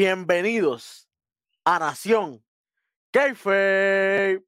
Bienvenidos 0.00 1.10
a 1.64 1.80
Nación 1.80 2.44
Kayfabe. 3.10 4.46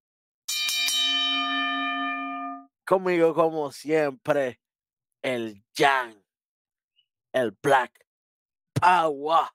Conmigo, 2.86 3.34
como 3.34 3.72
siempre, 3.72 4.60
el 5.20 5.64
Jan, 5.76 6.24
el 7.32 7.50
Black 7.60 8.06
Power, 8.74 9.48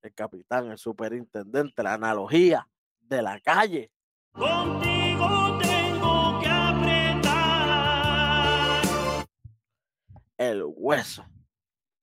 el 0.00 0.14
capitán, 0.14 0.70
el 0.70 0.78
superintendente, 0.78 1.82
la 1.82 1.94
analogía 1.94 2.70
de 3.00 3.20
la 3.20 3.40
calle. 3.40 3.90
Contigo 4.30 5.58
tengo 5.60 6.40
que 6.40 6.48
apretar. 6.48 7.34
el 10.38 10.62
hueso. 10.64 11.26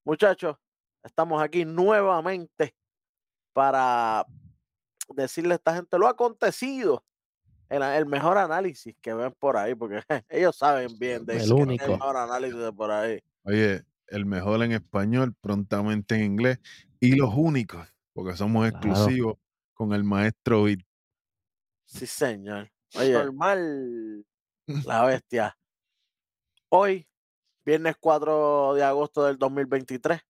Muchachos, 0.03 0.57
estamos 1.01 1.41
aquí 1.41 1.63
nuevamente 1.63 2.75
para 3.53 4.25
decirle 5.15 5.53
a 5.53 5.55
esta 5.55 5.75
gente 5.75 5.97
lo 5.97 6.07
acontecido. 6.07 7.03
El, 7.69 7.81
el 7.83 8.05
mejor 8.05 8.37
análisis 8.37 8.95
que 9.01 9.13
ven 9.13 9.33
por 9.39 9.55
ahí, 9.57 9.75
porque 9.75 10.01
ellos 10.29 10.57
saben 10.57 10.97
bien 10.99 11.25
de 11.25 11.35
El 11.35 11.41
eso, 11.41 11.55
único. 11.55 11.87
mejor 11.87 12.17
análisis 12.17 12.57
de 12.59 12.73
por 12.73 12.91
ahí. 12.91 13.19
Oye, 13.43 13.85
el 14.07 14.25
mejor 14.25 14.61
en 14.63 14.73
español, 14.73 15.33
prontamente 15.39 16.15
en 16.15 16.23
inglés 16.23 16.59
y 16.99 17.15
los 17.15 17.33
únicos, 17.33 17.87
porque 18.13 18.35
somos 18.35 18.69
Claro. 18.69 18.87
exclusivos 18.89 19.37
con 19.73 19.93
el 19.93 20.03
maestro 20.03 20.63
Bit. 20.63 20.81
Sí, 21.85 22.05
señor. 22.05 22.69
Oye, 22.95 23.13
Normal. 23.13 24.25
la 24.85 25.05
bestia. 25.05 25.57
Hoy, 26.69 27.07
viernes 27.65 27.95
4 27.99 28.73
de 28.75 28.83
agosto 28.83 29.25
del 29.25 29.37
2023, 29.37 30.21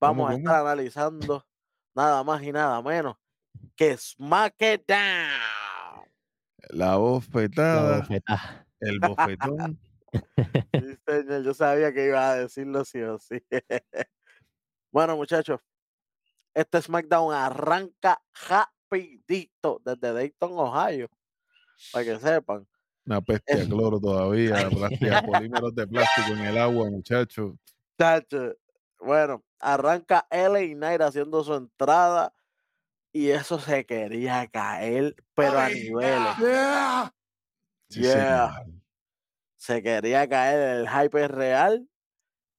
vamos 0.00 0.24
¿Cómo, 0.26 0.28
a 0.28 0.34
estar 0.36 0.60
analizando 0.60 1.46
nada 1.98 2.22
más 2.22 2.42
y 2.44 2.52
nada 2.52 2.80
menos 2.80 3.16
que 3.74 3.96
Smack 3.96 4.54
It 4.60 4.82
Down. 4.86 6.08
La 6.70 6.86
La 6.86 6.96
bofetada, 6.96 7.98
bofetada. 7.98 8.66
el 8.80 9.00
bofetón. 9.00 9.80
Sí, 10.72 10.96
señor, 11.06 11.42
yo 11.42 11.54
sabía 11.54 11.92
que 11.92 12.06
iba 12.06 12.30
a 12.30 12.36
decirlo 12.36 12.84
sí 12.84 13.00
o 13.02 13.18
sí. 13.18 13.42
bueno, 14.92 15.16
muchachos, 15.16 15.60
este 16.54 16.80
SmackDown 16.80 17.34
arranca 17.34 18.20
rapidito 18.48 19.80
desde 19.84 20.12
Dayton, 20.12 20.52
Ohio, 20.52 21.08
para 21.92 22.04
que 22.04 22.18
sepan. 22.20 22.66
Una 23.06 23.20
peste 23.22 23.62
a 23.62 23.64
cloro 23.64 24.00
todavía, 24.00 24.54
plástico, 24.70 25.14
polímeros 25.26 25.74
de 25.74 25.86
plástico 25.86 26.28
en 26.32 26.44
el 26.44 26.58
agua, 26.58 26.90
muchachos. 26.90 27.54
Chacho, 27.98 28.54
Bueno, 29.00 29.42
arranca 29.60 30.26
LA 30.30 30.74
Knight 30.74 31.00
haciendo 31.00 31.42
su 31.44 31.54
entrada 31.54 32.34
y 33.12 33.30
eso 33.30 33.58
se 33.58 33.84
quería 33.86 34.46
caer, 34.48 35.16
pero 35.34 35.58
a 35.58 35.68
niveles. 35.68 36.36
Yeah. 37.88 38.64
Se 39.56 39.82
quería 39.82 40.28
caer, 40.28 40.78
el 40.80 40.88
hype 40.88 41.24
es 41.24 41.30
real. 41.30 41.88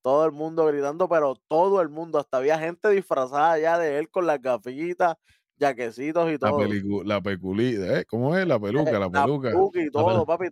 Todo 0.02 0.26
el 0.26 0.32
mundo 0.32 0.66
gritando, 0.66 1.08
pero 1.10 1.36
todo 1.48 1.82
el 1.82 1.90
mundo, 1.90 2.20
hasta 2.20 2.38
había 2.38 2.58
gente 2.58 2.90
disfrazada 2.90 3.60
ya 3.60 3.78
de 3.78 4.00
él 4.00 4.10
con 4.10 4.26
las 4.26 4.42
gafitas, 4.42 5.16
jaquecitos 5.60 6.30
y 6.30 6.34
La, 6.34 6.38
todo. 6.40 6.60
pelicu- 6.62 7.04
la 7.06 7.22
peculita, 7.22 8.00
¿eh? 8.00 8.06
¿Cómo 8.06 8.36
es? 8.36 8.48
La 8.48 8.60
peluca, 8.60 8.92
la 8.94 9.00
La 9.00 9.10
peluca. 9.12 9.52
y 9.52 9.92
todo, 9.92 10.26
papi, 10.26 10.48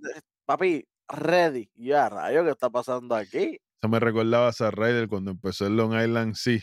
papi, 0.46 0.88
ready. 1.08 1.72
Ya, 1.76 2.10
rayo, 2.10 2.44
¿qué 2.44 2.52
está 2.52 2.70
pasando 2.70 3.16
aquí? 3.16 3.60
Eso 3.80 3.90
me 3.90 4.00
recordaba 4.00 4.48
a 4.48 4.54
Zack 4.54 4.74
Ryder 4.74 5.08
cuando 5.08 5.32
empezó 5.32 5.68
el 5.68 5.78
Long 5.78 5.94
Island 5.94 6.34
Sea, 6.36 6.62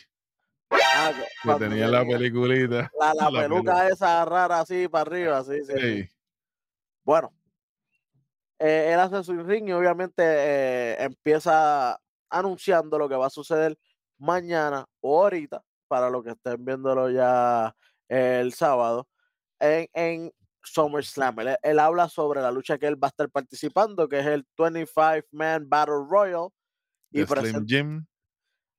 Ah, 0.70 1.12
que 1.42 1.54
tenía 1.54 1.88
la 1.88 2.04
peliculita. 2.04 2.90
la, 2.98 3.14
la 3.14 3.30
la 3.30 3.40
peluca 3.42 3.88
esa 3.88 4.24
rara 4.24 4.60
así 4.60 4.88
para 4.88 5.02
arriba, 5.02 5.38
así, 5.38 5.64
sí, 5.64 5.72
sí. 5.76 6.08
Bueno, 7.04 7.32
eh, 8.58 8.90
él 8.92 9.00
hace 9.00 9.22
su 9.22 9.34
ring 9.42 9.68
y 9.68 9.72
obviamente 9.72 10.22
eh, 10.24 11.02
empieza 11.02 12.00
anunciando 12.30 12.98
lo 12.98 13.08
que 13.08 13.16
va 13.16 13.26
a 13.26 13.30
suceder 13.30 13.76
mañana 14.18 14.86
o 15.00 15.22
ahorita, 15.22 15.62
para 15.88 16.08
los 16.08 16.24
que 16.24 16.30
estén 16.30 16.64
viéndolo 16.64 17.10
ya 17.10 17.74
el 18.08 18.52
sábado, 18.54 19.08
en, 19.60 19.88
en 19.92 20.32
SummerSlam. 20.62 21.40
Él, 21.40 21.56
él 21.62 21.78
habla 21.78 22.08
sobre 22.08 22.40
la 22.40 22.50
lucha 22.50 22.78
que 22.78 22.86
él 22.86 23.02
va 23.02 23.08
a 23.08 23.10
estar 23.10 23.28
participando, 23.30 24.08
que 24.08 24.20
es 24.20 24.26
el 24.26 24.46
25-Man 24.56 25.68
Battle 25.68 26.06
Royal. 26.08 26.48
Y 27.14 27.20
de 27.20 27.26
Slim 27.26 27.64
Jim, 27.66 28.06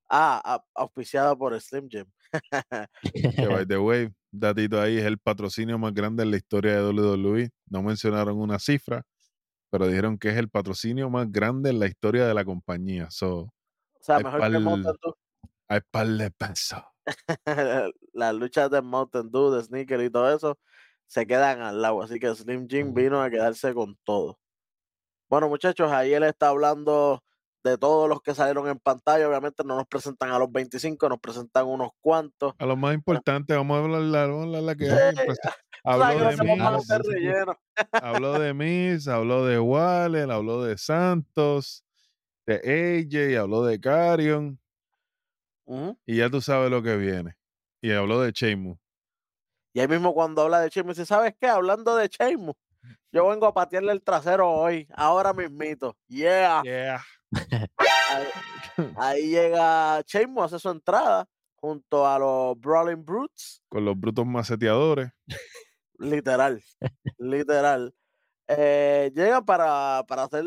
ah, 0.10 0.62
auspiciada 0.74 1.36
por 1.36 1.60
Slim 1.60 1.88
Jim. 1.90 2.06
que 3.38 3.48
by 3.48 3.66
the 3.66 3.78
way, 3.78 4.10
datito 4.30 4.82
ahí, 4.82 4.98
es 4.98 5.06
el 5.06 5.18
patrocinio 5.18 5.78
más 5.78 5.94
grande 5.94 6.24
en 6.24 6.32
la 6.32 6.38
historia 6.38 6.74
de 6.76 6.90
WWE. 6.90 7.50
No 7.68 7.82
mencionaron 7.82 8.38
una 8.38 8.60
cifra, 8.60 9.04
pero 9.70 9.88
dijeron 9.88 10.18
que 10.18 10.30
es 10.30 10.38
el 10.38 10.50
patrocinio 10.50 11.10
más 11.10 11.32
grande 11.32 11.70
en 11.70 11.80
la 11.80 11.88
historia 11.88 12.28
de 12.28 12.34
la 12.34 12.44
compañía. 12.44 13.10
So, 13.10 13.36
o 13.38 13.52
sea, 14.02 14.20
mejor 14.20 14.42
que 14.42 14.48
pal- 14.48 14.62
Mountain 14.62 14.96
Dew. 15.02 15.14
hay 15.70 15.80
par 15.90 16.08
de 16.08 16.32
pesos. 16.32 16.84
las 18.14 18.36
luchas 18.36 18.70
de 18.70 18.82
Mountain 18.82 19.32
Dew, 19.32 19.52
de 19.52 19.64
Sneaker 19.64 20.02
y 20.02 20.10
todo 20.10 20.36
eso 20.36 20.60
se 21.08 21.26
quedan 21.26 21.62
al 21.62 21.82
lado. 21.82 22.02
Así 22.02 22.20
que 22.20 22.36
Slim 22.36 22.68
Jim 22.68 22.94
vino 22.94 23.22
a 23.22 23.30
quedarse 23.30 23.74
con 23.74 23.98
todo. 24.04 24.40
Bueno, 25.30 25.48
muchachos, 25.48 25.90
ahí 25.92 26.14
él 26.14 26.24
está 26.24 26.50
hablando 26.50 27.24
de 27.70 27.78
todos 27.78 28.08
los 28.08 28.22
que 28.22 28.36
salieron 28.36 28.68
en 28.68 28.78
pantalla. 28.80 29.28
Obviamente 29.28 29.64
no 29.64 29.76
nos 29.76 29.88
presentan 29.88 30.30
a 30.32 30.40
los 30.40 30.52
25, 30.52 31.10
nos 31.10 31.20
presentan 31.20 31.66
unos 31.66 31.90
cuantos. 32.00 32.54
A 32.60 32.66
lo 32.66 32.76
más 32.76 32.94
importante, 32.94 33.56
vamos 33.56 33.78
a 33.78 33.84
hablar 33.84 34.02
la, 34.02 34.28
vamos 34.28 34.42
a 34.42 34.44
hablar 34.44 34.62
la 34.62 34.76
que 34.76 34.86
Sí. 34.86 35.26
Pues, 35.26 35.40
Habló 35.84 36.82
de 36.82 36.98
relleno. 36.98 37.60
habló 37.92 38.40
de 38.40 38.54
Miz, 38.56 39.08
habló 39.08 39.46
de 39.46 39.60
Waller, 39.60 40.32
habló 40.32 40.64
de 40.64 40.80
Santos, 40.80 41.86
de 42.48 42.56
AJ, 42.56 43.40
habló 43.40 43.64
de 43.64 43.80
Carion, 43.80 44.60
y 46.08 46.18
ya 46.18 46.30
tú 46.30 46.42
sabes 46.42 46.72
lo 46.72 46.82
que 46.82 46.98
viene. 46.98 47.36
Y 47.82 47.92
habló 47.92 48.20
de 48.22 48.32
Sheamus. 48.32 48.80
Y 49.74 49.80
ahí 49.80 49.88
mismo 49.88 50.14
cuando 50.14 50.42
habla 50.42 50.62
de 50.62 50.70
Sheamus, 50.70 50.96
dice, 50.96 51.06
¿sabes 51.06 51.36
qué? 51.40 51.48
Hablando 51.48 51.96
de 51.96 52.08
Sheamus, 52.08 52.56
yo 53.12 53.28
vengo 53.28 53.46
a 53.46 53.54
patearle 53.54 53.92
el 53.92 54.02
trasero 54.02 54.50
hoy, 54.50 54.88
ahora 54.96 55.34
mismito. 55.34 55.96
Yeah. 56.08 56.64
Yeah. 56.64 57.04
Ahí, 57.32 58.28
ahí 58.98 59.28
llega 59.30 60.02
Sheamus, 60.02 60.46
hace 60.46 60.60
su 60.60 60.70
entrada 60.70 61.28
junto 61.56 62.08
a 62.08 62.20
los 62.20 62.60
Brawling 62.60 63.04
Brutes. 63.04 63.64
Con 63.70 63.86
los 63.86 64.00
brutos 64.00 64.26
maceteadores. 64.26 65.12
Literal, 65.98 66.62
literal. 67.18 67.96
Eh, 68.48 69.12
llegan 69.16 69.46
para, 69.46 70.04
para 70.08 70.24
hacer, 70.24 70.46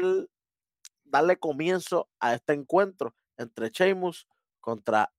darle 1.04 1.36
comienzo 1.36 2.08
a 2.20 2.34
este 2.34 2.52
encuentro 2.52 3.14
entre 3.36 3.70
Sheamus 3.70 4.28
contra 4.60 5.10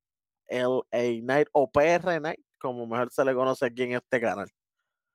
LA 0.47 1.21
Knight 1.21 1.47
o 1.51 1.69
PR 1.71 2.19
Knight, 2.19 2.39
como 2.59 2.85
mejor 2.85 3.11
se 3.11 3.25
le 3.25 3.33
conoce 3.33 3.65
aquí 3.65 3.83
en 3.83 3.93
este 3.93 4.21
canal. 4.21 4.49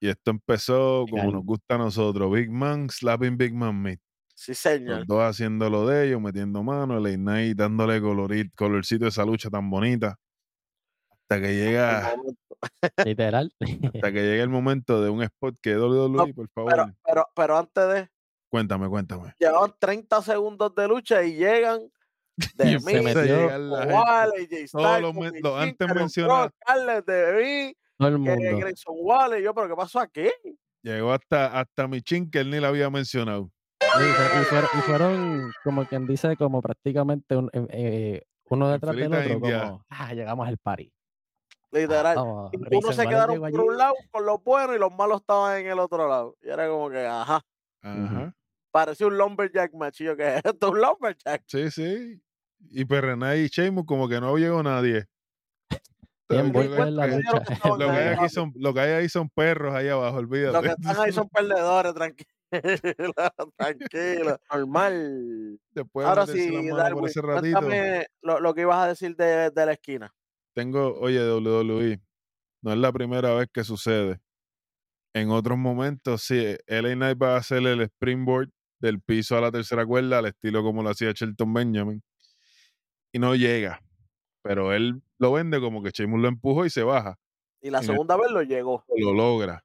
Y 0.00 0.08
esto 0.08 0.30
empezó 0.30 1.06
como 1.08 1.30
nos 1.30 1.44
gusta 1.44 1.76
a 1.76 1.78
nosotros. 1.78 2.30
Big 2.30 2.50
Man 2.50 2.90
slapping 2.90 3.38
Big 3.38 3.54
Man 3.54 3.80
Meat. 3.80 4.00
Sí, 4.44 4.50
Los 4.52 4.58
señor. 4.58 5.06
dos 5.06 5.22
haciendo 5.22 5.70
lo 5.70 5.86
de 5.86 6.06
ellos, 6.08 6.20
metiendo 6.20 6.62
mano, 6.62 6.98
el 6.98 7.16
Knight 7.16 7.56
dándole 7.56 8.00
colorit, 8.00 8.52
colorcito 8.54 9.06
a 9.06 9.08
esa 9.08 9.24
lucha 9.24 9.48
tan 9.50 9.70
bonita. 9.70 10.16
Hasta 11.10 11.40
que 11.40 11.54
llega. 11.54 12.14
Literal. 13.06 13.52
hasta 13.60 14.12
que 14.12 14.22
llega 14.22 14.42
el 14.42 14.48
momento 14.50 15.02
de 15.02 15.10
un 15.10 15.22
spot 15.22 15.56
que 15.62 15.76
WWE, 15.76 16.34
por 16.34 16.48
favor. 16.50 16.70
Pero, 16.72 16.92
pero, 17.04 17.26
pero 17.34 17.58
antes 17.58 17.88
de, 17.88 18.08
Cuéntame, 18.50 18.88
cuéntame. 18.88 19.34
llevan 19.38 19.72
30 19.78 20.22
segundos 20.22 20.74
de 20.74 20.88
lucha 20.88 21.22
y 21.24 21.34
llegan 21.36 21.80
de 22.56 22.64
mí, 22.78 22.80
se. 23.12 23.58
Wallace, 23.68 24.48
Jay 24.50 24.66
Todos 24.70 25.00
los 25.00 25.14
men- 25.14 25.32
los 25.42 25.58
antes 25.60 25.94
mencionados. 25.94 26.50
Carles 26.66 27.04
de 27.06 27.32
mí, 27.68 27.74
Todo 27.98 28.08
el 28.08 28.14
que 28.14 28.18
mundo. 28.20 28.58
Grayson 28.58 28.94
Wallace, 28.98 29.42
yo, 29.42 29.54
pero 29.54 29.68
¿qué 29.68 29.74
pasó 29.74 30.00
aquí? 30.00 30.28
Llegó 30.82 31.12
hasta, 31.12 31.58
hasta 31.58 31.88
Michin 31.88 32.30
que 32.30 32.40
él 32.40 32.50
ni 32.50 32.60
la 32.60 32.68
había 32.68 32.90
mencionado. 32.90 33.50
Y, 33.96 34.02
fue- 34.12 34.40
y 34.40 34.44
fueron, 34.44 34.68
y 34.76 34.80
fueron, 34.82 35.52
como 35.62 35.86
quien 35.86 36.06
dice, 36.06 36.36
como 36.36 36.60
prácticamente 36.62 37.36
un- 37.36 37.50
eh, 37.52 38.22
uno 38.50 38.68
detrás 38.70 38.94
del 38.96 39.06
otro, 39.12 39.24
india. 39.32 39.62
como, 39.64 39.84
ah, 39.88 40.12
llegamos 40.14 40.48
al 40.48 40.58
party. 40.58 40.92
Literal. 41.70 42.16
Vamos, 42.16 42.50
Y 42.52 42.56
unos 42.56 42.68
Grayson 42.70 42.94
se 42.94 43.06
quedaron 43.06 43.38
por 43.38 43.46
allí. 43.48 43.56
un 43.56 43.76
lado 43.76 43.94
con 44.10 44.26
los 44.26 44.42
buenos 44.44 44.76
y 44.76 44.78
los 44.78 44.92
malos 44.92 45.20
estaban 45.20 45.58
en 45.60 45.66
el 45.66 45.78
otro 45.78 46.08
lado. 46.08 46.36
Y 46.42 46.48
era 46.48 46.68
como 46.68 46.88
que, 46.90 47.04
ajá, 47.06 47.40
Ajá. 47.82 48.34
parecía 48.70 49.06
un 49.08 49.18
lumberjack 49.18 49.72
yo, 49.94 50.16
¿qué 50.16 50.36
es 50.36 50.42
esto? 50.44 50.70
Un 50.70 50.80
lumberjack. 50.80 51.42
Sí, 51.46 51.70
sí. 51.70 52.20
Y 52.70 52.84
Perrenay 52.84 53.40
y 53.44 53.48
Sheamus 53.48 53.84
como 53.86 54.08
que 54.08 54.20
no 54.20 54.36
llegó 54.38 54.62
nadie. 54.62 55.04
Bien 56.28 56.52
Lo 56.52 56.60
que- 56.60 56.68
la 56.68 56.90
Lo 56.90 57.02
que 57.02 57.16
lucha. 57.16 57.42
Lo 57.68 57.78
que, 57.78 57.84
hay 57.84 58.08
ahí, 58.08 58.14
aquí 58.14 58.28
son, 58.28 58.52
lo 58.56 58.74
que 58.74 58.80
hay 58.80 58.92
ahí 58.92 59.08
son 59.08 59.28
perros 59.30 59.74
ahí 59.74 59.88
abajo, 59.88 60.16
olvídate. 60.18 60.52
Los 60.52 60.62
que 60.62 60.68
están 60.80 61.00
ahí 61.04 61.12
son 61.12 61.28
perdedores, 61.32 61.92
tranquilo. 61.94 62.30
tranquilo. 63.56 64.38
Normal. 64.50 65.60
Después 65.72 66.04
de 66.04 66.08
Ahora 66.08 66.26
sí, 66.26 66.68
Darwin, 66.68 67.04
ese 67.06 67.22
ratito. 67.22 67.58
cuéntame 67.60 68.06
lo, 68.22 68.40
lo 68.40 68.54
que 68.54 68.62
ibas 68.62 68.78
a 68.78 68.88
decir 68.88 69.16
de, 69.16 69.50
de 69.50 69.66
la 69.66 69.72
esquina. 69.72 70.14
Tengo, 70.54 70.94
oye, 71.00 71.20
WWE, 71.20 72.00
no 72.62 72.72
es 72.72 72.78
la 72.78 72.92
primera 72.92 73.34
vez 73.34 73.48
que 73.52 73.64
sucede. 73.64 74.20
En 75.14 75.30
otros 75.30 75.58
momentos, 75.58 76.22
sí, 76.22 76.56
LA 76.66 76.94
Knight 76.94 77.22
va 77.22 77.34
a 77.34 77.38
hacer 77.38 77.64
el 77.66 77.82
springboard 77.82 78.50
del 78.80 79.00
piso 79.00 79.36
a 79.36 79.40
la 79.40 79.52
tercera 79.52 79.86
cuerda, 79.86 80.18
al 80.18 80.26
estilo 80.26 80.62
como 80.62 80.82
lo 80.82 80.90
hacía 80.90 81.12
Shelton 81.12 81.52
Benjamin, 81.54 82.02
y 83.12 83.18
no 83.18 83.34
llega. 83.34 83.80
Pero 84.42 84.72
él 84.72 85.02
lo 85.18 85.32
vende 85.32 85.60
como 85.60 85.82
que 85.82 85.90
Sheamus 85.90 86.20
lo 86.20 86.28
empujó 86.28 86.66
y 86.66 86.70
se 86.70 86.82
baja. 86.82 87.16
Y 87.62 87.70
la 87.70 87.82
segunda 87.82 88.16
vez 88.16 88.30
lo 88.30 88.42
llegó. 88.42 88.84
lo 88.96 89.14
logra. 89.14 89.64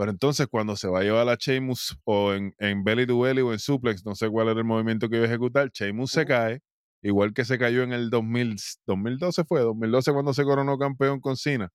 Pero 0.00 0.12
entonces 0.12 0.46
cuando 0.46 0.76
se 0.76 0.88
va 0.88 1.00
a 1.00 1.02
llevar 1.02 1.28
a 1.28 1.36
Sheamus 1.38 1.98
o 2.04 2.32
en, 2.32 2.54
en 2.56 2.84
belly 2.84 3.06
to 3.06 3.20
belly 3.20 3.42
o 3.42 3.52
en 3.52 3.58
suplex, 3.58 4.02
no 4.06 4.14
sé 4.14 4.30
cuál 4.30 4.48
era 4.48 4.58
el 4.58 4.64
movimiento 4.64 5.10
que 5.10 5.16
iba 5.16 5.26
a 5.26 5.28
ejecutar, 5.28 5.70
Sheamus 5.70 6.12
se 6.12 6.24
cae, 6.24 6.60
igual 7.02 7.34
que 7.34 7.44
se 7.44 7.58
cayó 7.58 7.82
en 7.82 7.92
el 7.92 8.08
2000, 8.08 8.56
2012 8.86 9.44
fue, 9.44 9.60
2012 9.60 10.12
cuando 10.14 10.32
se 10.32 10.42
coronó 10.42 10.78
campeón 10.78 11.20
con 11.20 11.36
Cena, 11.36 11.68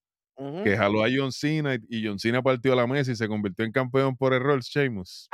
que 0.63 0.75
jaló 0.75 1.06
a 1.06 1.07
John 1.16 1.31
Cena 1.31 1.75
y, 1.75 1.81
y 1.88 2.07
John 2.07 2.18
Cena 2.18 2.42
partió 2.42 2.74
la 2.74 2.88
mesa 2.88 3.12
y 3.12 3.16
se 3.16 3.27
convirtió 3.27 3.63
en 3.63 3.72
campeón 3.72 4.18
por 4.18 4.33
error 4.33 4.60
Sheamus. 4.60 5.30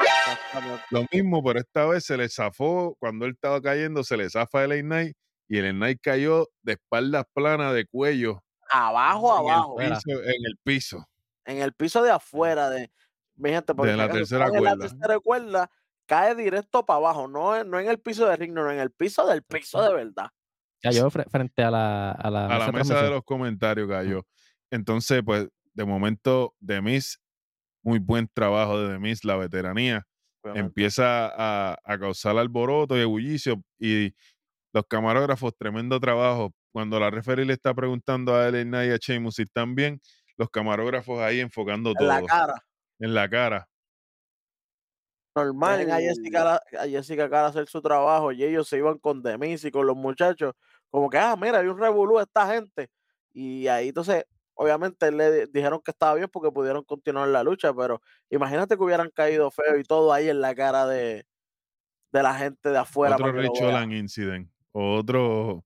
Lo 0.89 1.05
mismo, 1.13 1.41
pero 1.45 1.61
esta 1.61 1.85
vez 1.85 2.03
se 2.03 2.17
le 2.17 2.27
zafó, 2.27 2.97
cuando 2.99 3.25
él 3.25 3.31
estaba 3.35 3.61
cayendo, 3.61 4.03
se 4.03 4.17
le 4.17 4.29
zafa 4.29 4.65
el 4.65 4.81
Knight 4.81 5.15
y 5.47 5.59
el 5.59 5.73
Knight 5.75 5.99
cayó 6.01 6.49
de 6.61 6.73
espaldas 6.73 7.23
planas 7.33 7.73
de 7.73 7.85
cuello 7.85 8.43
Abajo, 8.69 9.43
en 9.43 9.49
abajo. 9.49 9.75
Piso, 9.77 10.23
en 10.23 10.45
el 10.45 10.57
piso. 10.63 11.05
En 11.45 11.57
el 11.57 11.73
piso 11.73 12.03
de 12.03 12.11
afuera 12.11 12.69
de. 12.69 12.91
Mi 13.35 13.49
gente, 13.49 13.73
porque 13.73 13.91
De 13.91 13.97
la 13.97 14.09
tercera 14.11 14.45
cae 14.49 14.57
en 14.57 14.63
la 14.63 14.69
cuerda. 14.75 14.87
tercera 14.89 15.19
cuerda, 15.19 15.71
cae 16.05 16.35
directo 16.35 16.85
para 16.85 16.97
abajo, 16.97 17.27
no, 17.27 17.55
en- 17.57 17.69
no 17.69 17.79
en 17.79 17.87
el 17.89 17.99
piso 17.99 18.27
de 18.27 18.35
ring, 18.35 18.53
no, 18.53 18.69
en 18.69 18.79
el 18.79 18.91
piso 18.91 19.25
del 19.25 19.41
piso 19.43 19.81
de 19.81 19.93
verdad. 19.93 20.27
Cayó 20.81 21.09
fre- 21.09 21.29
frente 21.29 21.63
a 21.63 21.71
la, 21.71 22.11
a 22.11 22.29
la 22.29 22.45
a 22.45 22.47
mesa 22.49 22.59
la 22.59 22.65
de 22.65 22.71
mesa 22.71 22.79
de 22.79 22.83
transmisión. 22.99 23.13
los 23.13 23.23
comentarios 23.23 23.87
cayó. 23.89 24.25
Entonces, 24.71 25.21
pues, 25.25 25.47
de 25.73 25.85
momento, 25.85 26.53
Demis, 26.59 27.19
muy 27.83 27.99
buen 27.99 28.27
trabajo 28.33 28.79
de 28.79 28.91
Demis, 28.93 29.23
la 29.23 29.37
veteranía, 29.37 30.05
obviamente. 30.43 30.67
empieza 30.67 31.27
a, 31.35 31.77
a 31.83 31.99
causar 31.99 32.37
alboroto 32.37 32.97
y 32.97 33.01
ebullicio 33.01 33.63
y 33.79 34.13
los 34.73 34.85
camarógrafos, 34.87 35.55
tremendo 35.57 35.99
trabajo. 35.99 36.53
Cuando 36.73 36.99
la 36.99 37.09
referee 37.09 37.45
le 37.45 37.53
está 37.53 37.73
preguntando 37.73 38.35
a 38.35 38.49
Knight 38.49 38.89
y 38.91 38.93
a 38.93 38.97
Sheamus 38.97 39.35
si 39.35 39.41
están 39.43 39.75
bien, 39.75 39.99
los 40.41 40.49
camarógrafos 40.49 41.19
ahí 41.21 41.39
enfocando 41.39 41.93
En 41.99 42.07
la 42.07 42.17
todo 42.17 42.27
cara. 42.27 42.65
en 42.99 43.13
la 43.13 43.29
cara. 43.29 43.67
Normal. 45.35 45.89
a 45.89 45.99
Jessica, 45.99 46.43
la- 46.43 46.81
a 46.81 46.87
Jessica 46.87 47.29
Cara 47.29 47.47
hacer 47.47 47.67
su 47.67 47.81
trabajo 47.81 48.31
y 48.33 48.43
ellos 48.43 48.67
se 48.67 48.77
iban 48.77 48.97
con 48.97 49.21
Demis 49.21 49.63
y 49.63 49.71
con 49.71 49.87
los 49.87 49.95
muchachos. 49.95 50.53
Como 50.89 51.09
que, 51.09 51.17
ah, 51.17 51.35
mira, 51.39 51.59
hay 51.59 51.67
un 51.67 51.77
revolú 51.79 52.17
de 52.17 52.23
esta 52.23 52.51
gente. 52.53 52.89
Y 53.33 53.67
ahí 53.67 53.89
entonces, 53.89 54.25
obviamente 54.55 55.09
le 55.11 55.31
di- 55.45 55.51
dijeron 55.53 55.79
que 55.83 55.91
estaba 55.91 56.15
bien 56.15 56.27
porque 56.29 56.51
pudieron 56.51 56.83
continuar 56.83 57.29
la 57.29 57.43
lucha, 57.43 57.73
pero 57.73 58.01
imagínate 58.29 58.75
que 58.75 58.83
hubieran 58.83 59.09
caído 59.09 59.49
feo 59.51 59.77
y 59.79 59.83
todo 59.83 60.11
ahí 60.11 60.27
en 60.27 60.41
la 60.41 60.53
cara 60.53 60.85
de, 60.85 61.25
de 62.11 62.23
la 62.23 62.33
gente 62.35 62.69
de 62.69 62.77
afuera. 62.77 63.15
Otro 63.15 63.31
Rich. 63.31 63.61
Holland 63.61 63.93
incident. 63.93 64.51
Otro, 64.73 65.63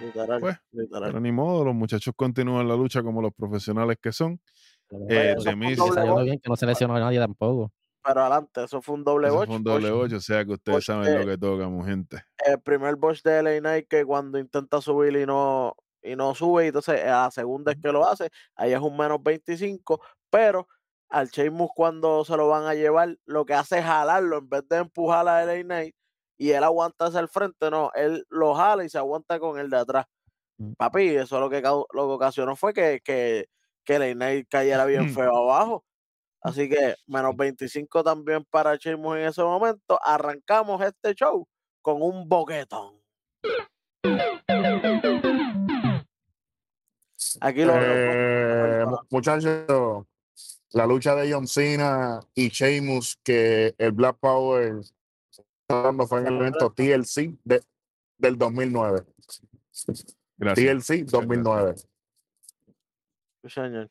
Literal, 0.00 0.40
Pues, 0.40 0.56
literal. 0.72 1.08
pero 1.10 1.20
ni 1.20 1.32
modo, 1.32 1.64
los 1.64 1.74
muchachos 1.74 2.14
continúan 2.16 2.68
la 2.68 2.76
lucha 2.76 3.02
como 3.02 3.20
los 3.20 3.32
profesionales 3.34 3.96
que 4.00 4.12
son. 4.12 4.40
Pero 4.88 5.04
Eh, 5.08 5.32
eso 5.32 5.42
fue 5.42 5.52
un 5.54 5.60
Demis- 5.60 5.68
que 5.70 5.76
doble 5.76 5.94
salió 5.94 6.12
bot, 6.14 6.24
bien, 6.24 6.40
que 6.40 6.48
no 6.48 6.56
se 6.56 6.66
lesionó 6.66 6.96
a 6.96 7.00
nadie 7.00 7.18
tampoco. 7.18 7.72
pero 8.02 8.20
adelante, 8.22 8.64
eso 8.64 8.80
fue 8.80 8.94
un 8.94 9.04
doble 9.04 9.26
Eso 9.28 9.36
botch. 9.36 9.46
fue 9.48 9.56
un 9.56 9.64
botch. 9.64 9.74
doble 9.82 9.90
ocho, 9.90 10.16
o 10.16 10.20
sea 10.20 10.42
que 10.44 10.52
ustedes 10.52 10.84
saben 10.84 11.12
lo 11.12 11.20
de- 11.20 11.26
que 11.26 11.36
toca, 11.38 11.68
mu 11.68 11.84
gente. 11.84 12.22
el 12.46 12.58
primer 12.62 12.96
boss 12.96 13.22
de 13.22 13.38
LA 13.42 13.58
Knight 13.60 13.86
que 13.88 14.04
cuando 14.06 14.38
intenta 14.38 14.80
subir 14.80 15.14
y 15.16 15.26
no, 15.26 15.74
y 16.02 16.16
no 16.16 16.34
sube, 16.34 16.64
y 16.64 16.68
entonces 16.68 17.04
a 17.04 17.24
la 17.24 17.30
segunda 17.30 17.72
es 17.72 17.78
que 17.82 17.92
lo 17.92 18.06
hace, 18.08 18.30
ahí 18.56 18.72
es 18.72 18.80
un 18.80 18.96
menos 18.96 19.22
25, 19.22 20.00
pero 20.30 20.68
al 21.10 21.28
Sheamus 21.28 21.70
cuando 21.74 22.24
se 22.24 22.34
lo 22.36 22.48
van 22.48 22.64
a 22.64 22.74
llevar, 22.74 23.18
lo 23.26 23.44
que 23.44 23.52
hace 23.52 23.78
es 23.80 23.84
jalarlo 23.84 24.38
en 24.38 24.48
vez 24.48 24.66
de 24.68 24.76
empujar 24.78 25.28
a 25.28 25.42
LA 25.44 25.62
Knight 25.64 25.94
y 26.38 26.52
él 26.52 26.62
aguanta 26.64 27.06
hacia 27.06 27.20
el 27.20 27.28
frente, 27.28 27.70
no, 27.70 27.90
él 27.94 28.24
lo 28.30 28.54
jala 28.54 28.84
y 28.84 28.88
se 28.88 28.96
aguanta 28.98 29.38
con 29.40 29.58
el 29.58 29.68
de 29.68 29.76
atrás. 29.76 30.06
Mm. 30.58 30.72
Papi, 30.78 31.08
eso 31.16 31.38
lo 31.40 31.50
que, 31.50 31.60
lo 31.60 31.86
que 31.92 31.98
ocasionó 32.00 32.56
fue 32.56 32.72
que, 32.72 33.00
que, 33.04 33.46
que 33.84 34.46
cayera 34.48 34.84
bien 34.86 35.08
feo 35.14 35.36
abajo. 35.36 35.84
Así 36.40 36.68
que 36.68 36.94
menos 37.08 37.36
25 37.36 38.04
también 38.04 38.44
para 38.48 38.76
Sheamus 38.76 39.16
en 39.18 39.24
ese 39.24 39.42
momento. 39.42 39.98
Arrancamos 40.02 40.80
este 40.82 41.14
show 41.14 41.46
con 41.82 42.00
un 42.00 42.28
boquetón. 42.28 43.00
Aquí 47.40 47.64
lo 47.64 47.72
Eh, 47.76 48.84
mu- 48.86 48.98
muchachos, 49.10 50.06
la 50.70 50.86
lucha 50.86 51.14
de 51.14 51.32
John 51.32 51.46
Cena 51.46 52.20
y 52.34 52.48
Sheamus, 52.48 53.18
que 53.22 53.74
el 53.78 53.92
Black 53.92 54.16
Power 54.20 54.76
dando 55.68 56.06
fue 56.06 56.20
en 56.20 56.28
el 56.28 56.36
evento 56.36 56.72
TLC 56.72 57.38
de, 57.44 57.62
del 58.16 58.38
2009. 58.38 59.04
Gracias. 60.38 60.86
TLC 60.86 61.04
2009. 61.06 61.74
Sí, 61.76 63.50
señor. 63.50 63.90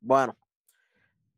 Bueno, 0.00 0.36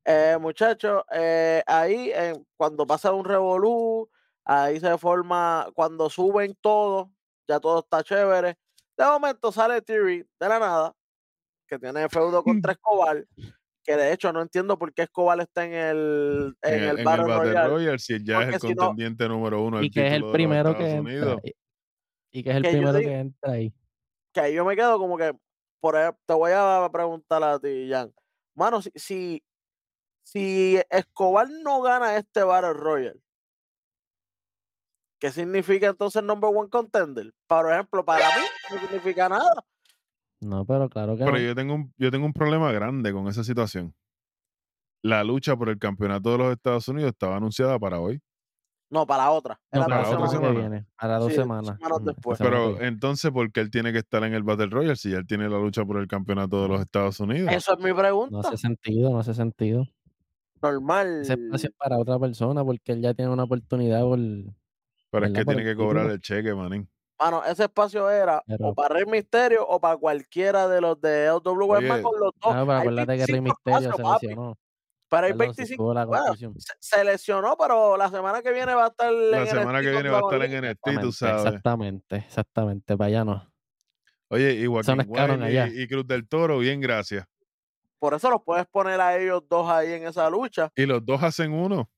eh, 0.04 0.36
muchachos, 0.40 1.02
eh, 1.12 1.62
ahí 1.66 2.10
eh, 2.14 2.34
cuando 2.56 2.86
pasa 2.86 3.12
un 3.12 3.24
revolú, 3.24 4.08
ahí 4.44 4.78
se 4.78 4.96
forma, 4.98 5.66
cuando 5.74 6.08
suben 6.08 6.56
todo, 6.60 7.10
ya 7.48 7.58
todo 7.58 7.80
está 7.80 8.02
chévere. 8.02 8.56
De 8.96 9.04
momento 9.04 9.50
sale 9.50 9.80
Theory 9.82 10.26
de 10.38 10.48
la 10.48 10.58
nada, 10.58 10.94
que 11.66 11.78
tiene 11.78 12.08
feudo 12.08 12.44
contra 12.44 12.72
Escobar, 12.72 13.26
que 13.82 13.96
de 13.96 14.12
hecho 14.12 14.32
no 14.32 14.42
entiendo 14.42 14.78
por 14.78 14.92
qué 14.92 15.02
Escobar 15.02 15.40
está 15.40 15.64
en 15.64 15.72
el, 15.74 16.56
en 16.62 16.74
en, 16.74 16.82
el 16.98 17.04
Battle 17.04 17.26
Battle 17.26 17.52
Royale. 17.52 17.68
Royale, 17.68 17.98
si 17.98 18.12
él 18.14 18.24
ya 18.24 18.42
es 18.42 18.54
el 18.54 18.60
si 18.60 18.68
no- 18.74 18.86
contendiente 18.86 19.28
número 19.28 19.62
uno 19.62 19.82
Y 19.82 19.90
que 19.90 20.06
es 20.06 20.12
el 20.12 20.30
primero 20.30 20.76
que 20.76 20.90
entra. 20.90 21.36
Y, 21.42 21.52
y 22.38 22.42
que 22.42 22.50
es 22.50 22.56
el 22.56 22.62
Que 22.62 22.70
primero 22.70 22.92
digo- 22.98 23.10
que 23.10 23.18
entra 23.18 23.52
ahí. 23.52 23.72
que 24.32 24.40
ahí 24.40 24.54
yo 24.54 24.64
me 24.64 24.76
quedo 24.76 24.98
como 24.98 25.16
que, 25.16 25.32
por 25.80 25.96
te 26.26 26.34
voy 26.34 26.52
a 26.54 26.88
preguntar 26.92 27.42
a 27.42 27.58
ti, 27.58 27.88
Jan. 27.90 28.12
Mano, 28.54 28.82
si, 28.82 28.90
si, 28.94 29.42
si 30.22 30.80
Escobar 30.90 31.48
no 31.64 31.80
gana 31.80 32.16
este 32.16 32.42
Battle 32.44 32.74
Royale, 32.74 33.20
¿qué 35.18 35.30
significa 35.30 35.88
entonces 35.88 36.22
number 36.22 36.50
one 36.54 36.68
contender? 36.70 37.32
Por 37.46 37.72
ejemplo, 37.72 38.04
para 38.04 38.26
mí 38.36 38.42
no 38.70 38.78
significa 38.80 39.28
nada. 39.28 39.64
No, 40.40 40.64
pero 40.64 40.88
claro 40.88 41.16
que 41.16 41.24
Pero 41.24 41.36
no. 41.36 41.42
yo 41.42 41.54
tengo, 41.54 41.74
un, 41.74 41.92
yo 41.98 42.10
tengo 42.10 42.26
un 42.26 42.32
problema 42.32 42.72
grande 42.72 43.12
con 43.12 43.28
esa 43.28 43.44
situación. 43.44 43.94
La 45.02 45.24
lucha 45.24 45.56
por 45.56 45.68
el 45.68 45.78
campeonato 45.78 46.30
de 46.32 46.38
los 46.38 46.52
Estados 46.52 46.88
Unidos 46.88 47.12
estaba 47.12 47.36
anunciada 47.36 47.78
para 47.78 48.00
hoy. 48.00 48.20
No, 48.90 49.06
para 49.06 49.30
otra. 49.30 49.60
No, 49.72 49.80
Era 49.80 49.86
para 49.86 50.02
la 50.02 50.08
otra 50.08 50.28
semana 50.28 50.30
semanas. 50.32 50.54
que 50.54 50.60
viene. 50.68 50.86
Para 51.00 51.18
dos 51.18 51.28
Sí, 51.28 51.34
semanas. 51.36 51.76
semanas 51.76 52.00
Mm, 52.00 52.04
después. 52.06 52.38
Pero 52.38 52.80
entonces, 52.82 53.30
¿por 53.30 53.52
qué 53.52 53.60
él 53.60 53.70
tiene 53.70 53.92
que 53.92 53.98
estar 53.98 54.24
en 54.24 54.34
el 54.34 54.42
Battle 54.42 54.66
Royale 54.66 54.96
si 54.96 55.10
ya 55.10 55.18
él 55.18 55.26
tiene 55.26 55.48
la 55.48 55.58
lucha 55.58 55.84
por 55.84 55.98
el 55.98 56.08
campeonato 56.08 56.62
de 56.62 56.68
los 56.68 56.80
Estados 56.80 57.20
Unidos? 57.20 57.52
Eso 57.52 57.72
es 57.74 57.78
mi 57.84 57.90
No 57.90 57.96
pregunta. 57.96 58.38
hace 58.40 58.56
sentido, 58.56 59.10
no 59.10 59.20
hace 59.20 59.32
sentido. 59.34 59.86
Normal. 60.60 61.20
Ese 61.22 61.34
espacio 61.34 61.68
es 61.70 61.76
para 61.76 61.98
otra 61.98 62.18
persona 62.18 62.64
porque 62.64 62.92
él 62.92 63.00
ya 63.00 63.14
tiene 63.14 63.30
una 63.30 63.44
oportunidad 63.44 64.02
por... 64.02 64.18
Pero 64.18 65.26
es 65.26 65.32
que 65.32 65.44
Por 65.44 65.54
tiene 65.54 65.64
que 65.70 65.76
cobrar 65.76 66.04
título. 66.04 66.14
el 66.14 66.20
cheque, 66.20 66.54
manín. 66.54 66.88
Mano, 67.20 67.44
ese 67.44 67.64
espacio 67.64 68.08
era 68.10 68.42
Pero- 68.46 68.68
o 68.68 68.74
para 68.74 68.94
Rey 68.94 69.04
Misterio 69.06 69.66
o 69.68 69.78
para 69.78 69.96
cualquiera 69.98 70.66
de 70.68 70.80
los 70.80 70.98
de 71.00 71.26
LWM 71.28 72.00
con 72.02 72.18
los 72.18 72.32
dos. 72.40 72.52
Ah, 72.54 72.62
pero 72.64 72.72
Hay 72.72 72.78
acuérdate 72.80 73.18
que 73.18 73.26
Rey 73.26 73.40
25 73.40 73.42
Misterio 73.42 73.78
espacios, 73.90 73.96
se 74.20 74.26
lesionó. 74.26 74.58
Pero 75.10 75.26
hay 75.26 75.32
Perdón, 75.32 75.54
se 75.54 75.60
25. 75.62 75.82
tuvo 75.82 75.94
la 75.94 76.04
bueno, 76.06 76.34
se, 76.36 76.72
se 76.78 77.04
lesionó, 77.04 77.56
pero 77.58 77.96
la 77.96 78.08
semana 78.10 78.42
que 78.42 78.52
viene 78.52 78.74
va 78.74 78.84
a 78.84 78.88
estar 78.88 79.12
en 79.12 79.30
La 79.32 79.46
semana 79.46 79.78
NXT 79.80 79.84
que 79.84 79.90
viene 79.90 80.08
va 80.08 80.18
a 80.18 80.20
estar 80.20 80.42
en. 80.42 80.64
NXT, 80.64 80.80
tú 81.00 81.08
Exactamente, 81.08 81.12
sabes. 81.12 81.44
exactamente, 81.46 82.16
exactamente, 82.16 82.96
para 82.96 83.08
allá 83.08 83.24
no. 83.24 83.52
Oye, 84.28 84.52
y 84.52 84.66
Joaquín 84.66 84.96
no 84.98 85.50
y 85.74 85.88
Cruz 85.88 86.06
del 86.06 86.28
Toro, 86.28 86.58
bien, 86.58 86.80
gracias. 86.80 87.26
Por 87.98 88.14
eso 88.14 88.30
los 88.30 88.42
puedes 88.42 88.64
poner 88.66 89.00
a 89.00 89.18
ellos 89.18 89.42
dos 89.48 89.68
ahí 89.68 89.92
en 89.92 90.06
esa 90.06 90.30
lucha. 90.30 90.70
Y 90.76 90.86
los 90.86 91.04
dos 91.04 91.22
hacen 91.22 91.52
uno. 91.52 91.90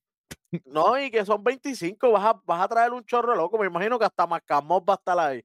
No, 0.66 0.98
y 0.98 1.10
que 1.10 1.24
son 1.24 1.42
25, 1.42 2.12
vas 2.12 2.24
a, 2.24 2.42
vas 2.44 2.62
a 2.62 2.68
traer 2.68 2.92
un 2.92 3.04
chorro 3.04 3.34
loco. 3.34 3.58
Me 3.58 3.66
imagino 3.66 3.98
que 3.98 4.04
hasta 4.04 4.26
Mascamón 4.26 4.84
va 4.88 4.94
a 4.94 4.96
estar 4.96 5.18
ahí. 5.18 5.44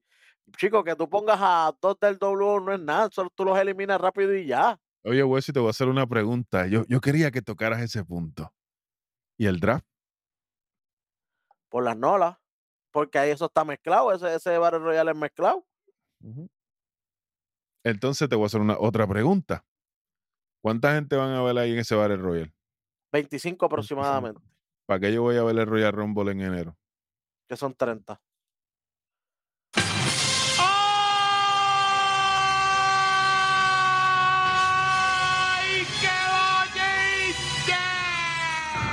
Chico, 0.56 0.82
que 0.82 0.96
tú 0.96 1.08
pongas 1.08 1.38
a 1.40 1.72
dos 1.80 1.98
del 2.00 2.18
W 2.18 2.60
no 2.60 2.72
es 2.72 2.80
nada, 2.80 3.08
solo 3.12 3.30
tú 3.34 3.44
los 3.44 3.58
eliminas 3.58 4.00
rápido 4.00 4.34
y 4.34 4.46
ya. 4.46 4.78
Oye, 5.04 5.22
Wesley, 5.22 5.52
te 5.52 5.60
voy 5.60 5.68
a 5.68 5.70
hacer 5.70 5.88
una 5.88 6.06
pregunta. 6.06 6.66
Yo, 6.66 6.84
yo 6.88 7.00
quería 7.00 7.30
que 7.30 7.42
tocaras 7.42 7.80
ese 7.80 8.04
punto. 8.04 8.52
¿Y 9.38 9.46
el 9.46 9.60
draft? 9.60 9.86
Por 11.68 11.84
las 11.84 11.96
nolas. 11.96 12.36
Porque 12.90 13.18
ahí 13.18 13.30
eso 13.30 13.46
está 13.46 13.64
mezclado, 13.64 14.12
ese, 14.12 14.34
ese 14.34 14.56
Battle 14.58 14.80
Royale 14.80 15.10
es 15.10 15.16
mezclado. 15.16 15.66
Entonces 17.84 18.28
te 18.28 18.34
voy 18.34 18.44
a 18.44 18.46
hacer 18.46 18.60
una 18.60 18.78
otra 18.78 19.06
pregunta. 19.06 19.64
¿Cuánta 20.62 20.94
gente 20.94 21.16
van 21.16 21.30
a 21.30 21.42
ver 21.42 21.56
ahí 21.58 21.72
en 21.72 21.78
ese 21.78 21.94
Battle 21.94 22.16
Royale? 22.16 22.52
25 23.12 23.66
aproximadamente, 23.66 24.40
¿Para 24.88 25.00
qué 25.00 25.12
yo 25.12 25.20
voy 25.20 25.36
a 25.36 25.42
ver 25.42 25.58
el 25.58 25.66
Royal 25.66 25.92
Rumble 25.92 26.32
en 26.32 26.40
enero? 26.40 26.74
Que 27.46 27.58
son 27.58 27.74
30. 27.74 28.18
¡Ay, 34.48 35.84
qué 36.00 36.08
bonito! 36.32 37.74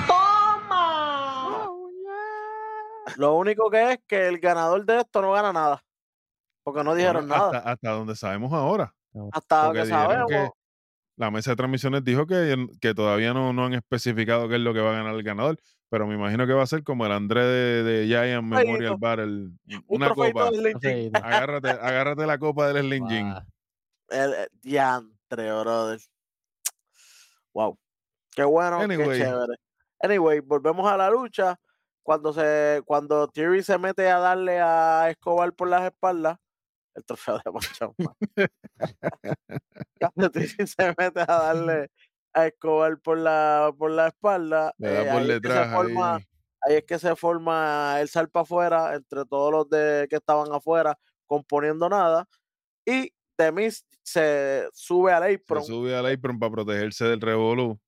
¡Toma! 0.06 1.70
Oh, 1.70 1.94
Lo 3.16 3.36
único 3.36 3.70
que 3.70 3.94
es 3.94 4.00
que 4.06 4.28
el 4.28 4.40
ganador 4.40 4.86
de 4.86 5.00
esto 5.00 5.22
no 5.22 5.32
gana 5.32 5.54
nada. 5.54 5.82
Porque 6.66 6.84
no 6.84 6.94
dijeron 6.94 7.26
nada. 7.26 7.60
Hasta 7.60 7.92
donde 7.92 8.18
sabemos 8.18 8.52
ahora. 8.52 8.94
Hasta 9.32 9.68
porque 9.68 9.84
que 9.84 9.86
sabemos. 9.86 10.30
Que 10.30 10.50
la 11.18 11.32
mesa 11.32 11.52
de 11.52 11.56
transmisiones 11.56 12.04
dijo 12.04 12.26
que, 12.28 12.68
que 12.82 12.94
todavía 12.94 13.34
no, 13.34 13.54
no 13.54 13.66
han 13.66 13.74
especificado 13.74 14.50
qué 14.50 14.56
es 14.56 14.62
lo 14.62 14.74
que 14.74 14.82
va 14.82 14.92
a 14.92 14.98
ganar 14.98 15.16
el 15.16 15.24
ganador. 15.24 15.58
Pero 15.90 16.08
me 16.08 16.16
imagino 16.16 16.46
que 16.48 16.54
va 16.54 16.64
a 16.64 16.68
ser 16.68 16.84
como 16.84 17.06
el 17.06 17.12
André 17.12 17.44
de, 17.46 17.84
de 17.84 18.08
Giant 18.08 18.44
Memorial. 18.44 18.96
Battle. 18.98 19.26
Un 19.28 19.84
Una 19.88 20.10
copa. 20.10 20.50
del 20.52 21.12
Agárrate, 21.14 21.70
agárrate 21.70 22.26
la 22.26 22.38
copa 22.38 22.74
del 22.74 22.86
Slim 22.86 23.08
Jim. 23.08 23.30
guau. 23.30 23.44
El, 24.10 24.34
el 24.34 24.48
diantre, 24.62 25.52
brother. 25.62 26.00
Wow. 27.54 27.78
Qué 28.36 28.44
bueno, 28.44 28.80
Anyway. 28.82 29.20
qué 29.20 29.26
chévere. 29.26 29.56
Anyway, 30.02 30.40
volvemos 30.42 30.92
a 30.92 30.98
la 30.98 31.10
lucha. 31.10 31.58
Cuando 32.04 32.34
se, 32.34 32.82
cuando 32.86 33.28
Theory 33.30 33.64
se 33.64 33.78
mete 33.78 34.10
a 34.10 34.20
darle 34.20 34.60
a 34.60 35.10
Escobar 35.10 35.54
por 35.54 35.70
las 35.70 35.84
espaldas, 35.86 36.38
el 36.96 37.04
trofeo 37.06 37.40
de 37.44 37.52
Man. 37.52 38.16
Cuando 40.00 40.32
Theory 40.32 40.68
se 40.68 40.94
mete 40.98 41.22
a 41.22 41.26
darle 41.28 41.90
a 42.34 42.48
Escobar 42.48 42.98
por 43.00 43.18
la, 43.18 43.74
por 43.78 43.92
la 43.92 44.08
espalda, 44.08 44.74
eh, 44.80 45.08
por 45.12 45.22
ahí, 45.22 45.22
es 45.22 45.22
que 45.22 45.26
se 45.28 45.34
detrás 45.34 45.74
forma, 45.74 46.16
ahí. 46.16 46.24
ahí 46.62 46.76
es 46.76 46.84
que 46.84 47.00
se 47.00 47.16
forma 47.16 47.98
el 48.02 48.10
salpa 48.10 48.42
afuera 48.42 48.94
entre 48.96 49.26
todos 49.26 49.52
los 49.52 49.70
de 49.70 50.08
que 50.10 50.18
estaban 50.18 50.52
afuera 50.54 50.98
componiendo 51.28 51.88
nada 51.90 52.28
y 52.86 53.12
Demis 53.38 53.86
se 54.04 54.68
sube 54.74 55.12
al 55.14 55.24
Se 55.24 55.34
apron 55.36 55.64
sube 55.64 55.96
al 55.96 56.06
apron 56.06 56.38
para 56.40 56.52
protegerse 56.52 57.06
del 57.06 57.22
revolú. 57.22 57.80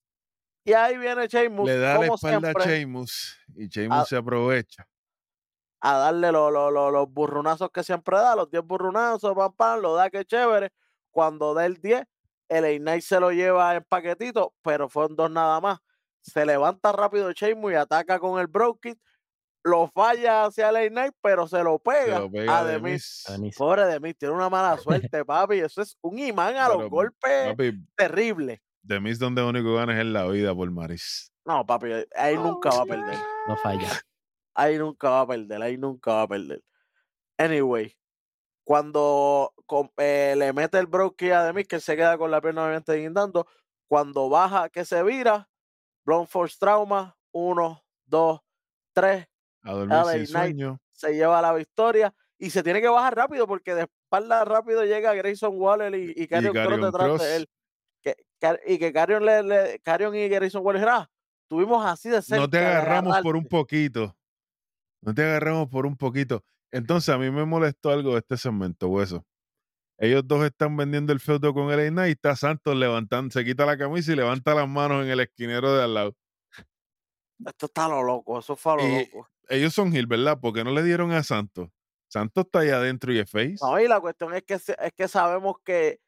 y 0.66 0.74
ahí 0.74 0.98
viene 0.98 1.28
Sheamus 1.28 1.68
Le 1.68 1.78
da 1.78 1.98
la 2.00 2.06
espalda 2.08 2.38
a 2.38 2.42
siempre 2.54 2.66
Sheamus 2.66 3.38
y 3.56 3.68
Sheamus 3.68 3.98
Ah. 4.00 4.06
se 4.06 4.16
aprovecha. 4.18 4.88
A 5.82 5.98
darle 5.98 6.32
lo- 6.32 6.50
lo- 6.52 6.72
lo- 6.72 6.92
los 6.92 7.10
burrunazos 7.12 7.70
que 7.72 7.84
siempre 7.84 8.18
da, 8.18 8.36
los 8.36 8.50
10 8.50 8.64
burrunazos, 8.64 9.34
pam, 9.36 9.54
pam, 9.54 9.80
lo 9.82 9.96
da 9.96 10.10
que 10.10 10.26
chévere. 10.26 10.72
Cuando 11.12 11.54
da 11.54 11.66
el 11.66 11.78
10, 11.82 12.04
el 12.50 12.66
Ignite 12.66 13.02
se 13.02 13.20
lo 13.20 13.32
lleva 13.32 13.76
en 13.76 13.84
paquetito, 13.84 14.54
pero 14.62 14.90
fueron 14.90 15.16
dos 15.16 15.30
nada 15.32 15.60
más. 15.62 15.80
Se 16.22 16.46
levanta 16.46 16.92
rápido 16.92 17.32
Sheamus 17.32 17.72
y 17.72 17.76
ataca 17.76 18.20
con 18.20 18.40
el 18.40 18.48
Broken, 18.48 19.00
lo 19.64 19.88
falla 19.88 20.46
hacia 20.46 20.70
el 20.70 20.86
Ignite, 20.86 21.12
pero 21.22 21.48
se 21.48 21.62
lo 21.64 21.74
Se 21.74 21.80
pega, 21.92 22.20
lo 22.20 22.32
pega 22.32 22.58
a 22.60 22.64
de 22.64 22.74
Demis. 22.74 23.24
Demis. 23.30 23.56
Pobre 23.58 23.86
Demis, 23.86 24.18
tiene 24.18 24.34
una 24.34 24.50
mala 24.50 24.78
suerte, 24.78 25.26
papi. 25.26 25.60
Eso 25.60 25.82
es 25.82 25.98
un 26.02 26.18
imán 26.20 26.56
a 26.56 26.70
los 26.70 26.90
golpes 26.90 27.50
Papi, 27.50 27.86
terrible. 27.96 28.62
de 28.82 29.00
mí 29.00 29.10
es 29.10 29.20
donde 29.20 29.44
único 29.44 29.76
ganas 29.76 29.96
es 29.96 30.02
en 30.02 30.14
la 30.14 30.26
vida 30.28 30.56
por 30.56 30.70
Maris. 30.72 31.32
No, 31.46 31.66
papi, 31.66 31.88
ahí 32.16 32.36
nunca 32.36 32.70
va 32.70 32.82
a 32.82 32.86
perder. 32.86 33.18
No 33.48 33.58
falla. 33.58 33.90
Ahí 34.58 34.78
nunca 34.78 35.10
va 35.12 35.22
a 35.22 35.28
perder, 35.28 35.62
ahí 35.62 35.78
nunca 35.78 36.14
va 36.14 36.22
a 36.24 36.28
perder. 36.28 36.64
Anyway, 37.38 37.96
cuando 38.66 39.54
eh, 39.98 40.36
le 40.38 40.54
mete 40.54 40.80
el 40.80 40.88
Brokey 40.88 41.32
a 41.32 41.44
Demis, 41.46 41.68
que 41.68 41.80
se 41.80 41.96
queda 41.96 42.18
con 42.18 42.32
la 42.32 42.42
pierna 42.42 42.64
obviamente 42.66 42.96
guindando, 42.96 43.48
cuando 43.88 44.30
baja, 44.30 44.70
que 44.70 44.86
se 44.86 45.04
vira, 45.04 45.50
Blunt 46.06 46.30
Force 46.30 46.58
Trauma, 46.60 47.18
uno, 47.34 47.84
dos, 48.06 48.42
tres, 48.94 49.28
A 49.64 49.74
dormir 49.74 50.28
sueño. 50.28 50.80
se 50.92 51.14
lleva 51.14 51.42
la 51.42 51.54
victoria 51.54 52.14
y 52.38 52.50
se 52.50 52.64
tiene 52.64 52.82
que 52.82 52.90
bajar 52.90 53.16
rápido 53.16 53.48
porque 53.48 53.76
de 53.76 53.84
espalda 53.84 54.46
rápido 54.46 54.86
llega 54.86 55.14
Grayson 55.14 55.54
Waller 55.60 55.96
y, 55.96 56.14
y 56.16 56.28
Karrion 56.28 56.54
Kross 56.54 56.64
Karrion 56.68 56.92
detrás 56.92 57.20
de 57.22 57.36
él. 57.38 57.50
Que, 58.02 58.16
y 58.68 58.80
que 58.80 58.94
Carrion, 58.94 59.26
le, 59.26 59.44
le- 59.44 59.82
y 60.26 60.30
Grayson 60.30 60.66
Waller 60.66 60.88
"Ah, 60.90 61.10
tuvimos 61.50 61.86
así 61.86 62.10
de 62.10 62.22
cerca 62.22 62.42
No 62.44 62.50
te 62.50 62.58
agarramos 62.60 63.18
por 63.22 63.36
un 63.36 63.44
agarrarte". 63.44 63.50
poquito. 63.50 64.17
No 65.02 65.14
te 65.14 65.24
agarramos 65.24 65.70
por 65.70 65.86
un 65.86 65.96
poquito. 65.96 66.44
Entonces 66.72 67.14
a 67.14 67.18
mí 67.18 67.30
me 67.32 67.46
molestó 67.46 67.92
algo 67.92 68.14
de 68.14 68.20
este 68.20 68.38
segmento, 68.38 68.88
hueso. 68.90 69.26
Ellos 70.00 70.24
dos 70.26 70.46
están 70.46 70.76
vendiendo 70.78 71.12
el 71.14 71.20
feudo 71.20 71.54
con 71.54 71.72
el 71.72 71.90
Knight 71.90 72.10
y 72.10 72.12
está 72.12 72.36
Santos 72.36 72.76
levantando, 72.76 73.32
se 73.32 73.44
quita 73.44 73.66
la 73.66 73.78
camisa 73.78 74.12
y 74.12 74.16
levanta 74.16 74.54
las 74.54 74.68
manos 74.70 75.04
en 75.04 75.10
el 75.12 75.20
esquinero 75.22 75.76
de 75.76 75.84
al 75.84 75.94
lado. 75.94 76.16
Esto 77.46 77.66
está 77.68 77.88
lo 77.88 78.04
loco, 78.04 78.40
eso 78.40 78.56
fue 78.56 78.76
lo 78.78 78.88
Y- 78.88 79.06
loco. 79.06 79.30
Ellos 79.50 79.74
son 79.74 79.92
Gil, 79.92 80.08
¿verdad? 80.08 80.38
Porque 80.42 80.64
no 80.64 80.72
le 80.72 80.84
dieron 80.84 81.12
a 81.12 81.24
Santos. 81.24 81.70
Santos 82.10 82.46
está 82.46 82.60
ahí 82.60 82.70
adentro 82.70 83.14
y 83.14 83.20
es 83.20 83.30
face. 83.32 83.56
No, 83.62 83.80
y 83.80 83.88
la 83.88 84.00
cuestión 84.02 84.34
es 84.34 84.44
que, 84.44 84.56
es 84.56 84.76
que 84.96 85.08
sabemos 85.08 85.56
que, 85.64 86.00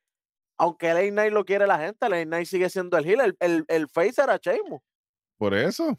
aunque 0.57 0.89
el 0.91 1.11
Knight 1.11 1.31
lo 1.33 1.45
quiere 1.45 1.65
la 1.65 1.79
gente, 1.79 2.05
el 2.05 2.25
Knight 2.27 2.47
sigue 2.47 2.69
siendo 2.69 2.97
el. 2.97 3.07
El, 3.09 3.37
el, 3.39 3.65
el 3.67 3.87
face 3.87 4.21
era 4.21 4.37
Sheamus. 4.37 4.81
Por 5.37 5.53
eso. 5.53 5.97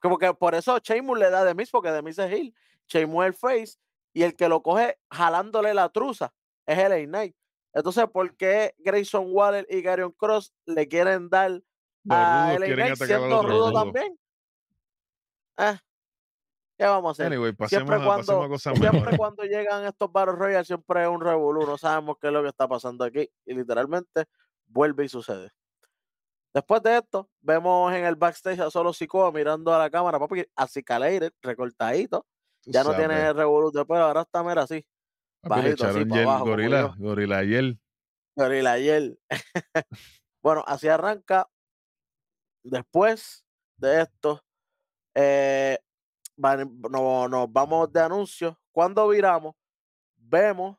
Como 0.00 0.18
que 0.18 0.32
por 0.34 0.54
eso 0.54 0.78
Sheamus 0.78 1.18
le 1.18 1.30
da 1.30 1.44
de 1.44 1.54
Miz, 1.54 1.70
porque 1.70 1.90
de 1.90 2.02
Miz 2.02 2.18
es 2.18 2.30
heel. 2.30 2.54
Sheamus 2.86 3.24
es 3.24 3.26
el 3.28 3.34
face. 3.34 3.78
Y 4.12 4.22
el 4.22 4.34
que 4.34 4.48
lo 4.48 4.62
coge 4.62 4.98
jalándole 5.10 5.72
la 5.74 5.88
truza 5.90 6.32
es 6.66 6.78
el 6.78 7.06
Knight. 7.06 7.36
Entonces, 7.72 8.06
¿por 8.12 8.36
qué 8.36 8.74
Grayson 8.78 9.26
Waller 9.28 9.66
y 9.70 9.80
Garion 9.82 10.12
Cross 10.12 10.52
le 10.66 10.88
quieren 10.88 11.28
dar 11.28 11.62
a 12.08 12.56
LA 12.58 12.74
Knight 12.74 12.96
siendo 12.96 13.42
rudo 13.42 13.72
también? 13.72 14.18
Eh, 15.58 15.78
¿Qué 16.76 16.86
vamos 16.86 17.10
a 17.10 17.12
hacer? 17.12 17.26
Anyway, 17.26 17.52
pasemos, 17.52 17.86
siempre 18.60 18.88
a, 18.88 19.10
a 19.10 19.16
cuando 19.16 19.44
llegan 19.44 19.84
estos 19.84 20.10
Battle 20.10 20.34
Royale 20.34 20.64
siempre 20.64 21.02
es 21.02 21.08
un 21.08 21.20
revolú, 21.20 21.66
no 21.66 21.76
sabemos 21.76 22.16
qué 22.18 22.28
es 22.28 22.32
lo 22.32 22.42
que 22.42 22.48
está 22.48 22.66
pasando 22.66 23.04
aquí 23.04 23.30
y 23.44 23.54
literalmente 23.54 24.24
vuelve 24.66 25.04
y 25.04 25.08
sucede. 25.08 25.50
Después 26.52 26.82
de 26.82 26.96
esto, 26.96 27.30
vemos 27.40 27.92
en 27.94 28.04
el 28.04 28.16
backstage 28.16 28.58
a 28.58 28.70
solo 28.70 28.92
Sikoa 28.92 29.30
mirando 29.30 29.72
a 29.72 29.78
la 29.78 29.88
cámara, 29.88 30.18
papi, 30.18 30.44
así 30.56 30.82
calated, 30.82 31.32
recortadito, 31.42 32.26
ya 32.66 32.82
no 32.82 32.90
sabes. 32.90 33.06
tiene 33.08 33.34
de 33.34 33.84
pelo, 33.86 34.04
ahora 34.04 34.22
está 34.22 34.42
mira 34.42 34.62
así, 34.62 34.84
Papi, 35.42 35.62
le 35.62 35.68
bajito, 35.68 35.86
así, 35.86 35.98
echaron 36.00 36.08
pa' 36.08 36.14
gel, 36.16 36.24
abajo, 36.28 36.44
gorila, 36.46 36.94
gorila 36.98 37.44
gel. 37.44 37.80
gorila 38.34 38.72
ayer. 38.72 39.18
bueno, 40.42 40.64
así 40.66 40.88
arranca. 40.88 41.48
Después 42.62 43.46
de 43.78 44.02
esto, 44.02 44.44
eh, 45.14 45.78
no- 46.36 47.28
nos 47.28 47.52
vamos 47.52 47.92
de 47.92 48.00
anuncios. 48.00 48.56
Cuando 48.72 49.08
viramos, 49.08 49.54
vemos 50.16 50.76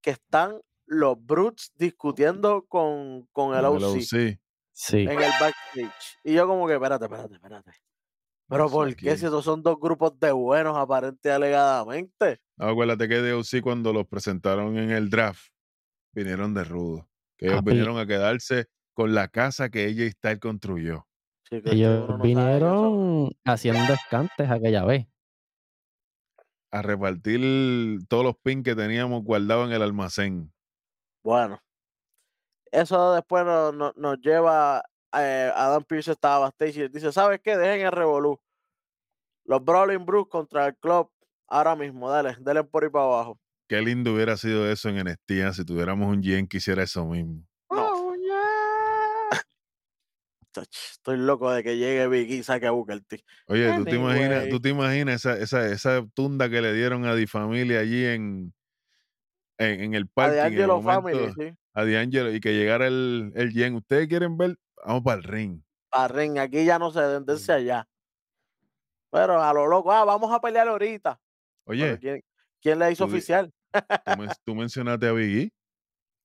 que 0.00 0.10
están 0.10 0.60
los 0.86 1.16
Brutes 1.24 1.72
discutiendo 1.76 2.64
con, 2.66 3.26
con 3.32 3.54
el 3.54 3.62
con 3.64 3.76
el 3.76 3.84
OC 3.84 3.96
OC. 3.98 4.40
Sí. 4.76 4.98
en 4.98 5.10
el 5.10 5.30
backstage. 5.40 6.18
Y 6.22 6.34
yo 6.34 6.46
como 6.46 6.66
que, 6.66 6.74
espérate, 6.74 7.06
espérate, 7.06 7.34
espérate. 7.34 7.72
Pero 8.46 8.66
Eso 8.66 8.74
¿por 8.74 8.94
qué 8.94 9.16
si 9.16 9.24
estos 9.24 9.44
son 9.44 9.62
dos 9.62 9.80
grupos 9.80 10.20
de 10.20 10.30
buenos 10.32 10.76
aparente 10.76 11.30
y 11.30 11.32
alegadamente? 11.32 12.40
No, 12.58 12.66
acuérdate 12.68 13.08
que 13.08 13.22
de 13.22 13.32
OC 13.32 13.62
cuando 13.62 13.92
los 13.94 14.06
presentaron 14.06 14.76
en 14.76 14.90
el 14.90 15.08
draft, 15.08 15.48
vinieron 16.12 16.52
de 16.52 16.64
rudo. 16.64 17.08
Que 17.38 17.46
ellos 17.46 17.64
vinieron 17.64 17.98
a 17.98 18.06
quedarse 18.06 18.66
con 18.92 19.14
la 19.14 19.28
casa 19.28 19.70
que 19.70 19.86
ella 19.86 20.08
Styles 20.10 20.40
construyó. 20.40 21.06
Chicos, 21.48 21.70
que 21.70 21.76
Ellos 21.76 22.08
no 22.08 22.18
vinieron 22.18 23.30
haciendo 23.44 23.94
escantes 23.94 24.50
aquella 24.50 24.84
vez. 24.84 25.06
A 26.70 26.82
repartir 26.82 28.06
todos 28.08 28.24
los 28.24 28.36
pins 28.36 28.62
que 28.62 28.76
teníamos 28.76 29.24
guardados 29.24 29.68
en 29.68 29.74
el 29.74 29.82
almacén. 29.82 30.52
Bueno, 31.24 31.60
eso 32.72 33.14
después 33.14 33.44
nos, 33.44 34.20
lleva. 34.20 34.82
Eh, 35.12 35.50
Adam 35.54 35.82
Pearce 35.84 36.12
estaba 36.12 36.40
backstage 36.40 36.76
y 36.76 36.88
dice: 36.88 37.12
¿Sabes 37.12 37.40
qué? 37.42 37.56
Dejen 37.56 37.86
el 37.86 37.92
revolú. 37.92 38.40
Los 39.44 39.64
Brawling 39.64 40.04
Brutes 40.04 40.30
contra 40.30 40.66
el 40.66 40.76
club. 40.76 41.10
Ahora 41.48 41.76
mismo, 41.76 42.10
dale, 42.10 42.36
dale 42.40 42.64
por 42.64 42.84
ahí 42.84 42.90
para 42.90 43.04
abajo. 43.04 43.38
Qué 43.68 43.80
lindo 43.80 44.14
hubiera 44.14 44.36
sido 44.36 44.70
eso 44.70 44.88
en 44.88 44.96
NXT 45.04 45.54
si 45.54 45.64
tuviéramos 45.64 46.08
un 46.08 46.20
GM 46.20 46.48
que 46.48 46.58
hiciera 46.58 46.82
eso 46.82 47.06
mismo. 47.06 47.44
No. 47.70 48.14
Chach, 50.52 50.76
Estoy 50.92 51.18
loco 51.18 51.50
de 51.52 51.62
que 51.62 51.76
llegue 51.76 52.08
Big 52.08 52.30
E 52.32 52.34
y 52.36 52.42
saque 52.42 52.66
a 52.66 52.72
Booker 52.72 53.00
T. 53.02 53.22
Oye, 53.46 53.72
¿tú 53.76 53.84
te 53.84 53.96
imaginas, 53.96 54.48
tú 54.48 54.60
te 54.60 54.70
imaginas 54.70 55.24
esa, 55.24 55.38
esa, 55.38 55.66
esa 55.68 56.06
tunda 56.14 56.48
que 56.48 56.60
le 56.60 56.72
dieron 56.72 57.04
a 57.04 57.14
Di 57.14 57.26
Familia 57.26 57.80
allí 57.80 58.04
en, 58.04 58.52
en, 59.58 59.80
en 59.80 59.94
el 59.94 60.04
A 60.04 60.08
parking? 60.14 60.58
El 60.58 60.82
Family, 60.82 61.32
sí. 61.38 61.54
A 61.74 61.84
D'Angelo 61.84 62.32
y 62.32 62.40
que 62.40 62.52
llegara 62.54 62.86
el, 62.86 63.32
el 63.34 63.52
GM. 63.52 63.76
¿Ustedes 63.76 64.08
quieren 64.08 64.36
ver? 64.36 64.58
Vamos 64.84 65.02
para 65.02 65.18
el 65.18 65.22
ring. 65.24 65.60
Para 65.90 66.08
ring, 66.08 66.38
aquí 66.38 66.64
ya 66.64 66.78
no 66.78 66.90
se 66.90 67.00
dense 67.00 67.52
allá. 67.52 67.86
Pero 69.10 69.42
a 69.42 69.52
lo 69.52 69.66
loco, 69.66 69.92
ah, 69.92 70.04
vamos 70.04 70.32
a 70.32 70.40
pelear 70.40 70.68
ahorita. 70.68 71.18
Oye, 71.64 71.98
¿quién, 71.98 72.22
quién 72.60 72.78
le 72.78 72.92
hizo 72.92 73.06
tú 73.06 73.12
oficial? 73.12 73.52
tú, 73.72 74.16
men- 74.18 74.30
tú 74.44 74.54
mencionaste 74.54 75.06
a 75.08 75.12
Biggie. 75.12 75.50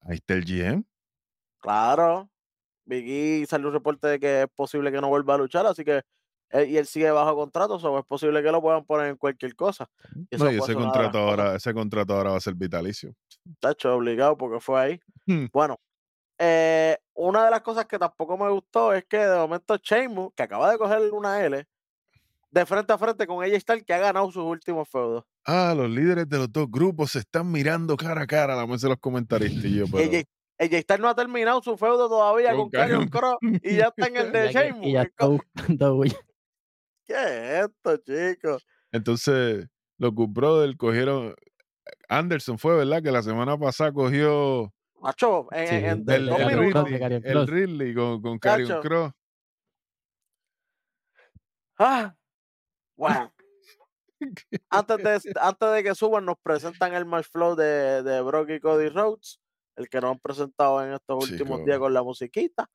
Ahí 0.02 0.16
está 0.16 0.34
el 0.34 0.46
GM. 0.46 0.84
Claro. 1.60 2.30
Big 2.86 3.06
E 3.08 3.46
salió 3.46 3.68
un 3.68 3.74
reporte 3.74 4.08
de 4.08 4.20
que 4.20 4.42
es 4.44 4.48
posible 4.56 4.92
que 4.92 5.00
no 5.00 5.08
vuelva 5.10 5.36
a 5.36 5.38
luchar, 5.38 5.66
así 5.66 5.84
que 5.86 6.02
él, 6.52 6.70
y 6.70 6.78
él 6.78 6.86
sigue 6.86 7.10
bajo 7.12 7.36
contrato, 7.36 7.76
o 7.76 8.00
es 8.00 8.06
posible 8.06 8.42
que 8.44 8.52
lo 8.52 8.62
puedan 8.62 8.86
poner 8.86 9.08
en 9.08 9.18
cualquier 9.18 9.56
cosa. 9.56 9.90
Y 10.30 10.36
eso 10.36 10.46
No, 10.46 10.52
y 10.52 10.58
ese 10.58 10.74
contrato 10.74 11.18
ahora, 11.20 11.56
ese 11.56 11.74
contrato 11.74 12.14
ahora 12.14 12.32
va 12.32 12.38
a 12.38 12.42
ser 12.42 12.56
vitalicio. 12.56 13.14
tacho, 13.60 13.96
obligado 13.96 14.38
porque 14.38 14.60
fue 14.60 14.80
ahí. 14.82 15.00
Hmm. 15.26 15.46
Bueno, 15.52 15.78
eh, 16.38 16.98
una 17.14 17.46
de 17.46 17.52
las 17.52 17.62
cosas 17.62 17.86
que 17.86 18.00
tampoco 18.00 18.38
me 18.38 18.50
gustó 18.50 18.94
es 18.94 19.06
que 19.06 19.18
de 19.18 19.38
momento 19.38 19.78
Sheamus, 19.78 20.32
que 20.36 20.44
acaba 20.44 20.72
de 20.72 20.78
coger 20.78 21.12
una 21.12 21.44
L, 21.46 21.66
de 22.50 22.66
frente 22.66 22.92
a 22.92 22.98
frente 22.98 23.26
con 23.28 23.44
AJ 23.44 23.60
Styles 23.62 23.86
que 23.86 23.94
ha 23.94 24.00
ganado 24.00 24.30
sus 24.32 24.44
últimos 24.44 24.90
feudos. 24.90 25.24
Ah, 25.46 25.74
los 25.76 25.90
líderes 25.90 26.28
de 26.28 26.38
los 26.38 26.52
dos 26.52 26.70
grupos 26.70 27.12
se 27.12 27.20
están 27.20 27.50
mirando 27.50 27.96
cara 27.96 28.24
a 28.24 28.28
cara, 28.28 28.56
la 28.56 28.68
mesa 28.68 28.88
de 28.88 28.92
los 28.94 29.00
comentaristas. 29.00 29.64
Y 29.64 29.76
yo, 29.78 29.86
pero, 29.92 30.04
AJ, 30.60 30.82
Styles 30.82 31.00
no 31.00 31.08
ha 31.10 31.16
terminado 31.16 31.62
su 31.62 31.78
feudo 31.78 32.10
todavía 32.10 32.50
Con 32.52 32.62
con 32.62 32.70
Karrion 32.72 33.08
Cross 33.08 33.38
y 33.64 33.78
ya 33.78 33.86
está 33.96 34.08
en 34.08 34.18
el 34.18 34.32
de 34.34 34.52
Sheamus. 34.52 34.86
y 34.86 34.92
ya 34.94 35.02
Es 35.04 35.08
está 35.10 35.28
buscando. 35.28 36.04
¿Qué 37.06 37.14
es 37.14 37.66
esto, 37.70 37.98
chicos? 37.98 38.68
Entonces, 38.92 39.68
los 39.98 40.14
Good 40.14 40.30
Brothers 40.30 40.78
cogieron. 40.78 41.36
Anderson 42.08 42.58
fue, 42.58 42.76
¿verdad? 42.78 43.02
Que 43.02 43.12
la 43.12 43.24
semana 43.24 43.58
pasada 43.58 43.92
cogió 43.92 44.72
Macho, 45.02 45.48
en, 45.52 45.68
Sí, 45.68 45.76
en- 45.76 45.86
en 45.86 46.10
el, 46.10 46.30
el 46.30 46.60
Ridley, 46.60 47.04
el 47.04 47.24
Cross. 47.24 47.50
Ridley 47.50 47.94
con, 47.96 48.22
con 48.22 48.40
Chacho. 48.40 48.82
Cross. 48.82 49.12
Ah, 51.80 52.16
bueno. 52.96 53.34
antes, 54.70 54.98
de, 55.24 55.34
antes 55.42 55.72
de 55.74 55.84
que 55.84 55.96
suban, 55.96 56.26
nos 56.26 56.38
presentan 56.44 56.94
el 56.94 57.06
match 57.06 57.26
flow 57.32 57.56
de, 57.56 58.04
de 58.04 58.22
Brock 58.22 58.50
y 58.52 58.60
Cody 58.60 58.90
Rhodes, 58.90 59.40
el 59.76 59.90
que 59.90 60.00
nos 60.00 60.12
han 60.12 60.20
presentado 60.20 60.84
en 60.86 60.94
estos 60.94 61.24
últimos 61.30 61.58
Chico. 61.60 61.66
días 61.66 61.80
con 61.80 61.94
la 61.94 62.04
musiquita. 62.04 62.70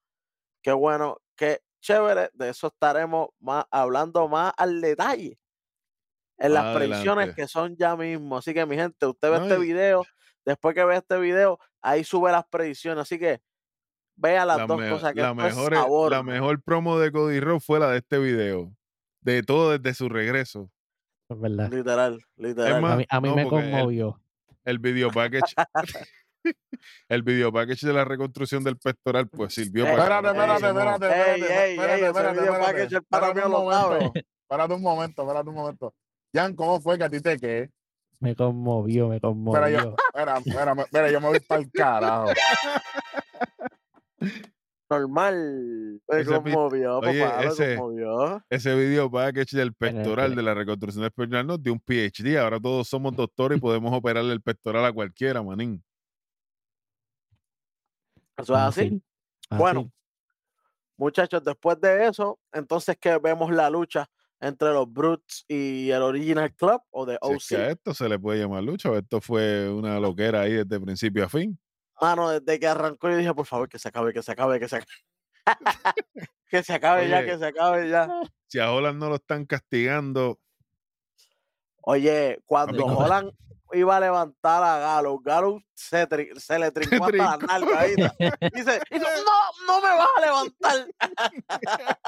Qué 0.62 0.72
bueno, 0.72 1.18
qué 1.36 1.60
chévere. 1.86 2.30
De 2.34 2.48
eso 2.50 2.66
estaremos 2.68 3.28
más, 3.40 3.64
hablando 3.70 4.28
más 4.28 4.52
al 4.56 4.80
detalle 4.80 5.38
en 6.38 6.52
las 6.52 6.64
Más 6.64 6.76
predicciones 6.76 7.16
adelante. 7.22 7.42
que 7.42 7.48
son 7.48 7.76
ya 7.76 7.96
mismo. 7.96 8.36
Así 8.38 8.52
que, 8.52 8.66
mi 8.66 8.76
gente, 8.76 9.06
usted 9.06 9.30
ve 9.30 9.36
este 9.38 9.58
video, 9.58 10.04
después 10.44 10.74
que 10.74 10.84
ve 10.84 10.96
este 10.96 11.18
video, 11.18 11.58
ahí 11.80 12.04
sube 12.04 12.30
las 12.32 12.44
predicciones. 12.46 13.02
Así 13.02 13.18
que 13.18 13.40
vea 14.16 14.44
las 14.44 14.58
La, 14.58 14.66
dos 14.66 14.82
cosas 14.82 15.14
que 15.14 15.20
la 15.22 15.32
mejor, 15.34 15.74
sabor, 15.74 16.10
la 16.12 16.22
man. 16.22 16.34
mejor 16.34 16.62
promo 16.62 16.98
de 16.98 17.10
Cody 17.12 17.40
Rhodes 17.40 17.64
fue 17.64 17.78
la 17.80 17.90
de 17.90 17.98
este 17.98 18.18
video. 18.18 18.70
De 19.20 19.42
todo 19.42 19.76
desde 19.78 19.94
su 19.94 20.08
regreso. 20.08 20.70
Es 21.28 21.40
verdad. 21.40 21.70
Literal, 21.72 22.20
literal. 22.36 22.80
más, 22.82 22.92
A 22.92 22.96
mí, 22.96 23.06
a 23.08 23.20
mí 23.20 23.28
no, 23.30 23.36
me 23.36 23.42
porque 23.44 23.64
el- 23.64 23.70
conmovió. 23.72 24.20
El 24.64 24.78
video 24.78 25.10
package. 25.10 25.54
el 27.08 27.22
video 27.22 27.52
package 27.52 27.86
de 27.86 27.92
la 27.92 28.04
reconstrucción 28.04 28.62
del 28.64 28.76
pectoral, 28.78 29.28
pues 29.28 29.54
sirvió 29.54 29.86
Eh, 29.86 29.96
para. 29.96 30.16
Espérate, 30.18 30.22
que 30.22 30.38
espérate, 30.38 30.66
espérate, 30.66 31.06
Ey, 31.06 31.40
espérate, 31.40 31.64
ey, 31.66 32.04
espérate, 32.04 32.40
ey, 33.40 33.46
un 33.46 33.52
momento. 33.52 34.12
Espérate 34.48 34.74
un 34.74 34.82
momento, 34.82 35.22
espérate 35.22 35.48
un 35.48 35.54
momento. 35.54 35.94
Jan, 36.34 36.54
¿cómo 36.54 36.80
fue 36.80 36.98
que 36.98 37.04
a 37.04 37.10
ti 37.10 37.20
te 37.20 37.36
quedé? 37.38 37.70
Me 38.20 38.34
conmovió, 38.34 39.08
me 39.08 39.16
Espera, 39.16 39.30
conmovió. 39.32 39.68
yo, 39.82 39.94
espera, 40.14 40.38
espera, 40.38 40.72
espera, 40.82 41.10
yo 41.10 41.20
me 41.20 41.28
voy 41.28 41.40
para 41.40 41.60
el 41.60 41.70
carajo. 41.70 42.26
Normal. 44.88 46.00
Me 46.08 46.20
Ese 46.20 46.30
conmovió, 46.30 46.98
Oye, 47.00 47.20
papá, 47.24 47.38
me 47.40 47.46
ese- 47.46 47.76
conmovió. 47.76 48.42
Ese 48.48 48.74
video 48.76 49.10
package 49.10 49.56
del 49.56 49.74
pectoral, 49.74 50.34
de 50.36 50.42
la 50.42 50.54
reconstrucción 50.54 51.02
del 51.02 51.10
pectoral, 51.10 51.46
nos 51.46 51.60
dio 51.62 51.72
un 51.72 51.80
PhD. 51.80 52.38
Ahora 52.38 52.60
todos 52.60 52.86
somos 52.88 53.14
doctores 53.16 53.58
y 53.58 53.60
podemos 53.60 53.92
operarle 53.92 54.32
el 54.32 54.40
pectoral 54.40 54.84
a 54.84 54.92
cualquiera, 54.92 55.42
manín. 55.42 55.82
Eso 58.36 58.54
es 58.54 58.60
así. 58.60 59.02
Bueno, 59.50 59.80
así. 59.80 59.92
Muchachos, 60.96 61.44
después 61.44 61.80
de 61.80 62.06
eso, 62.06 62.38
entonces 62.52 62.96
que 62.98 63.18
vemos 63.18 63.50
la 63.50 63.68
lucha 63.68 64.08
entre 64.40 64.70
los 64.72 64.90
Brutes 64.90 65.44
y 65.48 65.90
el 65.90 66.02
Original 66.02 66.52
Club 66.54 66.80
o 66.90 67.06
de 67.06 67.18
Si 67.22 67.32
es 67.32 67.48
que 67.48 67.56
a 67.56 67.58
OC. 67.58 67.70
esto 67.72 67.94
se 67.94 68.08
le 68.08 68.18
puede 68.18 68.40
llamar 68.40 68.62
lucha, 68.62 68.92
esto 68.96 69.20
fue 69.20 69.70
una 69.70 70.00
loquera 70.00 70.42
ahí 70.42 70.52
desde 70.52 70.80
principio 70.80 71.24
a 71.24 71.28
fin. 71.28 71.58
Mano, 72.00 72.30
desde 72.30 72.58
que 72.58 72.66
arrancó 72.66 73.08
yo 73.08 73.16
dije, 73.16 73.34
por 73.34 73.46
favor, 73.46 73.68
que 73.68 73.78
se 73.78 73.88
acabe, 73.88 74.12
que 74.12 74.22
se 74.22 74.32
acabe, 74.32 74.58
que 74.58 74.68
se 74.68 74.76
acabe. 74.76 74.92
que 76.50 76.62
se 76.62 76.72
acabe 76.74 77.08
ya, 77.08 77.24
que 77.24 77.38
se 77.38 77.46
acabe 77.46 77.88
ya. 77.88 78.08
Si 78.46 78.58
a 78.58 78.72
Holland 78.72 78.98
no 78.98 79.08
lo 79.08 79.16
están 79.16 79.46
castigando, 79.46 80.38
Oye, 81.88 82.42
cuando 82.46 82.84
Holland 82.84 83.30
iba 83.72 83.96
a 83.96 84.00
levantar 84.00 84.62
a 84.62 84.78
Galo, 84.78 85.18
Galo 85.18 85.60
se, 85.74 86.06
le 86.58 86.70
trincó 86.70 87.04
hasta 87.04 87.16
la 87.16 87.36
nalga. 87.46 87.84
¿viste? 87.84 88.10
Dice, 88.52 88.80
dice, 88.90 89.06
no, 89.24 89.66
no 89.66 89.80
me 89.80 89.88
vas 89.88 90.08
a 90.16 90.20
levantar. 90.20 90.86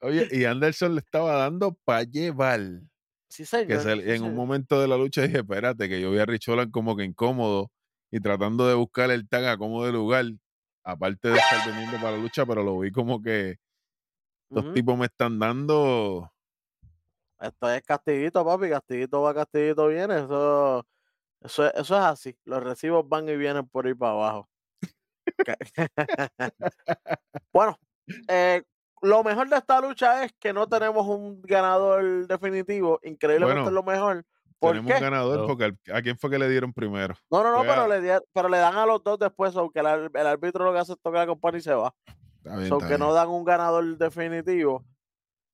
oye, 0.00 0.26
y 0.30 0.44
Anderson 0.44 0.94
le 0.94 1.00
estaba 1.00 1.36
dando 1.36 1.74
para 1.84 2.02
llevar. 2.02 2.60
Sí, 3.28 3.44
Que 3.44 3.46
señor. 3.46 3.82
se- 3.82 4.02
sí, 4.02 4.10
en 4.10 4.24
un 4.24 4.34
momento 4.34 4.80
de 4.80 4.88
la 4.88 4.96
lucha 4.96 5.22
dije, 5.22 5.38
espérate, 5.38 5.88
que 5.88 6.00
yo 6.00 6.10
vi 6.10 6.18
a 6.18 6.26
Rich 6.26 6.48
Holland 6.48 6.70
como 6.70 6.96
que 6.96 7.04
incómodo 7.04 7.70
y 8.10 8.20
tratando 8.20 8.66
de 8.68 8.74
buscar 8.74 9.10
el 9.10 9.28
tag 9.28 9.44
a 9.46 9.56
como 9.56 9.84
de 9.84 9.92
lugar, 9.92 10.26
aparte 10.84 11.28
de 11.28 11.38
estar 11.38 11.72
veniendo 11.72 11.96
para 11.98 12.16
la 12.16 12.22
lucha, 12.22 12.44
pero 12.44 12.62
lo 12.62 12.78
vi 12.80 12.92
como 12.92 13.22
que 13.22 13.56
estos 14.50 14.64
Ujú. 14.64 14.74
tipos 14.74 14.98
me 14.98 15.06
están 15.06 15.38
dando 15.38 16.30
Esto 17.42 17.70
es 17.70 17.82
castiguito, 17.82 18.44
papi. 18.44 18.68
Castiguito 18.70 19.20
va, 19.22 19.34
castiguito 19.34 19.88
viene. 19.88 20.16
Eso, 20.20 20.86
eso, 21.40 21.66
es- 21.66 21.72
eso 21.74 21.96
es 21.96 22.02
así. 22.04 22.36
Los 22.44 22.62
recibos 22.62 23.08
van 23.08 23.28
y 23.28 23.36
vienen 23.36 23.68
por 23.68 23.86
ir 23.86 23.96
para 23.98 24.12
abajo. 24.12 24.48
Bueno, 27.52 27.78
eh, 28.28 28.62
lo 29.02 29.22
mejor 29.24 29.48
de 29.48 29.56
esta 29.56 29.80
lucha 29.80 30.24
es 30.24 30.32
que 30.38 30.52
no 30.52 30.66
tenemos 30.68 31.06
un 31.06 31.40
ganador 31.42 32.26
definitivo. 32.26 32.98
Increíblemente 33.02 33.62
Bueno, 33.62 33.68
es 33.68 33.74
lo 33.74 33.82
mejor. 33.82 34.24
¿Por 34.58 34.70
tenemos 34.72 34.90
qué? 34.92 34.96
un 34.98 35.02
ganador 35.02 35.40
No. 35.40 35.46
porque 35.46 35.64
al- 35.64 35.78
a 35.92 36.02
quién 36.02 36.16
fue 36.18 36.30
que 36.30 36.38
le 36.38 36.48
dieron 36.48 36.72
primero. 36.72 37.14
No, 37.30 37.42
no, 37.42 37.50
no, 37.50 37.58
fue 37.58 37.66
pero 37.68 37.82
a- 37.82 37.88
le, 37.88 38.00
di- 38.00 38.24
pero 38.32 38.48
le 38.48 38.58
dan 38.58 38.76
a 38.76 38.86
los 38.86 39.02
dos 39.02 39.18
después, 39.18 39.54
aunque 39.56 39.80
el, 39.80 39.86
el 40.14 40.26
árbitro 40.26 40.64
lo 40.64 40.72
que 40.72 40.78
hace 40.78 40.92
es 40.92 41.00
tocar 41.00 41.20
la 41.20 41.26
campana 41.26 41.58
y 41.58 41.62
se 41.62 41.74
va. 41.74 41.92
Bien, 42.44 42.68
So, 42.68 42.78
no 42.98 43.12
dan 43.12 43.28
un 43.28 43.44
ganador 43.44 43.84
definitivo. 43.98 44.84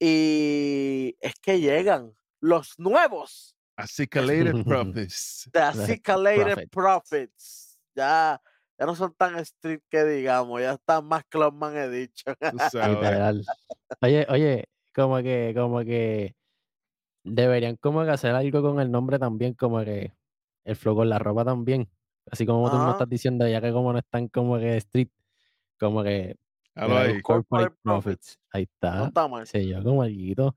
Y 0.00 1.16
es 1.20 1.34
que 1.40 1.61
llegan 1.61 2.14
los 2.40 2.78
nuevos 2.78 3.58
Acicalated 3.78 4.64
Profits. 4.66 5.48
The 5.52 5.61
Acicalated 5.61 6.68
Profits. 6.70 6.70
Profits. 6.70 7.78
Ya, 7.94 8.40
ya 8.78 8.87
no 8.87 8.94
son 8.94 9.14
tan 9.14 9.38
street 9.38 9.80
que 9.88 10.04
digamos, 10.04 10.61
ya 10.61 10.72
están 10.72 11.06
más 11.06 11.24
clubman 11.28 11.76
he 11.76 11.88
dicho. 11.88 12.24
Literal. 12.74 13.44
Oye, 14.02 14.26
oye, 14.28 14.64
como 14.94 15.18
que, 15.18 15.52
como 15.56 15.80
que 15.80 16.34
deberían 17.22 17.76
como 17.76 18.04
que 18.04 18.11
hacer 18.11 18.34
algo 18.34 18.62
con 18.62 18.80
el 18.80 18.90
nombre 18.90 19.18
también, 19.18 19.54
como 19.54 19.84
que 19.84 20.12
el 20.64 20.76
flow 20.76 20.96
con 20.96 21.08
la 21.08 21.20
ropa 21.20 21.44
también. 21.44 21.88
Así 22.30 22.44
como 22.44 22.68
tú 22.70 22.76
me 22.76 22.82
Ajá. 22.82 22.92
estás 22.92 23.08
diciendo, 23.08 23.46
ya 23.48 23.61
que 23.61 23.72
como 23.72 23.92
no 23.92 24.00
están 24.00 24.28
como 24.28 24.58
que 24.58 24.76
street, 24.78 25.08
como 25.78 26.02
que 26.02 26.37
Corporate 26.86 27.22
Corporate 27.22 27.76
profits. 27.82 28.38
Ahí 28.52 28.68
No 28.82 28.88
está. 28.88 29.06
está 29.08 29.28
mal. 29.28 29.46
Se 29.46 29.66
yo 29.66 29.82
como. 29.82 30.56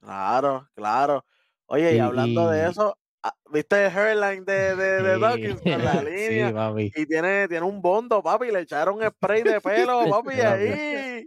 Claro, 0.00 0.68
claro. 0.74 1.24
Oye, 1.66 1.92
y, 1.92 1.96
Y- 1.96 1.98
hablando 1.98 2.48
de 2.50 2.68
eso, 2.68 2.96
ah, 3.22 3.34
¿viste 3.52 3.84
el 3.86 3.92
hairline 3.96 4.44
de, 4.44 4.74
de, 4.76 5.02
de 5.02 5.18
Dawkins 5.18 5.60
con 5.60 5.84
la 5.84 6.02
línea? 6.02 6.48
Sí, 6.48 6.54
papi. 6.54 6.92
Y 6.96 7.06
tiene, 7.06 7.48
tiene 7.48 7.66
un 7.66 7.82
bondo, 7.82 8.22
papi, 8.22 8.50
le 8.50 8.60
echaron 8.60 9.00
spray 9.02 9.42
de 9.42 9.60
pelo, 9.60 10.00
papi, 10.10 10.40
ahí. 10.40 11.26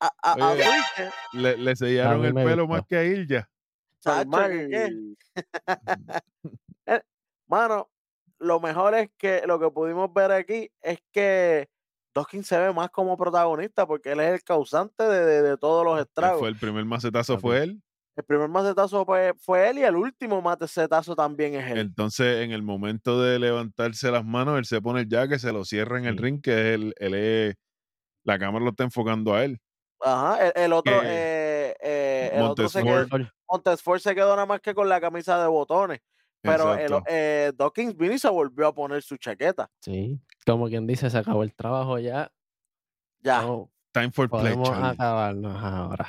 A, 0.00 0.10
a, 0.22 0.32
a 0.32 0.50
Oye, 0.52 0.64
Switch, 0.64 1.10
Le, 1.34 1.56
le 1.58 1.76
sellaron 1.76 2.24
el 2.24 2.34
pelo 2.34 2.66
gustó. 2.66 2.66
más 2.68 2.86
que 2.88 2.96
a 2.96 3.04
Ilja. 3.04 3.48
chacho, 4.00 4.30
¿qué, 4.48 4.68
qué? 4.70 5.42
Mano, 7.46 7.90
lo 8.38 8.58
mejor 8.60 8.94
es 8.94 9.10
que 9.16 9.42
lo 9.46 9.60
que 9.60 9.70
pudimos 9.70 10.12
ver 10.12 10.32
aquí 10.32 10.70
es 10.80 10.98
que 11.12 11.68
Dawkins 12.14 12.46
se 12.46 12.58
ve 12.58 12.72
más 12.72 12.90
como 12.90 13.16
protagonista 13.16 13.86
porque 13.86 14.12
él 14.12 14.20
es 14.20 14.32
el 14.34 14.42
causante 14.42 15.02
de, 15.04 15.24
de- 15.24 15.42
de 15.42 15.56
todos 15.56 15.84
los 15.84 16.00
estragos. 16.00 16.40
Fue 16.40 16.48
el 16.48 16.56
primer 16.56 16.84
macetazo, 16.84 17.38
fue 17.38 17.62
él. 17.62 17.82
El 18.14 18.24
primer 18.24 18.48
macetazo 18.48 19.06
fue, 19.06 19.32
fue 19.38 19.70
él 19.70 19.78
y 19.78 19.82
el 19.84 19.96
último 19.96 20.42
macetazo 20.42 21.16
también 21.16 21.54
es 21.54 21.70
él. 21.70 21.78
Entonces, 21.78 22.44
en 22.44 22.52
el 22.52 22.62
momento 22.62 23.22
de 23.22 23.38
levantarse 23.38 24.10
las 24.10 24.24
manos, 24.24 24.58
él 24.58 24.66
se 24.66 24.82
pone 24.82 25.00
el 25.00 25.08
jaque, 25.08 25.38
se 25.38 25.50
lo 25.52 25.64
cierra 25.64 25.98
en 25.98 26.04
el 26.04 26.16
Sí. 26.18 26.22
ring, 26.22 26.42
que 26.42 26.52
es 26.52 26.74
el, 26.74 26.94
él 26.98 27.14
es- 27.14 27.54
la 28.24 28.38
cámara 28.38 28.62
lo 28.64 28.70
está 28.70 28.84
enfocando 28.84 29.34
a 29.34 29.44
él. 29.44 29.58
Ajá, 30.00 30.46
el, 30.48 30.52
el 30.56 30.72
otro, 30.74 30.92
eh, 31.04 31.74
eh, 31.80 32.30
el 32.34 32.42
otro 32.42 32.68
se 32.68 32.82
Montesfort- 32.82 33.08
quedó, 33.18 33.30
Montesfort 33.48 34.00
se 34.02 34.14
quedó 34.14 34.30
nada 34.36 34.46
más 34.46 34.60
que 34.60 34.74
con 34.74 34.88
la 34.88 35.00
camisa 35.00 35.40
de 35.40 35.48
botones. 35.48 36.00
Pero 36.42 36.74
el, 36.74 36.92
eh, 37.08 37.52
Dawkins 37.56 37.96
vino 37.96 38.12
y 38.14 38.18
se 38.18 38.28
volvió 38.28 38.66
a 38.66 38.74
poner 38.74 39.00
su 39.02 39.16
chaqueta. 39.16 39.70
Sí. 39.80 40.20
Como 40.46 40.68
quien 40.68 40.86
dice, 40.86 41.08
se 41.10 41.18
acabó 41.18 41.42
el 41.42 41.54
trabajo 41.54 41.98
ya. 41.98 42.32
Ya, 43.20 43.42
no 43.42 43.70
Time 43.92 44.10
for 44.10 44.28
play, 44.28 44.42
podemos 44.54 44.70
acabarnos 44.70 45.62
ahora. 45.62 46.08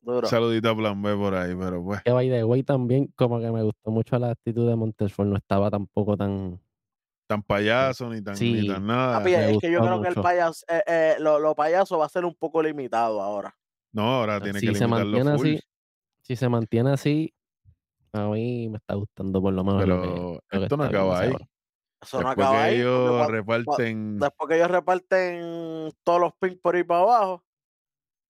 duro. 0.00 0.26
Saludito 0.26 0.70
a 0.70 0.76
Plan 0.76 1.00
B 1.02 1.14
por 1.16 1.34
ahí, 1.34 1.54
pero 1.54 1.84
pues. 1.84 2.02
Que 2.02 2.12
by 2.12 2.28
the 2.30 2.44
way 2.44 2.62
también, 2.62 3.12
como 3.14 3.38
que 3.40 3.50
me 3.50 3.62
gustó 3.62 3.90
mucho 3.90 4.18
la 4.18 4.30
actitud 4.30 4.66
de 4.68 4.74
Montesfort, 4.74 5.28
no 5.28 5.36
estaba 5.36 5.70
tampoco 5.70 6.16
tan. 6.16 6.60
Tan 7.28 7.42
payaso 7.42 8.08
ni 8.08 8.22
tan, 8.22 8.32
ni 8.34 8.38
Sí. 8.62 8.66
tan 8.68 8.86
nada. 8.86 9.18
Papi, 9.18 9.34
es 9.34 9.58
que 9.58 9.70
yo 9.70 9.80
creo 9.80 10.00
que 10.00 10.08
el 10.08 10.14
payaso, 10.14 10.64
eh, 10.68 10.82
eh, 10.86 11.16
lo, 11.20 11.38
lo 11.38 11.54
payaso 11.54 11.98
va 11.98 12.06
a 12.06 12.08
ser 12.08 12.24
un 12.24 12.34
poco 12.34 12.62
limitado 12.62 13.20
ahora. 13.20 13.54
No, 13.92 14.02
ahora 14.20 14.40
tiene 14.40 14.58
si 14.60 14.66
que 14.68 14.74
se 14.74 14.84
limitarlo 14.84 15.10
mantiene 15.18 15.36
full. 15.38 15.46
así, 15.48 15.60
si 16.22 16.36
se 16.36 16.48
mantiene 16.48 16.90
así, 16.90 17.34
a 18.14 18.24
mí 18.28 18.68
me 18.70 18.78
está 18.78 18.94
gustando 18.94 19.42
por 19.42 19.52
lo 19.52 19.62
menos. 19.62 19.86
lo 19.86 20.00
que- 20.02 20.08
Pero 20.48 20.60
lo 20.60 20.62
esto 20.64 20.76
no 20.78 20.84
acaba 20.84 21.20
ahí. 21.20 21.32
ahora. 21.32 21.48
Eso 22.00 22.20
no 22.22 22.28
Después 22.28 22.46
acaba 22.46 22.62
ahí. 22.64 22.76
ellos 22.80 23.10
cuando- 23.10 23.32
reparten. 23.32 24.18
después 24.18 24.48
que 24.48 24.56
ellos 24.56 24.70
reparten 24.70 25.92
todos 26.04 26.20
los 26.20 26.32
pins 26.40 26.56
por 26.62 26.76
ir 26.76 26.86
para 26.86 27.00
abajo, 27.00 27.44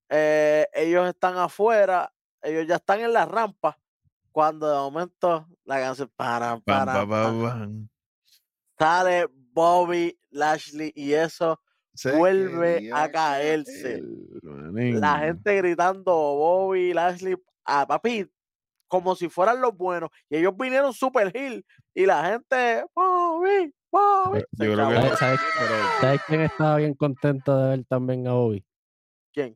eh, 0.09 0.67
ellos 0.73 1.07
están 1.07 1.37
afuera, 1.37 2.11
ellos 2.41 2.65
ya 2.67 2.77
están 2.77 2.99
en 3.01 3.13
la 3.13 3.25
rampa, 3.25 3.77
cuando 4.31 4.67
de 4.69 4.75
momento 4.77 5.47
la 5.65 5.79
canción 5.79 6.11
para, 6.15 6.57
para, 6.61 7.05
sale 8.77 9.27
Bobby 9.51 10.17
Lashley 10.31 10.91
y 10.95 11.13
eso 11.13 11.59
Se 11.93 12.15
vuelve 12.15 12.89
a 12.93 13.11
caerse. 13.11 14.01
la 14.41 15.19
gente 15.19 15.55
gritando 15.57 16.11
Bobby 16.13 16.93
Lashley 16.93 17.35
a 17.65 17.85
papi 17.85 18.25
como 18.87 19.15
si 19.15 19.29
fueran 19.29 19.61
los 19.61 19.75
buenos 19.77 20.09
y 20.29 20.37
ellos 20.37 20.55
vinieron 20.57 20.93
super 20.93 21.31
heel 21.35 21.63
y 21.93 22.05
la 22.05 22.23
gente 22.25 22.85
Bobby 23.39 23.73
Bobby 23.91 24.39
Eh, 24.39 24.45
se 24.57 24.65
yo 24.65 24.73
creo 24.73 24.89
que- 24.89 24.95
chavó. 24.95 25.15
¿Sabes, 25.17 25.39
¿Sabes 26.01 26.21
quién 26.27 26.41
estaba 26.41 26.75
bien 26.77 26.93
contento 26.93 27.57
de 27.57 27.69
ver 27.77 27.85
también 27.85 28.27
a 28.27 28.33
Bobby? 28.33 28.63
¿Quién? 29.33 29.55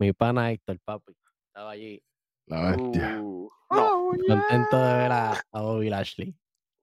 Mi 0.00 0.12
pana 0.12 0.50
Héctor, 0.52 0.78
papi. 0.84 1.12
Estaba 1.48 1.70
allí 1.72 2.02
La 2.46 2.70
bestia. 2.76 3.20
Uh, 3.20 3.50
no, 3.70 4.10
contento 4.26 4.76
de 4.78 4.94
ver 4.94 5.12
a, 5.12 5.32
a 5.52 5.60
Bobby 5.62 5.90
Lashley. 5.90 6.34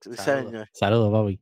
sí, 0.01 0.13
Saludos, 0.13 0.51
señor. 0.51 0.69
Saludos, 0.73 1.11
papi. 1.11 1.41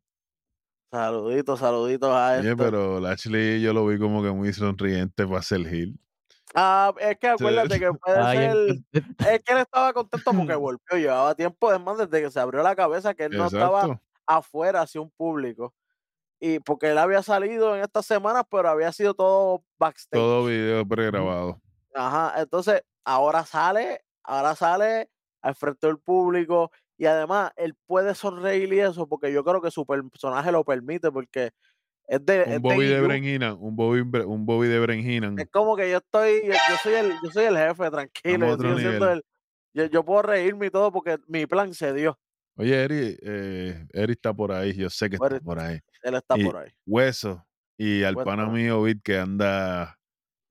Saluditos, 0.92 1.60
saluditos 1.60 2.10
a 2.12 2.34
Oye, 2.40 2.52
esto. 2.52 2.64
pero 2.64 3.00
Lashley 3.00 3.62
yo 3.62 3.74
lo 3.74 3.86
vi 3.88 3.98
como 3.98 4.22
que 4.22 4.30
muy 4.32 4.54
sonriente 4.54 5.26
para 5.26 5.42
ser 5.42 5.62
heel. 5.68 6.00
Ah, 6.56 6.94
es 7.00 7.18
que 7.18 7.28
acuérdate 7.30 7.80
que 7.80 7.92
puede 7.94 8.32
ser. 8.32 8.58
Es 9.28 9.44
que 9.44 9.54
él 9.54 9.58
estaba 9.60 9.92
contento 9.92 10.32
porque 10.32 10.54
volvió. 10.56 10.80
Llevaba 10.98 11.34
tiempo, 11.34 11.70
además, 11.70 11.98
desde 11.98 12.22
que 12.24 12.30
se 12.30 12.40
abrió 12.40 12.62
la 12.62 12.76
cabeza, 12.76 13.14
que 13.16 13.24
él 13.24 13.32
no 13.36 13.48
estaba. 13.48 14.00
Afuera 14.28 14.82
hacia 14.82 15.02
un 15.02 15.12
público. 15.12 15.74
Y 16.40 16.60
porque 16.60 16.92
él 16.92 16.98
había 16.98 17.24
salido 17.24 17.76
en 17.76 17.84
estas 17.84 18.06
semanas, 18.06 18.44
pero 18.50 18.68
había 18.70 18.92
sido 18.92 19.14
todo 19.14 19.64
backstage. 19.80 20.20
Todo 20.20 20.46
video 20.46 20.86
pregrabado. 20.86 21.62
Ajá. 21.94 22.34
Entonces, 22.42 22.82
ahora 23.06 23.46
sale, 23.46 24.04
ahora 24.24 24.56
sale 24.56 25.10
al 25.42 25.56
frente 25.56 25.88
del 25.88 26.00
público. 26.00 26.72
Y 26.98 27.06
además, 27.06 27.52
él 27.56 27.76
puede 27.86 28.14
sonreír 28.14 28.74
y 28.74 28.80
eso, 28.82 29.08
porque 29.08 29.32
yo 29.32 29.44
creo 29.44 29.62
que 29.62 29.72
su 29.72 29.86
personaje 29.86 30.52
lo 30.52 30.64
permite, 30.64 31.12
porque 31.12 31.52
es 32.08 32.26
de. 32.26 32.42
es 32.42 32.58
Un 32.58 32.62
Bobby 32.62 32.88
de 32.88 32.96
guillú. 32.96 33.08
Bren 33.08 33.24
Heenan, 33.24 33.58
un 33.60 33.76
Bobby, 33.76 34.02
un 34.02 34.46
Bobby 34.46 34.68
de. 34.68 35.36
Es 35.38 35.50
como 35.50 35.76
que 35.76 35.90
yo 35.90 35.98
estoy, 35.98 36.42
yo, 36.46 36.52
yo 36.54 36.78
soy 36.84 36.94
el, 36.94 37.14
yo 37.24 37.32
soy 37.32 37.46
el 37.46 37.58
jefe, 37.58 37.90
tranquilo. 37.90 38.58
Yo, 38.58 38.76
nivel. 38.76 39.04
el- 39.04 39.26
yo, 39.74 39.86
yo 39.86 40.04
puedo 40.06 40.22
reírme 40.22 40.68
y 40.68 40.70
todo 40.70 40.92
porque 40.92 41.18
mi 41.28 41.46
plan 41.46 41.74
se 41.74 41.94
dio. 41.94 42.20
Oye, 42.56 42.84
Eri, 42.84 43.18
eh, 43.22 43.88
Eri 43.94 44.14
está 44.14 44.34
por 44.34 44.52
ahí, 44.52 44.74
yo 44.74 44.90
sé 44.90 45.10
que 45.10 45.16
está 45.16 45.40
por 45.40 45.60
ahí. 45.60 45.80
Él 46.04 46.16
está 46.16 46.38
Y- 46.38 46.44
por 46.46 46.58
ahí. 46.58 46.72
Hueso 46.86 47.46
y 47.78 48.04
al 48.04 48.16
pana 48.16 48.46
mío 48.48 48.84
Vid 48.84 49.02
que 49.04 49.18
anda 49.18 49.98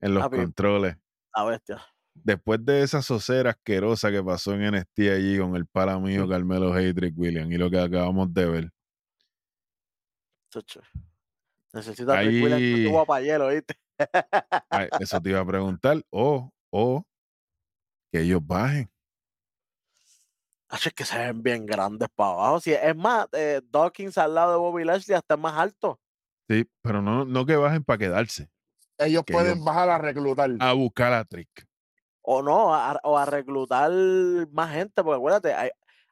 en 0.01 0.13
los 0.13 0.27
controles. 0.29 0.97
La 1.35 1.45
bestia. 1.45 1.81
Después 2.15 2.63
de 2.63 2.83
esa 2.83 3.01
socera 3.01 3.51
asquerosa 3.51 4.11
que 4.11 4.21
pasó 4.23 4.53
en 4.53 4.63
NXT 4.65 4.99
allí 5.11 5.39
con 5.39 5.55
el 5.55 5.65
pana 5.65 5.97
mío 5.99 6.27
Carmelo 6.27 6.71
Haytrick 6.73 7.17
William 7.17 7.51
y 7.51 7.57
lo 7.57 7.71
que 7.71 7.79
acabamos 7.79 8.31
de 8.33 8.45
ver. 8.45 8.69
Chucho. 10.51 10.81
Necesita 11.73 12.21
Rick 12.21 12.51
Ahí- 12.53 12.85
tuvo 12.85 13.05
pa' 13.05 13.21
hielo, 13.21 13.47
¿viste? 13.47 13.75
Ay, 14.69 14.89
eso 14.99 15.19
te 15.21 15.29
iba 15.31 15.39
a 15.39 15.45
preguntar. 15.45 16.03
O, 16.11 16.51
o 16.71 17.03
que 18.11 18.21
ellos 18.21 18.45
bajen. 18.45 18.89
Es 20.73 20.93
que 20.93 21.05
se 21.05 21.17
ven 21.17 21.43
bien 21.43 21.65
grandes 21.65 22.09
para 22.15 22.31
abajo. 22.31 22.59
Si 22.59 22.73
es 22.73 22.95
más, 22.95 23.27
eh, 23.33 23.61
Dawkins 23.69 24.17
al 24.17 24.33
lado 24.33 24.51
de 24.53 24.57
Bobby 24.57 24.83
Lashley 24.83 25.15
hasta 25.15 25.37
más 25.37 25.53
alto. 25.57 25.99
Sí, 26.49 26.65
pero 26.81 27.01
no, 27.01 27.25
no 27.25 27.45
que 27.45 27.55
bajen 27.55 27.83
para 27.83 27.97
quedarse. 27.99 28.49
Ellos 28.97 29.23
Que 29.25 29.33
pueden 29.33 29.53
ellos- 29.53 29.65
bajar 29.65 29.89
a 29.89 29.97
reclutar. 29.97 30.49
A 30.59 30.73
buscar 30.73 31.13
a 31.13 31.23
Trick. 31.25 31.67
O 32.21 32.41
no, 32.41 32.73
a- 32.73 32.99
o 33.03 33.17
a 33.17 33.25
reclutar 33.25 33.91
más 34.51 34.71
gente, 34.73 35.03
porque 35.03 35.17
acuérdate, 35.17 35.53
hay, 35.53 35.69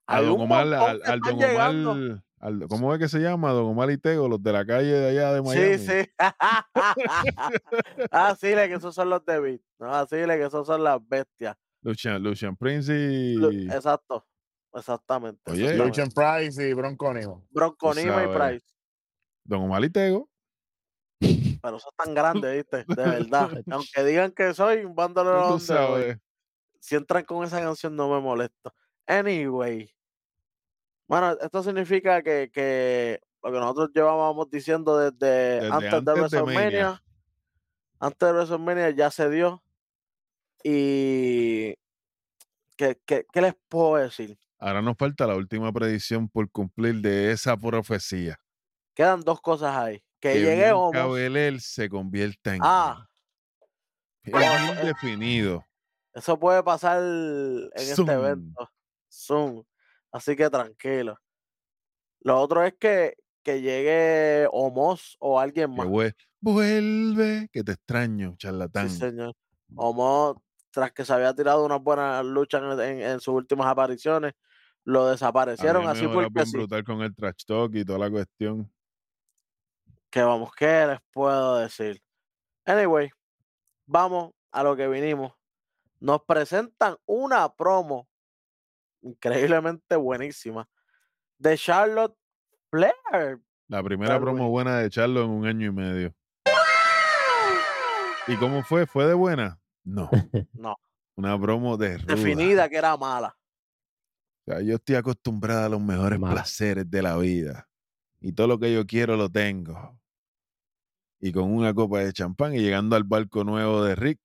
A 0.08 0.18
hay 0.18 0.26
Don 0.26 0.42
Omar, 0.42 0.66
montón 0.68 0.90
al, 0.90 1.02
al 1.06 1.20
Don. 1.22 1.44
Omar, 1.44 2.22
al- 2.40 2.68
¿cómo 2.68 2.94
es 2.94 3.00
que 3.00 3.08
se 3.08 3.20
llama? 3.20 3.52
Don 3.52 3.66
Omar 3.66 3.90
y 3.92 3.98
Tego, 3.98 4.28
los 4.28 4.42
de 4.44 4.52
la 4.52 4.66
calle 4.66 4.92
de 4.92 5.10
allá 5.10 5.34
de 5.34 5.42
Miami. 5.42 5.78
Sí, 5.78 5.88
sí. 6.04 6.10
así 8.12 8.56
le 8.56 8.68
que 8.68 8.76
esos 8.76 8.94
son 8.94 9.10
los 9.10 9.26
de 9.26 9.40
Beat. 9.40 9.62
No, 9.80 9.94
así 9.94 10.16
le 10.18 10.38
que 10.38 10.46
esos 10.46 10.66
son 10.68 10.84
las 10.84 11.00
bestias. 11.08 11.56
Lucian, 11.84 12.22
Lucian 12.22 12.56
Prince 12.56 12.94
Lu- 12.94 13.52
y... 13.52 13.66
Exacto. 13.72 14.26
Exactamente. 14.74 15.52
Oye. 15.52 15.76
Lucian 15.76 16.10
Price 16.10 16.68
y 16.68 16.74
Bronco 16.74 17.14
Nima 17.14 18.24
y. 18.24 18.28
Price. 18.28 18.66
Don 19.44 19.64
Omar 19.64 19.84
y 19.84 19.90
Tego. 19.90 20.30
Pero 21.20 21.78
eso 21.78 21.90
es 21.90 21.96
tan 21.96 22.14
grande, 22.14 22.56
¿viste? 22.56 22.86
De 22.88 23.04
verdad. 23.04 23.50
Aunque 23.72 24.04
digan 24.04 24.32
que 24.32 24.54
soy 24.54 24.86
un 24.86 24.96
bandolero 24.96 25.48
donde 25.50 26.20
si 26.80 26.96
entran 26.96 27.24
con 27.24 27.44
esa 27.44 27.62
canción 27.62 27.96
no 27.96 28.10
me 28.10 28.20
molesto. 28.20 28.74
Anyway. 29.06 29.94
Bueno, 31.08 31.38
esto 31.40 31.62
significa 31.62 32.24
que, 32.24 32.50
que 32.52 33.22
lo 33.44 33.52
que 33.52 33.60
nosotros 33.60 33.92
llevábamos 33.94 34.50
diciendo 34.50 34.98
desde, 34.98 35.62
Desde 35.62 35.68
antes, 35.68 35.92
de 35.92 35.98
antes 35.98 36.06
de 36.06 36.14
WrestleMania, 36.14 36.62
Mania. 36.62 37.04
antes 38.00 38.20
de 38.20 38.34
WrestleMania 38.34 38.90
ya 38.92 39.12
se 39.12 39.30
dio. 39.30 39.64
Y 40.64 41.76
¿qué, 42.78 43.00
qué, 43.06 43.26
qué 43.32 43.42
les 43.42 43.56
puedo 43.68 43.98
decir? 43.98 44.38
Ahora 44.62 44.82
nos 44.84 44.96
falta 44.96 45.26
la 45.26 45.36
última 45.36 45.72
predicción 45.74 46.30
por 46.30 46.50
cumplir 46.52 47.02
de 47.02 47.32
esa 47.32 47.58
profecía. 47.58 48.38
Quedan 48.94 49.22
dos 49.22 49.42
cosas 49.42 49.76
ahí. 49.76 49.98
Que, 50.20 50.34
Que 50.34 50.40
llegue 50.40 50.56
Bianca 50.72 50.76
Omos. 51.08 51.16
Belair 51.18 51.60
se 51.62 51.90
convierta 51.90 52.54
en 52.54 52.62
Ah, 52.64 53.08
bueno, 54.24 54.54
Es 54.54 54.80
indefinido. 54.82 55.66
Eso 56.14 56.38
puede 56.38 56.62
pasar 56.62 57.02
en 57.02 57.70
este 57.76 58.02
evento. 58.04 58.70
Zoom. 59.12 59.64
Así 60.12 60.36
que 60.36 60.48
tranquilo. 60.50 61.18
Lo 62.20 62.40
otro 62.40 62.64
es 62.64 62.76
que, 62.80 63.16
que 63.44 63.62
llegue 63.62 64.48
Omos 64.52 65.18
o 65.20 65.40
alguien 65.40 65.72
más. 65.76 65.88
vue- 65.88 66.14
vuelve, 66.40 67.50
que 67.52 67.64
te 67.64 67.72
extraño, 67.72 68.32
Sí, 68.32 68.38
charlatán. 68.38 68.90
señor. 68.92 69.34
Omos, 69.76 70.36
tras 70.70 70.92
que 70.92 71.04
se 71.04 71.14
había 71.14 71.34
tirado 71.34 71.66
unas 71.66 71.82
buenas 71.82 72.24
luchas 72.24 72.62
en, 72.62 72.80
en- 72.80 73.02
en 73.02 73.20
sus 73.20 73.34
últimas 73.34 73.66
apariciones, 73.66 74.34
lo 74.84 75.08
desaparecieron 75.08 75.88
así 75.88 76.08
porque 76.08 76.46
sí. 76.46 76.58
brutal 76.58 76.84
con 76.84 77.02
el 77.02 77.16
trash 77.16 77.46
talk 77.46 77.76
y 77.76 77.86
toda 77.86 78.00
la 78.00 78.10
cuestión. 78.10 78.72
Que 80.10 80.22
vamos, 80.24 80.52
¿qué 80.56 80.86
les 80.88 81.00
puedo 81.12 81.58
decir? 81.58 82.02
Anyway, 82.66 83.10
vamos 83.86 84.32
a 84.52 84.64
lo 84.64 84.76
que 84.76 84.88
vinimos. 84.88 85.34
Nos 86.00 86.24
presentan 86.24 86.98
una 87.06 87.48
promo 87.54 88.08
increíblemente 89.02 89.96
buenísima 89.96 90.68
de 91.38 91.58
Charlotte 91.58 92.16
Flair. 92.70 93.40
La 93.68 93.82
primera 93.84 94.20
promo 94.20 94.50
buena 94.50 94.80
de 94.80 94.90
Charlo 94.90 95.24
en 95.24 95.30
un 95.30 95.46
año 95.46 95.68
y 95.68 95.72
medio. 95.72 96.14
¿Y 98.28 98.36
cómo 98.38 98.64
fue? 98.64 98.86
¿Fue 98.86 99.06
de 99.06 99.14
buena? 99.14 99.60
No. 99.84 100.10
No, 100.54 100.76
Una 101.16 101.40
promo 101.40 101.78
de 101.78 101.98
ruda. 101.98 102.16
definida 102.16 102.70
que 102.70 102.78
era 102.78 102.96
mala. 102.98 103.36
O 104.46 104.52
sea, 104.52 104.62
yo 104.62 104.76
estoy 104.76 104.96
acostumbrada 104.96 105.66
a 105.66 105.70
los 105.70 105.82
mejores 105.82 106.20
placeres 106.20 106.90
de 106.90 107.02
la 107.02 107.18
vida. 107.18 107.68
Y 108.20 108.32
todo 108.34 108.48
lo 108.48 108.60
que 108.60 108.74
yo 108.74 108.86
quiero 108.86 109.16
lo 109.16 109.30
tengo. 109.30 110.00
Y 111.20 111.32
con 111.32 111.52
una 111.54 111.74
copa 111.74 112.00
de 112.00 112.12
champán 112.14 112.56
y 112.56 112.60
llegando 112.60 112.96
al 112.96 113.04
barco 113.04 113.44
nuevo 113.44 113.84
de 113.84 113.96
Rick, 113.96 114.20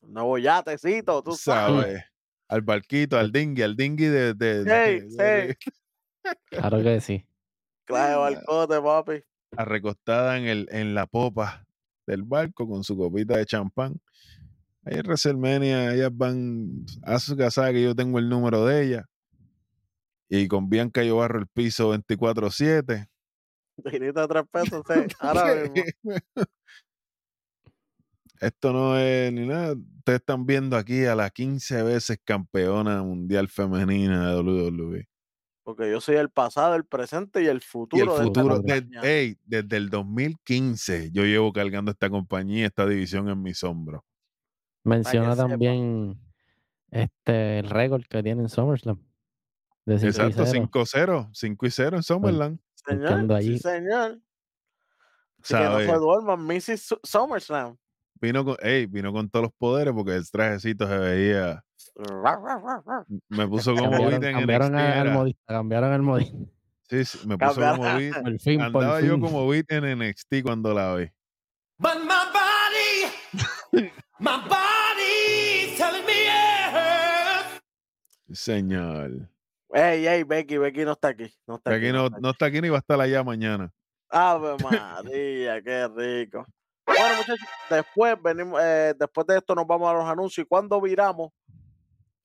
nuevo 0.00 0.38
yatecito, 0.38 1.22
tú 1.22 1.32
sabes. 1.36 1.84
¿sabes? 1.84 2.04
Al 2.48 2.62
barquito, 2.62 3.18
al 3.18 3.30
dinghy, 3.32 3.62
al 3.62 3.76
dinghy 3.76 4.04
de... 4.06 4.34
de- 4.34 4.64
de- 4.64 5.00
Sí, 5.10 5.16
de- 5.16 5.56
Claro 6.50 6.82
que 6.82 7.00
sí. 7.00 7.26
Clase 7.84 8.10
de 8.10 8.16
balcote, 8.16 8.80
papi. 8.80 9.24
a 9.56 9.64
recostada 9.64 10.38
en, 10.38 10.44
el, 10.46 10.68
en 10.70 10.94
la 10.94 11.06
popa 11.06 11.66
del 12.06 12.22
barco 12.22 12.66
con 12.66 12.82
su 12.84 12.96
copita 12.96 13.36
de 13.36 13.44
champán. 13.46 14.00
Ahí 14.84 14.96
en 14.96 15.02
WrestleMania, 15.06 15.94
ellas 15.94 16.10
van 16.12 16.84
a 17.02 17.18
su 17.18 17.36
casa 17.36 17.70
que 17.72 17.82
yo 17.82 17.94
tengo 17.94 18.18
el 18.18 18.28
número 18.28 18.64
de 18.66 18.84
ella. 18.84 19.08
Y 20.34 20.48
con 20.48 20.70
Bianca 20.70 21.04
yo 21.04 21.18
barro 21.18 21.38
el 21.40 21.46
piso 21.46 21.94
24-7. 21.94 23.06
Viniste 23.84 24.18
a 24.18 24.26
tres 24.26 24.44
pesos, 24.50 24.82
sí. 24.88 25.14
Ahora 25.20 25.54
mismo. 25.56 25.74
Esto 28.40 28.72
no 28.72 28.98
es 28.98 29.30
ni 29.30 29.46
nada. 29.46 29.74
Ustedes 29.98 30.20
están 30.20 30.46
viendo 30.46 30.76
aquí 30.78 31.04
a 31.04 31.14
la 31.14 31.28
15 31.28 31.82
veces 31.82 32.18
campeona 32.24 33.02
mundial 33.02 33.48
femenina 33.48 34.30
de 34.34 34.40
WWE. 34.40 35.06
Porque 35.64 35.90
yo 35.90 36.00
soy 36.00 36.16
el 36.16 36.30
pasado, 36.30 36.74
el 36.76 36.84
presente 36.86 37.42
y 37.42 37.46
el 37.46 37.60
futuro. 37.60 37.98
Y 37.98 38.00
el 38.02 38.08
de 38.08 38.14
esta 38.14 38.24
futuro, 38.24 38.58
de- 38.60 38.82
compañía. 38.82 39.00
ey, 39.02 39.36
desde 39.44 39.76
el 39.76 39.90
2015, 39.90 41.10
yo 41.12 41.24
llevo 41.24 41.52
cargando 41.52 41.90
esta 41.92 42.08
compañía, 42.08 42.66
esta 42.66 42.86
división 42.86 43.28
en 43.28 43.42
mis 43.42 43.62
hombros. 43.62 44.02
Menciona 44.82 45.36
sepa. 45.36 45.48
también 45.48 46.18
este 46.90 47.58
el 47.58 47.68
récord 47.68 48.02
que 48.08 48.22
tiene 48.22 48.42
en 48.42 48.48
SummerSlam. 48.48 48.98
De 49.84 49.98
5 49.98 50.06
y 50.06 50.08
Exacto, 50.10 50.44
0. 50.46 50.68
5-0, 50.72 51.30
5 51.32 51.66
y 51.66 51.70
0 51.70 51.96
en 51.96 52.02
Summerland. 52.02 52.58
Señor, 52.74 53.00
Buscando 53.02 53.38
sí, 53.40 53.48
allí. 53.48 53.58
señor. 53.58 54.18
Así 55.42 55.54
que 55.54 55.60
no 55.64 55.78
se 55.80 55.92
duerman, 55.98 56.46
Mrs. 56.46 56.80
Su- 56.82 57.00
SummerSlam. 57.02 57.76
vino 58.20 58.44
con, 58.44 58.56
ey, 58.60 58.86
vino 58.86 59.12
con 59.12 59.28
todos 59.28 59.44
los 59.46 59.52
poderes 59.54 59.92
porque 59.92 60.14
el 60.14 60.30
trajecito 60.30 60.86
se 60.86 60.98
veía. 60.98 61.64
Me 63.28 63.48
puso 63.48 63.74
como 63.74 63.90
Cambiaron, 63.90 64.20
Beat 64.20 64.24
en 64.24 64.32
cambiaron 64.38 64.72
NXT, 64.72 64.96
al 64.96 65.10
modista, 65.12 65.42
cambiaron 65.46 65.92
al 65.92 66.02
modista. 66.02 66.38
Sí, 66.88 67.04
sí, 67.04 67.26
me 67.26 67.36
puso 67.36 67.50
Cambiaron. 67.60 67.76
como 67.78 67.98
Beat. 67.98 68.22
Por 68.22 68.38
fin, 68.38 68.58
por 68.58 68.66
Andaba 68.84 69.00
yo 69.00 69.12
fin. 69.14 69.20
como 69.20 69.48
Beat 69.48 69.72
en 69.72 69.98
NXT 69.98 70.34
cuando 70.44 70.72
la 70.74 70.94
vi. 70.94 71.10
But 71.78 71.96
my 72.04 72.22
body, 72.32 73.90
my 74.20 74.36
body 74.48 75.74
telling 75.76 76.06
me 76.06 76.12
yes. 76.22 77.60
Señor. 78.38 79.28
Ey, 79.72 80.06
ey, 80.06 80.22
Becky, 80.24 80.58
Becky 80.58 80.84
no 80.84 80.92
está 80.92 81.08
aquí. 81.08 81.32
No 81.46 81.56
está 81.56 81.74
Aquí 81.74 81.92
no, 81.92 82.06
está 82.06 82.18
no 82.20 82.30
está 82.30 82.46
aquí 82.46 82.60
ni 82.60 82.68
va 82.68 82.76
a 82.76 82.80
estar 82.80 83.00
allá 83.00 83.22
mañana. 83.24 83.72
Ave 84.10 84.56
María, 84.62 85.62
qué 85.62 85.88
rico. 85.88 86.44
Bueno, 86.86 87.16
muchachos, 87.16 87.46
después 87.70 88.16
venimos, 88.22 88.60
eh, 88.62 88.94
después 88.98 89.26
de 89.26 89.38
esto 89.38 89.54
nos 89.54 89.66
vamos 89.66 89.88
a 89.88 89.94
los 89.94 90.04
anuncios 90.04 90.44
y 90.44 90.48
cuando 90.48 90.80
viramos 90.80 91.30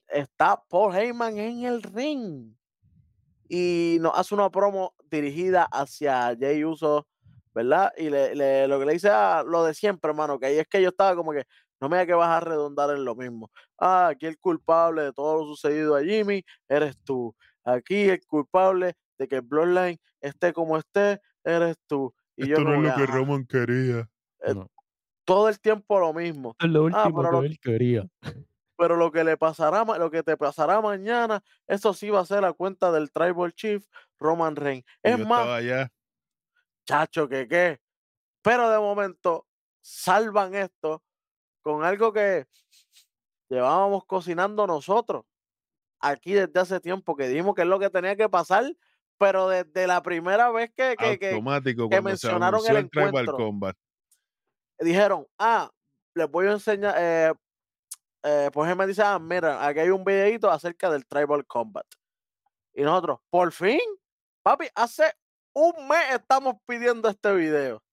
está 0.08 0.62
Paul 0.70 0.96
Heyman 0.96 1.38
en 1.38 1.64
el 1.64 1.84
ring 1.84 2.54
y 3.48 3.98
nos 4.02 4.18
hace 4.18 4.34
una 4.36 4.50
promo 4.50 4.94
dirigida 5.10 5.64
hacia 5.72 6.36
Jay 6.38 6.66
Uso, 6.66 7.08
¿verdad? 7.54 7.94
Y 7.98 8.10
le, 8.10 8.36
le- 8.36 8.68
lo 8.68 8.80
que 8.80 8.86
le 8.88 8.94
dice 8.94 9.10
a 9.10 9.44
lo 9.44 9.64
de 9.64 9.74
siempre, 9.74 10.10
hermano, 10.10 10.38
que 10.40 10.48
ahí 10.48 10.58
es 10.60 10.68
que 10.68 10.82
yo 10.82 10.90
estaba 10.90 11.16
como 11.16 11.32
que 11.32 11.44
no 11.80 11.90
me 11.90 11.98
digas 11.98 12.08
que 12.08 12.14
vas 12.14 12.30
a 12.30 12.40
redundar 12.40 12.90
en 12.92 13.06
lo 13.06 13.16
mismo. 13.16 13.52
Ah, 13.80 14.08
aquí 14.10 14.26
el 14.26 14.40
culpable 14.40 15.04
de 15.04 15.14
todo 15.14 15.40
lo 15.42 15.46
sucedido 15.46 15.96
a 15.96 16.04
Jimmy 16.04 16.44
eres 16.68 16.98
tú. 17.04 17.36
Aquí 17.64 18.10
el 18.10 18.26
culpable 18.26 18.96
de 19.18 19.28
que 19.28 19.40
Bloodline 19.42 20.00
esté 20.22 20.54
como 20.54 20.78
esté 20.78 21.20
eres 21.44 21.76
tú. 21.88 22.14
Y 22.36 22.48
yo 22.48 22.58
como 22.58 22.82
que, 22.82 22.90
"Ajá". 22.90 23.06
Roman 23.06 23.46
quería. 23.46 24.10
todo 25.26 25.50
el 25.50 25.60
tiempo 25.60 26.00
lo 26.00 26.14
mismo. 26.14 26.56
Es 26.60 26.70
lo 26.70 26.86
último 26.86 27.22
pero 27.22 27.32
lo- 27.32 27.42
que 27.42 27.48
él 27.48 27.60
quería. 27.60 28.08
Pero 28.78 28.96
lo 28.96 29.12
que 29.12 29.24
le 29.24 29.38
pasará, 29.38 29.84
lo 29.84 30.12
que 30.12 30.22
te 30.24 30.38
pasará 30.38 30.80
mañana, 30.82 31.44
eso 31.68 31.94
sí 31.94 32.10
va 32.10 32.20
a 32.22 32.26
ser 32.26 32.42
la 32.42 32.54
cuenta 32.54 32.92
del 32.92 33.12
Tribal 33.12 33.54
Chief 33.54 33.84
Roman 34.20 34.56
Reigns. 34.56 34.86
Es 35.04 35.18
yo 35.18 35.26
más, 35.26 35.40
estaba 35.42 35.56
allá. 35.58 35.92
chacho, 36.86 37.28
que 37.28 37.48
qué. 37.48 37.80
Pero 38.44 38.70
de 38.70 38.80
momento 38.80 39.48
salvan 39.82 40.56
esto 40.56 41.04
con 41.68 41.84
algo 41.84 42.14
que 42.14 42.48
llevábamos 43.50 44.06
cocinando 44.06 44.66
nosotros 44.66 45.26
aquí 46.00 46.32
desde 46.34 46.58
hace 46.58 46.80
tiempo, 46.80 47.14
que 47.18 47.28
dijimos 47.28 47.56
que 47.56 47.64
es 47.64 47.68
lo 47.68 47.78
que 47.78 47.90
tenía 47.90 48.16
que 48.16 48.30
pasar, 48.30 48.64
pero 49.18 49.50
desde 49.50 49.86
la 49.86 50.02
primera 50.02 50.50
vez 50.50 50.72
que, 50.74 50.96
que- 50.98 51.20
que 51.20 51.32
que 51.90 51.98
mencionaron 52.02 52.62
el 52.62 52.78
encuentro. 52.86 53.36
Combat. 53.36 53.76
dijeron, 54.80 55.28
ah, 55.40 55.70
les 56.16 56.30
voy 56.32 56.48
a 56.48 56.52
enseñar, 56.54 56.96
eh, 56.98 57.34
eh, 58.24 58.50
pues 58.54 58.70
él 58.70 58.78
me 58.78 58.88
dice, 58.88 59.02
ah, 59.04 59.20
mira, 59.20 59.66
aquí 59.68 59.80
hay 59.82 59.90
un 59.90 60.06
videito 60.06 60.50
acerca 60.50 60.90
del 60.90 61.06
Tribal 61.06 61.46
Combat. 61.46 61.86
Y 62.74 62.84
nosotros, 62.84 63.20
por 63.30 63.52
fin, 63.52 63.80
papi, 64.42 64.68
hace 64.74 65.12
un 65.54 65.86
mes 65.90 66.14
estamos 66.14 66.56
pidiendo 66.66 67.10
este 67.10 67.34
video. 67.36 67.84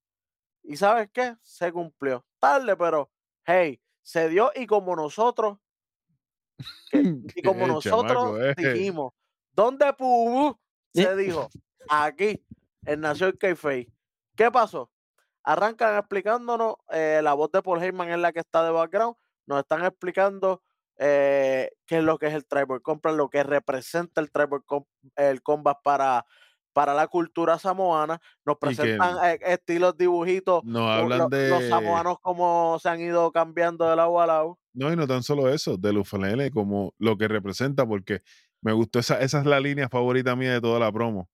¿Y 0.62 0.76
sabes 0.76 1.08
qué? 1.12 1.34
Se 1.42 1.72
cumplió. 1.72 2.24
Tarde, 2.38 2.76
pero, 2.76 3.10
hey, 3.46 3.80
se 4.02 4.28
dio 4.28 4.50
y 4.54 4.66
como 4.66 4.94
nosotros, 4.96 5.58
que- 6.90 6.98
y 7.36 7.42
como 7.42 7.64
Eh, 7.64 7.68
nosotros 7.68 8.12
chamaco, 8.12 8.42
eh. 8.42 8.54
dijimos, 8.56 9.12
¿dónde 9.52 9.92
Pubu? 9.94 10.58
Se 10.92 11.16
dijo, 11.16 11.48
aquí, 11.88 12.44
en 12.86 13.00
Nación 13.00 13.32
Keife. 13.38 13.88
¿Qué 14.36 14.50
pasó? 14.50 14.90
Arrancan 15.42 15.98
explicándonos, 15.98 16.76
eh, 16.90 17.20
la 17.22 17.34
voz 17.34 17.50
de 17.50 17.62
Paul 17.62 17.82
Heyman 17.82 18.10
es 18.10 18.18
la 18.18 18.32
que 18.32 18.40
está 18.40 18.64
de 18.64 18.70
background, 18.70 19.16
nos 19.46 19.60
están 19.60 19.84
explicando 19.84 20.62
eh, 20.96 21.70
qué 21.86 21.98
es 21.98 22.04
lo 22.04 22.18
que 22.18 22.26
es 22.28 22.34
el 22.34 22.46
Tribal 22.46 22.80
Combat, 22.80 23.14
lo 23.14 23.28
que 23.28 23.42
representa 23.42 24.20
el 24.20 24.30
Tribal 24.30 24.62
Com- 24.64 24.86
el 25.16 25.42
Combat 25.42 25.78
para, 25.82 26.24
para 26.74 26.92
la 26.92 27.06
cultura 27.06 27.58
samoana, 27.58 28.20
nos 28.44 28.56
que 28.58 28.66
presentan 28.66 29.16
eh, 29.24 29.38
estilos 29.46 29.96
dibujitos, 29.96 30.62
Nos 30.64 30.90
hablan 30.90 31.18
lo- 31.20 31.28
de. 31.28 31.48
los 31.48 31.64
samoanos 31.70 32.18
como 32.20 32.78
se 32.82 32.88
han 32.90 33.00
ido 33.00 33.32
cambiando 33.32 33.88
de 33.88 33.96
lado 33.96 34.20
a 34.20 34.26
lado. 34.26 34.58
No, 34.74 34.92
y 34.92 34.96
no 34.96 35.06
tan 35.06 35.22
solo 35.22 35.48
eso, 35.48 35.78
del 35.78 35.98
ukulele 35.98 36.50
como 36.50 36.92
lo 36.98 37.16
que 37.16 37.28
representa, 37.28 37.86
porque 37.86 38.20
me 38.60 38.72
gustó 38.72 38.98
esa, 38.98 39.20
esa 39.20 39.38
es 39.38 39.46
la 39.46 39.60
línea 39.60 39.88
favorita 39.88 40.34
mía 40.36 40.52
de 40.52 40.60
toda 40.60 40.78
la 40.80 40.92
promo. 40.92 41.30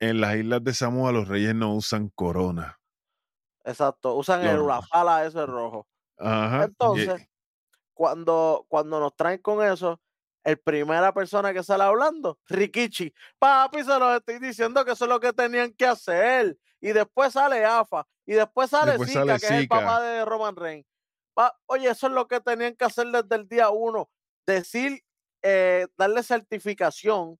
En 0.00 0.20
las 0.20 0.36
islas 0.36 0.62
de 0.64 0.72
Samoa 0.72 1.12
los 1.12 1.28
reyes 1.28 1.54
no 1.54 1.74
usan 1.74 2.08
corona. 2.14 2.78
Exacto, 3.64 4.14
usan 4.14 4.40
el 4.46 4.54
Los- 4.56 4.64
Urafala 4.64 5.26
ese 5.26 5.44
rojo. 5.44 5.86
Ajá. 6.16 6.64
Entonces, 6.64 7.28
cuando, 7.92 8.64
cuando 8.68 9.00
nos 9.00 9.14
traen 9.16 9.38
con 9.42 9.62
eso, 9.66 10.00
el 10.44 10.58
primera 10.58 11.12
persona 11.12 11.52
que 11.52 11.62
sale 11.62 11.84
hablando, 11.84 12.38
Rikichi, 12.48 13.12
papi, 13.38 13.84
se 13.84 13.98
los 13.98 14.16
estoy 14.16 14.38
diciendo 14.38 14.84
que 14.84 14.92
eso 14.92 15.04
es 15.04 15.08
lo 15.08 15.20
que 15.20 15.32
tenían 15.32 15.72
que 15.72 15.86
hacer. 15.86 16.56
Y 16.80 16.92
después 16.92 17.34
sale 17.34 17.64
AFA, 17.64 18.06
y 18.24 18.32
después 18.32 18.70
sale 18.70 18.92
Después 18.92 19.10
Zika, 19.10 19.20
sale 19.20 19.40
que 19.40 19.46
es 19.46 19.52
el 19.52 19.68
papá 19.68 20.00
de 20.00 20.24
Roman 20.24 20.56
Reigns. 20.56 20.86
Pa- 21.34 21.58
Oye, 21.66 21.88
eso 21.90 22.06
es 22.06 22.12
lo 22.12 22.26
que 22.26 22.40
tenían 22.40 22.74
que 22.74 22.84
hacer 22.84 23.06
desde 23.08 23.36
el 23.36 23.46
día 23.46 23.68
uno. 23.70 24.10
Decir, 24.46 25.02
eh, 25.42 25.86
darle 25.96 26.22
certificación 26.22 27.38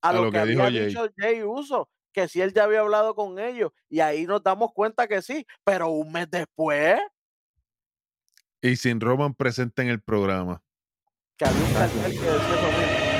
a, 0.00 0.12
lo, 0.12 0.30
que, 0.30 0.38
había 0.38 0.70
Jay. 0.70 0.86
dicho 0.86 1.08
Jay 1.16 1.42
Uso, 1.42 1.90
que 2.12 2.28
si 2.28 2.40
él 2.40 2.52
ya 2.54 2.64
había 2.64 2.80
hablado 2.80 3.16
con 3.16 3.38
ellos. 3.40 3.72
Y 3.88 3.98
ahí 3.98 4.26
nos 4.26 4.42
damos 4.42 4.72
cuenta 4.72 5.08
que 5.08 5.22
sí, 5.22 5.44
pero 5.64 5.88
un 5.88 6.12
mes 6.12 6.30
después, 6.30 7.00
y 8.60 8.76
sin 8.76 9.00
Roman 9.00 9.34
presente 9.34 9.82
en 9.82 9.88
el 9.88 10.00
programa. 10.00 10.62
Que 11.38 11.44
había 11.44 11.64
un 11.64 11.72
cartel 11.72 12.12
que 12.12 12.18
decía 12.18 12.34
eso 12.34 12.66
mismo. 12.78 13.18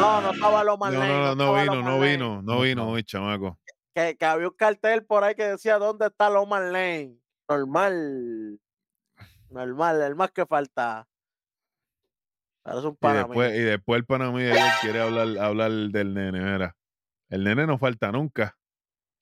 No, 0.00 0.20
no 0.22 0.30
estaba 0.32 0.64
lo 0.64 0.72
No, 0.72 0.76
más 0.78 0.92
no, 0.92 1.00
no, 1.00 1.06
no 1.06 1.30
estaba 1.32 1.62
vino, 1.62 1.82
no 1.82 2.00
vino, 2.00 2.42
no 2.42 2.60
vino 2.60 2.88
hoy, 2.90 3.04
chamaco. 3.04 3.58
Que, 3.94 4.16
que 4.16 4.24
había 4.24 4.48
un 4.48 4.54
cartel 4.54 5.04
por 5.04 5.24
ahí 5.24 5.34
que 5.34 5.44
decía 5.44 5.78
¿dónde 5.78 6.06
está 6.06 6.30
Loman 6.30 6.72
Lane? 6.72 7.16
Normal. 7.48 8.58
Normal, 9.50 10.00
el 10.02 10.14
más 10.14 10.30
que 10.30 10.46
falta. 10.46 11.06
Pero 12.62 12.78
es 12.78 12.84
un 12.84 12.98
Y 13.00 13.08
después, 13.08 13.52
mío. 13.52 13.60
y 13.60 13.64
después 13.64 13.98
el 13.98 14.06
pana 14.06 14.30
mío 14.30 14.52
ayer 14.52 14.72
quiere 14.80 15.00
hablar, 15.00 15.38
hablar 15.44 15.70
del 15.70 16.14
nene, 16.14 16.40
mira. 16.40 16.76
El 17.28 17.44
nene 17.44 17.66
no 17.66 17.78
falta 17.78 18.10
nunca, 18.12 18.56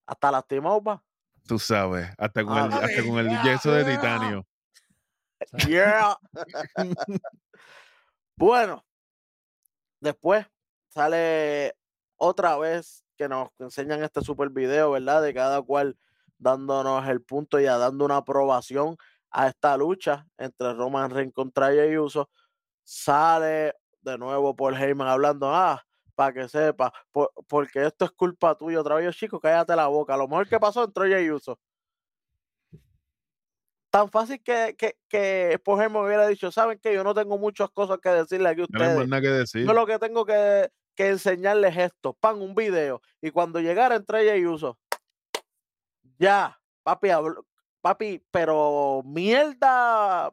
Hasta 0.07 0.31
lastimado, 0.31 0.83
pa. 0.83 1.03
tú 1.47 1.59
sabes, 1.59 2.11
hasta 2.19 2.45
con, 2.45 2.57
Ah, 2.59 2.67
el, 2.67 2.73
hasta 2.73 3.03
con 3.05 3.19
el 3.19 3.43
yeso 3.43 3.73
de 3.73 3.85
titanio. 3.85 4.47
Yeah. 5.69 6.17
bueno, 8.37 8.85
después 10.01 10.47
sale 10.89 11.75
otra 12.17 12.57
vez 12.59 13.05
que 13.17 13.29
nos 13.29 13.49
enseñan 13.59 14.03
este 14.03 14.21
super 14.23 14.51
video, 14.51 14.93
¿verdad? 14.93 15.23
De 15.23 15.35
cada 15.35 15.61
cual 15.63 15.99
dándonos 16.39 17.07
el 17.09 17.23
punto 17.23 17.59
y 17.59 17.65
dando 17.65 18.05
una 18.05 18.19
aprobación 18.19 18.97
a 19.31 19.49
esta 19.49 19.77
lucha 19.77 20.27
entre 20.39 20.73
Roman 20.75 21.11
Reigns 21.11 21.35
contra 21.35 21.69
Jey 21.69 21.97
Uso. 21.99 22.31
Sale 22.85 23.75
de 24.01 24.17
nuevo 24.19 24.55
Paul 24.57 24.75
Heyman 24.77 25.09
hablando, 25.09 25.55
ah, 25.55 25.83
para 26.15 26.33
que 26.33 26.49
sepa, 26.49 26.93
por- 27.13 27.33
porque 27.49 27.85
esto 27.87 28.05
es 28.05 28.11
culpa 28.13 28.55
tuya 28.57 28.81
otra 28.81 28.95
vez, 28.97 29.05
Yo, 29.07 29.13
chico, 29.13 29.41
cállate 29.41 29.77
la 29.77 29.89
boca. 29.89 30.15
A 30.15 30.17
lo 30.17 30.27
mejor 30.29 30.49
que 30.49 30.59
pasó 30.59 30.85
entró 30.85 31.05
Jey 31.05 31.31
Uso. 31.31 31.59
Tan 33.99 34.09
fácil 34.13 34.41
que, 34.41 34.77
que, 34.79 34.97
que 35.09 35.61
Paul 35.65 35.83
Heyman 35.83 36.05
hubiera 36.05 36.29
dicho, 36.29 36.53
¿saben 36.53 36.79
qué? 36.81 36.95
Yo 36.95 37.03
no 37.03 37.15
tengo 37.15 37.37
muchas 37.37 37.69
cosas 37.71 37.99
que 38.01 38.09
decirle 38.11 38.49
aquí 38.49 38.61
a 38.61 38.67
No 38.71 38.79
hay 38.85 38.91
ustedes. 38.91 39.09
nada 39.09 39.23
que 39.23 39.29
decir. 39.29 39.67
Yo 39.67 39.73
lo 39.73 39.87
que 39.89 39.99
tengo 39.99 40.25
que, 40.25 40.71
que 40.95 41.09
enseñarles 41.09 41.77
es 41.77 41.87
esto, 41.93 42.13
pan, 42.15 42.41
un 42.41 42.55
video. 42.55 43.03
Y 43.21 43.33
cuando 43.33 43.59
llegara 43.61 43.97
entre 43.97 44.23
ella 44.23 44.37
y 44.37 44.47
uso, 44.47 44.79
ya, 46.17 46.61
papi, 46.85 47.09
hablo- 47.09 47.45
papi, 47.81 48.25
pero 48.31 49.03
mierda, 49.05 50.33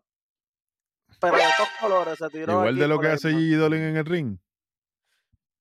pero 1.19 1.37
de 1.37 1.43
todos 1.57 1.69
colores 1.81 2.17
se 2.19 2.29
tiró. 2.29 2.51
Igual 2.59 2.75
de 2.77 2.87
lo 2.87 2.95
por 2.97 3.05
que 3.05 3.11
hace. 3.13 3.31
Gigi 3.31 3.55
Dolin 3.55 3.81
en 3.81 3.97
el 3.97 4.05
ring. 4.05 4.37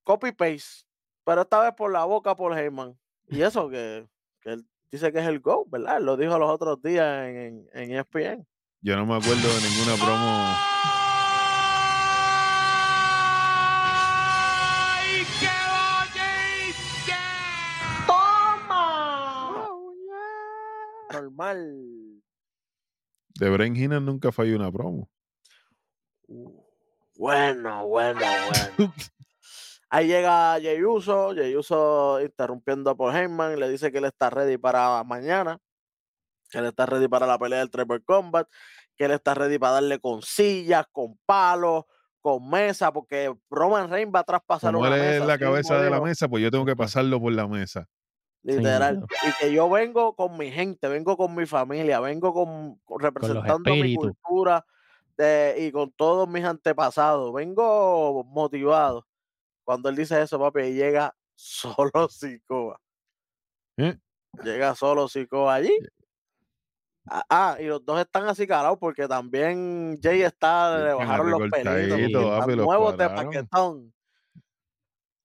Copy 0.03 0.33
paste, 0.33 0.85
pero 1.25 1.41
esta 1.41 1.59
vez 1.61 1.73
por 1.75 1.91
la 1.91 2.05
boca 2.05 2.35
por 2.37 2.53
Heyman. 2.59 2.99
Y 3.29 3.41
eso 3.41 3.71
que, 3.71 4.07
que 4.43 4.51
él 4.53 4.67
dice 4.95 5.13
que 5.13 5.19
es 5.19 5.27
el 5.27 5.41
GO, 5.41 5.67
¿verdad? 5.69 6.01
Lo 6.01 6.17
dijo 6.17 6.39
los 6.39 6.49
otros 6.49 6.81
días 6.81 7.27
en, 7.27 7.37
en, 7.37 7.69
en 7.73 7.91
E 7.91 7.99
ESPN. 7.99 8.47
Yo 8.81 8.97
no 8.97 9.05
me 9.05 9.17
acuerdo 9.17 9.49
de 9.49 9.69
ninguna 9.69 9.97
promo. 9.97 10.55
¡Ay, 14.87 15.25
qué 15.41 15.51
bonito! 15.75 16.79
¡Toma! 18.07 19.69
Normal. 21.13 22.23
De 23.41 23.51
Bren 23.51 23.75
Heenan 23.75 24.07
nunca 24.07 24.31
falló 24.31 24.55
una 24.55 24.71
promo. 24.71 25.11
Bueno, 27.17 27.87
bueno, 27.89 28.21
bueno. 28.79 28.95
Ahí 29.95 30.09
llega 30.09 30.59
Jey 30.61 30.83
Uso, 30.83 31.33
Jey 31.35 31.55
Uso 31.55 32.21
interrumpiendo 32.21 32.97
por 32.97 33.15
Heyman, 33.15 33.61
le 33.61 33.69
dice 33.71 33.93
que 33.93 33.99
él 33.99 34.07
está 34.07 34.29
ready 34.29 34.57
para 34.59 35.05
mañana. 35.05 35.59
que 36.51 36.59
él 36.59 36.67
está 36.67 36.85
ready 36.87 37.07
para 37.09 37.27
la 37.27 37.39
pelea 37.39 37.61
del 37.61 37.71
Triple 37.71 38.01
Combat, 38.05 38.49
que 38.97 39.05
él 39.05 39.11
está 39.13 39.35
ready 39.35 39.59
para 39.59 39.75
darle 39.75 39.99
con 40.01 40.21
sillas, 40.23 40.85
con 40.93 41.17
palos, 41.27 41.85
con 42.21 42.49
mesa, 42.49 42.93
porque 42.93 43.33
Roman 43.51 43.89
Reigns 43.91 44.13
va 44.15 44.21
a 44.21 44.25
traspasar 44.25 44.73
Como 44.73 44.87
una 44.87 44.97
él 44.97 45.03
es 45.03 45.11
mesa. 45.21 45.27
la 45.27 45.39
cabeza 45.39 45.81
de 45.81 45.91
la 45.91 46.01
mesa, 46.01 46.29
pues 46.29 46.43
yo 46.43 46.51
tengo 46.51 46.65
que 46.65 46.75
pasarlo 46.77 47.21
por 47.21 47.33
la 47.33 47.47
mesa. 47.47 47.89
Literal. 48.43 49.05
Y 49.27 49.33
que 49.41 49.53
yo 49.53 49.69
vengo 49.71 50.15
con 50.17 50.37
mi 50.37 50.51
gente, 50.51 50.89
vengo 50.89 51.17
con 51.17 51.35
mi 51.35 51.47
familia, 51.47 52.01
vengo 52.01 52.33
con, 52.35 52.79
con- 52.85 53.01
representando 53.01 53.71
mi 53.75 53.95
cultura 53.97 54.65
de- 55.17 55.57
y 55.59 55.73
con 55.73 55.93
todos 55.93 56.29
mis 56.29 56.45
antepasados. 56.45 57.33
Vengo 57.33 58.23
motivado. 58.25 59.07
Cuando 59.65 59.89
él 59.89 59.97
dice 59.97 60.21
eso, 60.21 60.39
papi, 60.39 60.73
llega 60.73 61.15
solo 61.35 62.09
Sikoa. 62.09 62.81
¿Eh? 63.79 63.99
Llega 64.43 64.75
solo 64.75 65.09
Sikoa 65.09 65.55
allí. 65.55 65.77
Ah, 67.07 67.25
ah, 67.29 67.57
y 67.61 67.65
los 67.65 67.85
dos 67.85 68.01
están 68.01 68.27
así 68.29 68.47
calados 68.47 68.79
porque 68.79 69.07
también 69.07 69.99
Jay 70.03 70.23
está, 70.23 70.79
le 70.79 70.95
bajaron 70.95 71.31
los 71.31 71.51
pelitos. 71.51 72.39
papi, 72.39 72.55
los 72.55 72.67
nuevos 72.67 72.97
de 72.97 73.11
paquetón. 73.11 73.95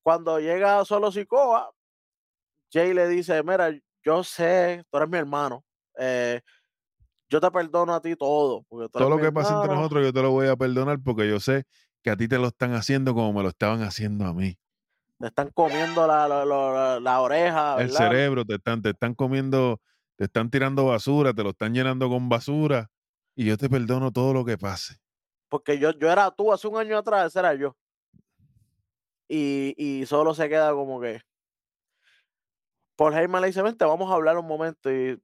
Cuando 0.03 0.39
llega 0.39 0.83
solo 0.85 1.11
Sikoa, 1.11 1.71
Jay 2.71 2.93
le 2.93 3.07
dice, 3.07 3.41
mira, 3.43 3.71
yo 4.03 4.23
sé, 4.23 4.83
tú 4.89 4.97
eres 4.97 5.09
mi 5.09 5.17
hermano. 5.17 5.63
eh, 5.97 6.41
yo 7.29 7.39
te 7.39 7.51
perdono 7.51 7.93
a 7.93 8.01
ti 8.01 8.15
todo. 8.15 8.65
Porque 8.67 8.89
Todo 8.89 9.09
lo 9.09 9.19
que 9.19 9.31
pasa 9.31 9.61
entre 9.61 9.75
nosotros 9.75 10.03
yo 10.03 10.11
te 10.11 10.21
lo 10.21 10.31
voy 10.31 10.47
a 10.47 10.55
perdonar 10.55 10.99
porque 11.03 11.29
yo 11.29 11.39
sé 11.39 11.63
que 12.01 12.09
a 12.09 12.17
ti 12.17 12.27
te 12.27 12.37
lo 12.37 12.47
están 12.47 12.73
haciendo 12.73 13.13
como 13.13 13.33
me 13.33 13.43
lo 13.43 13.49
estaban 13.49 13.81
haciendo 13.83 14.25
a 14.25 14.33
mí. 14.33 14.57
Te 15.19 15.27
están 15.27 15.49
comiendo 15.49 16.07
la, 16.07 16.27
la- 16.27 16.45
la- 16.45 16.99
la 16.99 17.21
oreja. 17.21 17.73
El 17.81 17.87
¿verdad? 17.87 17.97
cerebro, 17.97 18.45
te 18.45 18.55
están, 18.55 18.81
te 18.81 18.89
están 18.91 19.13
comiendo, 19.13 19.81
te 20.15 20.25
están 20.25 20.49
tirando 20.49 20.85
basura, 20.85 21.33
te 21.33 21.43
lo 21.43 21.49
están 21.49 21.73
llenando 21.73 22.07
con 22.09 22.29
basura 22.29 22.89
y 23.35 23.45
yo 23.45 23.57
te 23.57 23.69
perdono 23.69 24.11
todo 24.11 24.33
lo 24.33 24.45
que 24.45 24.57
pase. 24.57 24.95
Porque 25.49 25.77
yo, 25.79 25.91
yo 25.91 26.11
era 26.11 26.31
tú 26.31 26.53
hace 26.53 26.67
un 26.67 26.77
año 26.77 26.97
atrás, 26.97 27.27
ese 27.27 27.39
era 27.39 27.53
yo. 27.55 27.75
Y, 29.27 29.75
y 29.77 30.05
solo 30.05 30.33
se 30.33 30.47
queda 30.47 30.71
como 30.71 30.99
que. 31.01 31.21
Paul 32.95 33.13
Heyman 33.13 33.41
le 33.41 33.47
dice, 33.47 33.61
vente, 33.61 33.85
vamos 33.85 34.11
a 34.11 34.15
hablar 34.15 34.37
un 34.37 34.47
momento. 34.47 34.91
Y 34.91 35.21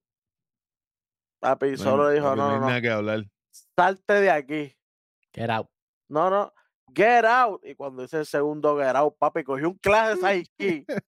papi 1.40 1.78
solo 1.78 2.10
le 2.10 2.16
dijo, 2.16 2.36
no, 2.36 2.36
no 2.36 2.44
hay 2.44 2.50
no, 2.56 2.60
no, 2.60 2.68
nada 2.68 2.82
que 2.82 2.90
hablar. 2.90 3.24
salte 3.78 4.14
de 4.14 4.30
aquí. 4.32 4.78
Get 5.34 5.50
out. 5.50 5.68
No, 6.08 6.30
no, 6.30 6.54
get 6.94 7.26
out. 7.26 7.62
Y 7.66 7.76
cuando 7.76 8.02
dice 8.02 8.20
el 8.20 8.26
segundo 8.26 8.78
get 8.78 8.96
out, 8.96 9.16
papi, 9.18 9.44
cogió 9.44 9.70
un 9.70 9.78
clase 9.78 10.16
de 10.16 10.22
Saiki. 10.22 10.86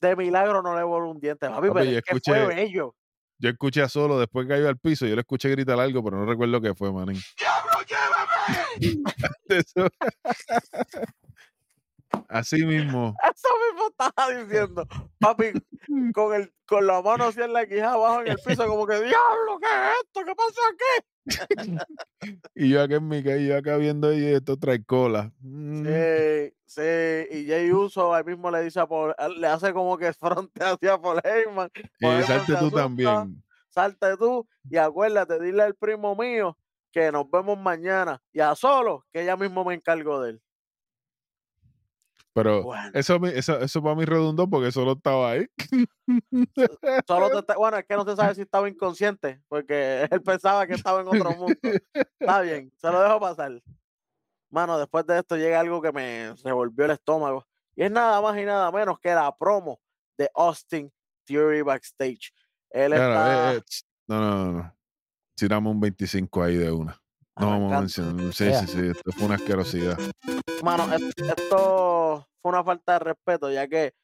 De 0.00 0.14
milagro 0.14 0.62
no 0.62 0.76
le 0.76 0.82
voló 0.84 1.10
un 1.10 1.18
diente, 1.18 1.48
papi, 1.48 1.68
Papi, 1.68 1.80
pero 1.80 2.02
que 2.02 2.20
fue 2.20 2.46
bello. 2.46 2.94
Yo 3.40 3.50
escuché 3.50 3.82
a 3.82 3.88
solo 3.88 4.18
después 4.18 4.46
que 4.46 4.54
cayó 4.54 4.68
al 4.68 4.78
piso, 4.78 5.06
yo 5.06 5.14
le 5.14 5.20
escuché 5.22 5.48
gritar 5.48 5.78
algo, 5.78 6.02
pero 6.04 6.18
no 6.18 6.26
recuerdo 6.26 6.60
qué 6.60 6.74
fue, 6.74 6.92
manín. 6.92 7.20
Eso- 9.48 9.88
Así 12.28 12.64
mismo. 12.64 13.14
Eso 13.34 13.48
mismo 13.72 13.88
estaba 13.88 14.30
diciendo. 14.30 14.86
Papi, 15.18 15.52
con, 16.14 16.34
el, 16.34 16.52
con 16.66 16.86
la 16.86 17.02
mano 17.02 17.24
así 17.24 17.40
en 17.40 17.52
la 17.52 17.66
quija 17.66 17.92
abajo 17.92 18.20
en 18.20 18.28
el 18.28 18.38
piso, 18.44 18.66
como 18.66 18.86
que, 18.86 18.94
diablo, 18.94 19.58
¿qué 19.60 19.66
es 19.66 19.96
esto? 20.04 20.20
¿Qué 20.24 20.34
pasa 20.34 20.60
aquí? 20.70 21.06
Y 22.54 22.70
yo 22.70 22.82
acá 22.82 22.96
en 22.96 23.08
mi 23.08 23.22
calle, 23.22 23.46
yo 23.46 23.56
acá 23.56 23.76
viendo 23.76 24.12
y 24.12 24.24
esto 24.24 24.56
trae 24.56 24.82
cola. 24.84 25.32
Mm, 25.40 25.84
Sí, 25.86 26.54
sí. 26.66 27.36
Y 27.38 27.46
Jay 27.46 27.70
Uso 27.70 28.14
ahí 28.14 28.24
mismo 28.24 28.50
le 28.50 28.62
dice 28.62 28.80
a 28.80 28.86
Paul, 28.86 29.14
le 29.36 29.46
hace 29.46 29.72
como 29.72 29.96
que 29.96 30.12
fronte 30.12 30.64
hacia 30.64 30.98
Paul 31.00 31.20
Heyman. 31.22 31.70
Paul 32.00 32.20
y 32.20 32.22
salte 32.24 32.52
tú 32.52 32.58
asusta, 32.58 32.80
también. 32.82 33.42
Salte 33.70 34.16
tú 34.16 34.48
y 34.68 34.76
acuérdate, 34.78 35.38
dile 35.40 35.62
al 35.62 35.74
primo 35.74 36.16
mío 36.16 36.58
que 36.92 37.12
nos 37.12 37.30
vemos 37.30 37.58
mañana. 37.58 38.20
Y 38.32 38.40
a 38.40 38.54
solo, 38.54 39.04
que 39.12 39.22
ella 39.22 39.36
mismo 39.36 39.64
me 39.64 39.74
encargo 39.74 40.20
de 40.22 40.30
él. 40.30 40.42
Pero 42.34 42.62
Bueno, 42.62 42.90
eso, 42.94 43.16
eso, 43.26 43.60
eso 43.60 43.82
para 43.82 43.94
mí 43.94 44.04
redundó 44.04 44.48
porque 44.48 44.70
solo 44.70 44.92
estaba 44.92 45.32
ahí. 45.32 45.46
solo 47.06 47.42
te 47.42 47.54
bueno, 47.54 47.78
es 47.78 47.86
que 47.86 47.96
no 47.96 48.04
se 48.04 48.16
sabe 48.16 48.34
si 48.34 48.42
estaba 48.42 48.68
inconsciente, 48.68 49.40
porque 49.48 50.06
él 50.10 50.22
pensaba 50.22 50.66
que 50.66 50.74
estaba 50.74 51.00
en 51.00 51.08
otro 51.08 51.32
mundo. 51.32 51.56
Está 52.20 52.40
bien, 52.42 52.72
se 52.76 52.90
lo 52.90 53.00
dejo 53.00 53.18
pasar. 53.20 53.60
Mano, 54.50 54.78
después 54.78 55.06
de 55.06 55.18
esto 55.18 55.36
llega 55.36 55.60
algo 55.60 55.82
que 55.82 55.92
me 55.92 56.34
revolvió 56.42 56.84
el 56.84 56.92
estómago. 56.92 57.46
Y 57.74 57.84
es 57.84 57.90
nada 57.90 58.20
más 58.20 58.36
y 58.38 58.44
nada 58.44 58.72
menos 58.72 58.98
que 58.98 59.10
la 59.14 59.34
promo 59.36 59.80
de 60.16 60.30
Austin 60.34 60.92
Theory 61.24 61.62
backstage. 61.62 62.32
Él 62.70 62.92
Claro, 62.92 63.12
está 63.12 63.54
eh, 63.54 63.56
eh, 63.56 63.62
no, 64.08 64.20
no, 64.20 64.52
no. 64.52 64.76
Tiramos 65.34 65.74
un 65.74 65.80
25 65.80 66.42
ahí 66.42 66.56
de 66.56 66.72
una. 66.72 67.00
No 67.40 67.68
mencionar. 67.80 68.32
Sí, 68.34 68.44
Ea. 68.44 68.60
sí, 68.60 68.66
sí. 68.66 68.86
Esto 68.88 69.12
fue 69.12 69.26
una 69.26 69.34
asquerosidad. 69.36 69.98
Mano, 70.62 70.92
es- 70.92 71.02
esto 71.18 72.26
fue 72.42 72.48
una 72.50 72.64
falta 72.64 72.94
de 72.94 72.98
respeto, 73.00 73.50
ya 73.50 73.68
que 73.68 73.94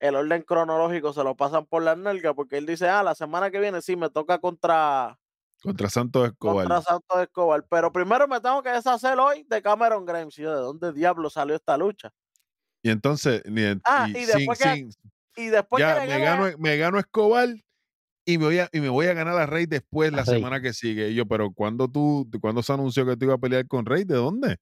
el 0.00 0.14
orden 0.14 0.42
cronológico 0.42 1.12
se 1.12 1.24
lo 1.24 1.34
pasan 1.36 1.66
por 1.66 1.82
las 1.82 1.96
nalgas, 1.96 2.34
porque 2.34 2.58
él 2.58 2.66
dice, 2.66 2.88
ah, 2.88 3.02
la 3.02 3.14
semana 3.14 3.50
que 3.50 3.58
viene 3.60 3.80
sí 3.82 3.96
me 3.96 4.10
toca 4.10 4.38
contra, 4.38 5.18
Contra 5.62 5.88
Santos 5.88 6.28
Escobar. 6.28 6.66
contra 6.66 6.82
Santos 6.82 7.18
Escobar. 7.22 7.64
Pero 7.68 7.90
primero 7.90 8.28
me 8.28 8.40
tengo 8.40 8.62
que 8.62 8.68
deshacer 8.70 9.18
hoy 9.18 9.42
de 9.48 9.62
Cameron 9.62 10.04
Grimes. 10.04 10.38
Y 10.38 10.42
yo, 10.42 10.54
¿de 10.54 10.60
dónde 10.60 10.92
diablo 10.92 11.30
salió 11.30 11.56
esta 11.56 11.76
lucha? 11.78 12.12
Y 12.82 12.90
entonces, 12.90 13.42
ni 13.46 13.62
en- 13.64 13.80
Ah, 13.84 14.06
y 14.06 14.10
y 14.18 14.24
sin- 14.26 14.36
después 14.36 14.58
que- 14.58 14.74
sin- 14.74 14.90
Y 15.38 15.46
después 15.46 15.80
ya 15.80 16.00
que 16.02 16.06
me 16.08 16.18
gano, 16.20 16.46
me 16.58 16.76
gano 16.76 16.98
Escobar 16.98 17.48
y 18.26 18.36
me 18.38 18.44
voy 18.44 18.58
a, 18.58 18.68
y 18.72 18.80
me 18.80 18.88
voy 18.90 19.06
a 19.06 19.14
ganar 19.14 19.36
a 19.38 19.46
Rey 19.46 19.64
después 19.66 20.12
A 20.12 20.16
la 20.16 20.24
Rey. 20.24 20.34
semana 20.36 20.60
que 20.60 20.72
sigue. 20.74 21.08
Y 21.10 21.14
yo, 21.14 21.24
pero 21.26 21.50
¿cuándo 21.52 21.88
tú, 21.88 22.28
cuándo 22.40 22.62
se 22.62 22.72
anunció 22.72 23.06
que 23.06 23.16
tú 23.16 23.24
ibas 23.26 23.36
a 23.36 23.40
pelear 23.40 23.66
con 23.68 23.86
Rey? 23.86 24.04
¿De 24.04 24.16
dónde? 24.16 24.58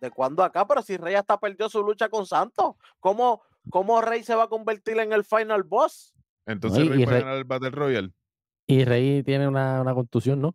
¿De 0.00 0.10
cuándo 0.10 0.42
acá? 0.42 0.66
Pero 0.66 0.82
si 0.82 0.96
Rey 0.96 1.14
hasta 1.14 1.38
perdió 1.38 1.68
su 1.68 1.82
lucha 1.82 2.08
con 2.08 2.24
Santos, 2.26 2.76
¿cómo, 3.00 3.42
cómo 3.68 4.00
Rey 4.00 4.22
se 4.22 4.34
va 4.34 4.44
a 4.44 4.48
convertir 4.48 4.98
en 4.98 5.12
el 5.12 5.24
final 5.24 5.62
boss? 5.64 6.14
Entonces 6.46 6.84
y- 6.84 6.88
Rey 6.88 7.04
va 7.04 7.12
a 7.16 7.20
ganar 7.20 7.36
el 7.36 7.44
Battle 7.44 7.70
Royale. 7.70 8.10
Y 8.66 8.84
Rey 8.84 9.22
tiene 9.24 9.48
una, 9.48 9.80
una 9.82 9.92
contusión, 9.94 10.40
¿no? 10.40 10.54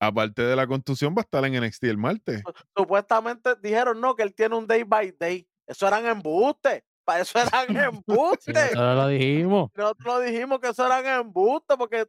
Aparte 0.00 0.42
de 0.42 0.56
la 0.56 0.66
contusión, 0.66 1.12
va 1.14 1.20
a 1.20 1.22
estar 1.22 1.44
en 1.44 1.54
NXT 1.62 1.84
el 1.84 1.98
martes. 1.98 2.42
Supuestamente 2.76 3.50
dijeron 3.62 4.00
no, 4.00 4.14
que 4.14 4.22
él 4.22 4.34
tiene 4.34 4.56
un 4.56 4.66
day 4.66 4.84
by 4.84 5.12
day. 5.18 5.46
Eso 5.66 5.86
eran 5.86 6.06
embustes. 6.06 6.82
Para 7.08 7.20
eso 7.22 7.38
eran 7.38 7.50
Sí, 7.68 7.76
embustes. 7.78 8.54
nosotros 8.54 8.96
lo 8.96 9.08
dijimos. 9.08 9.70
Nosotros 9.74 10.24
dijimos 10.26 10.60
que 10.60 10.68
eso 10.68 10.84
eran 10.84 11.06
embustes 11.22 11.74
porque 11.78 12.04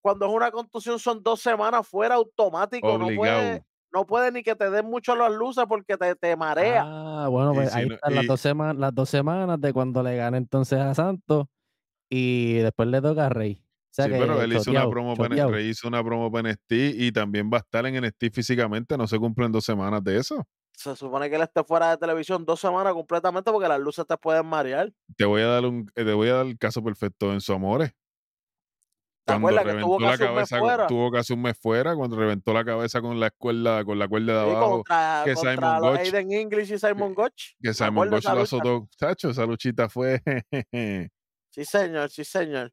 cuando 0.00 0.24
es 0.26 0.32
una 0.32 0.50
contusión 0.50 0.98
son 0.98 1.22
dos 1.22 1.42
semanas 1.42 1.86
fuera 1.86 2.14
automático. 2.14 2.96
No 2.96 3.08
puede, 3.14 3.62
no 3.92 4.06
puede 4.06 4.32
ni 4.32 4.42
que 4.42 4.54
te 4.56 4.70
den 4.70 4.86
mucho 4.86 5.14
las 5.16 5.30
luces 5.32 5.66
porque 5.68 5.98
te, 5.98 6.14
te 6.14 6.34
marea. 6.34 6.82
Ah, 6.86 7.28
bueno, 7.28 7.52
pues 7.52 7.70
si 7.72 7.78
ahí 7.78 7.88
no- 7.88 7.94
están 7.96 8.14
las, 8.14 8.26
dos 8.26 8.40
semanas, 8.40 8.76
las 8.76 8.94
dos 8.94 9.10
semanas 9.10 9.60
de 9.60 9.70
cuando 9.74 10.02
le 10.02 10.16
gana 10.16 10.38
entonces 10.38 10.78
a 10.78 10.94
Santos 10.94 11.46
y 12.10 12.54
después 12.54 12.88
le 12.88 13.02
toca 13.02 13.26
a 13.26 13.28
Rey. 13.28 13.62
O 13.62 13.94
sea 13.98 14.06
Sí, 14.06 14.12
que 14.12 14.18
pero 14.18 14.40
él 14.40 14.52
hizo 14.54 14.70
una 14.70 14.88
promo 14.88 15.14
para 15.14 15.60
hizo 15.60 15.88
una 15.88 16.02
promo 16.02 16.32
para 16.32 16.48
NXT 16.52 16.72
y 16.94 17.12
también 17.12 17.50
va 17.52 17.58
a 17.58 17.60
estar 17.60 17.84
en 17.84 18.02
NXT 18.02 18.32
físicamente. 18.32 18.96
No 18.96 19.06
se 19.06 19.18
cumplen 19.18 19.52
dos 19.52 19.66
semanas 19.66 20.02
de 20.02 20.16
eso. 20.16 20.42
Se 20.78 20.94
supone 20.94 21.28
que 21.28 21.34
él 21.34 21.42
esté 21.42 21.64
fuera 21.64 21.90
de 21.90 21.96
televisión 21.96 22.44
dos 22.44 22.60
semanas 22.60 22.92
completamente 22.92 23.50
porque 23.50 23.66
las 23.66 23.80
luces 23.80 24.06
te 24.06 24.16
pueden 24.16 24.46
marear. 24.46 24.92
Te 25.16 25.24
voy 25.24 25.42
a 25.42 25.46
dar 25.48 25.64
un, 25.64 25.90
eh, 25.96 26.04
te 26.04 26.12
voy 26.12 26.28
a 26.28 26.34
dar 26.34 26.46
el 26.46 26.56
caso 26.56 26.84
perfecto 26.84 27.32
en 27.32 27.40
su 27.40 27.52
amores. 27.52 27.90
¿Te 29.26 29.32
Cuando 29.34 29.48
acuerdas 29.48 29.64
que 29.64 29.68
reventó 29.72 29.86
tuvo 29.88 30.00
la 30.00 30.10
casi 30.12 30.22
cabeza, 30.24 30.58
fuera? 30.60 30.86
tuvo 30.86 31.10
casi 31.10 31.32
un 31.32 31.42
mes 31.42 31.58
fuera, 31.58 31.96
cuando 31.96 32.16
reventó 32.16 32.54
la 32.54 32.64
cabeza 32.64 33.00
con 33.00 33.18
la 33.18 33.26
escuela, 33.26 33.84
con 33.84 33.98
la 33.98 34.06
cuerda 34.06 34.32
de 34.34 34.40
abajo, 34.52 34.70
contra, 34.76 35.22
que 35.24 35.34
contra 35.34 35.54
Simon 35.56 35.80
Gotch- 35.82 35.98
Aiden 35.98 36.32
English 36.32 36.72
y 36.72 36.78
Simon 36.78 37.14
Gotch. 37.14 37.54
que 37.60 37.74
Simon 37.74 38.08
Gotch 38.10 38.24
lo 38.26 38.40
azotó. 38.42 38.88
Chacho, 38.96 39.30
esa 39.30 39.44
luchita 39.46 39.88
fue. 39.88 40.22
Sí, 41.50 41.64
señor, 41.64 42.08
sí, 42.10 42.24
señor. 42.24 42.70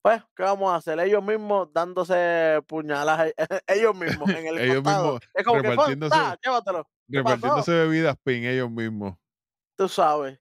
Pues, 0.00 0.22
¿qué 0.34 0.42
vamos 0.44 0.72
a 0.72 0.76
hacer? 0.76 0.98
Ellos 1.00 1.22
mismos 1.22 1.68
dándose 1.72 2.60
puñalas, 2.66 3.32
ellos 3.66 3.94
mismos 3.94 4.28
en 4.30 4.46
el 4.46 4.58
Ellos 4.58 4.76
costado. 4.76 5.02
mismos 5.04 5.22
Es 5.34 5.44
como 5.44 5.60
que, 5.62 5.68
"Fon, 5.74 5.76
repartiéndose- 5.76 6.10
ta, 6.10 6.38
llévatelo. 6.42 6.88
Repartiéndose 7.12 7.72
bebidas 7.72 8.16
pin 8.24 8.44
ellos 8.44 8.70
mismos. 8.70 9.16
Tú 9.76 9.88
sabes. 9.88 10.38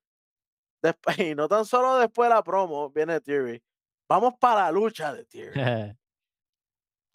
Después, 0.81 1.17
y 1.19 1.35
no 1.35 1.47
tan 1.47 1.65
solo 1.65 1.97
después 1.97 2.29
de 2.29 2.35
la 2.35 2.43
promo, 2.43 2.89
viene 2.89 3.19
Theory. 3.19 3.61
Vamos 4.09 4.33
para 4.39 4.63
la 4.63 4.71
lucha 4.71 5.13
de 5.13 5.25
Theory. 5.25 5.95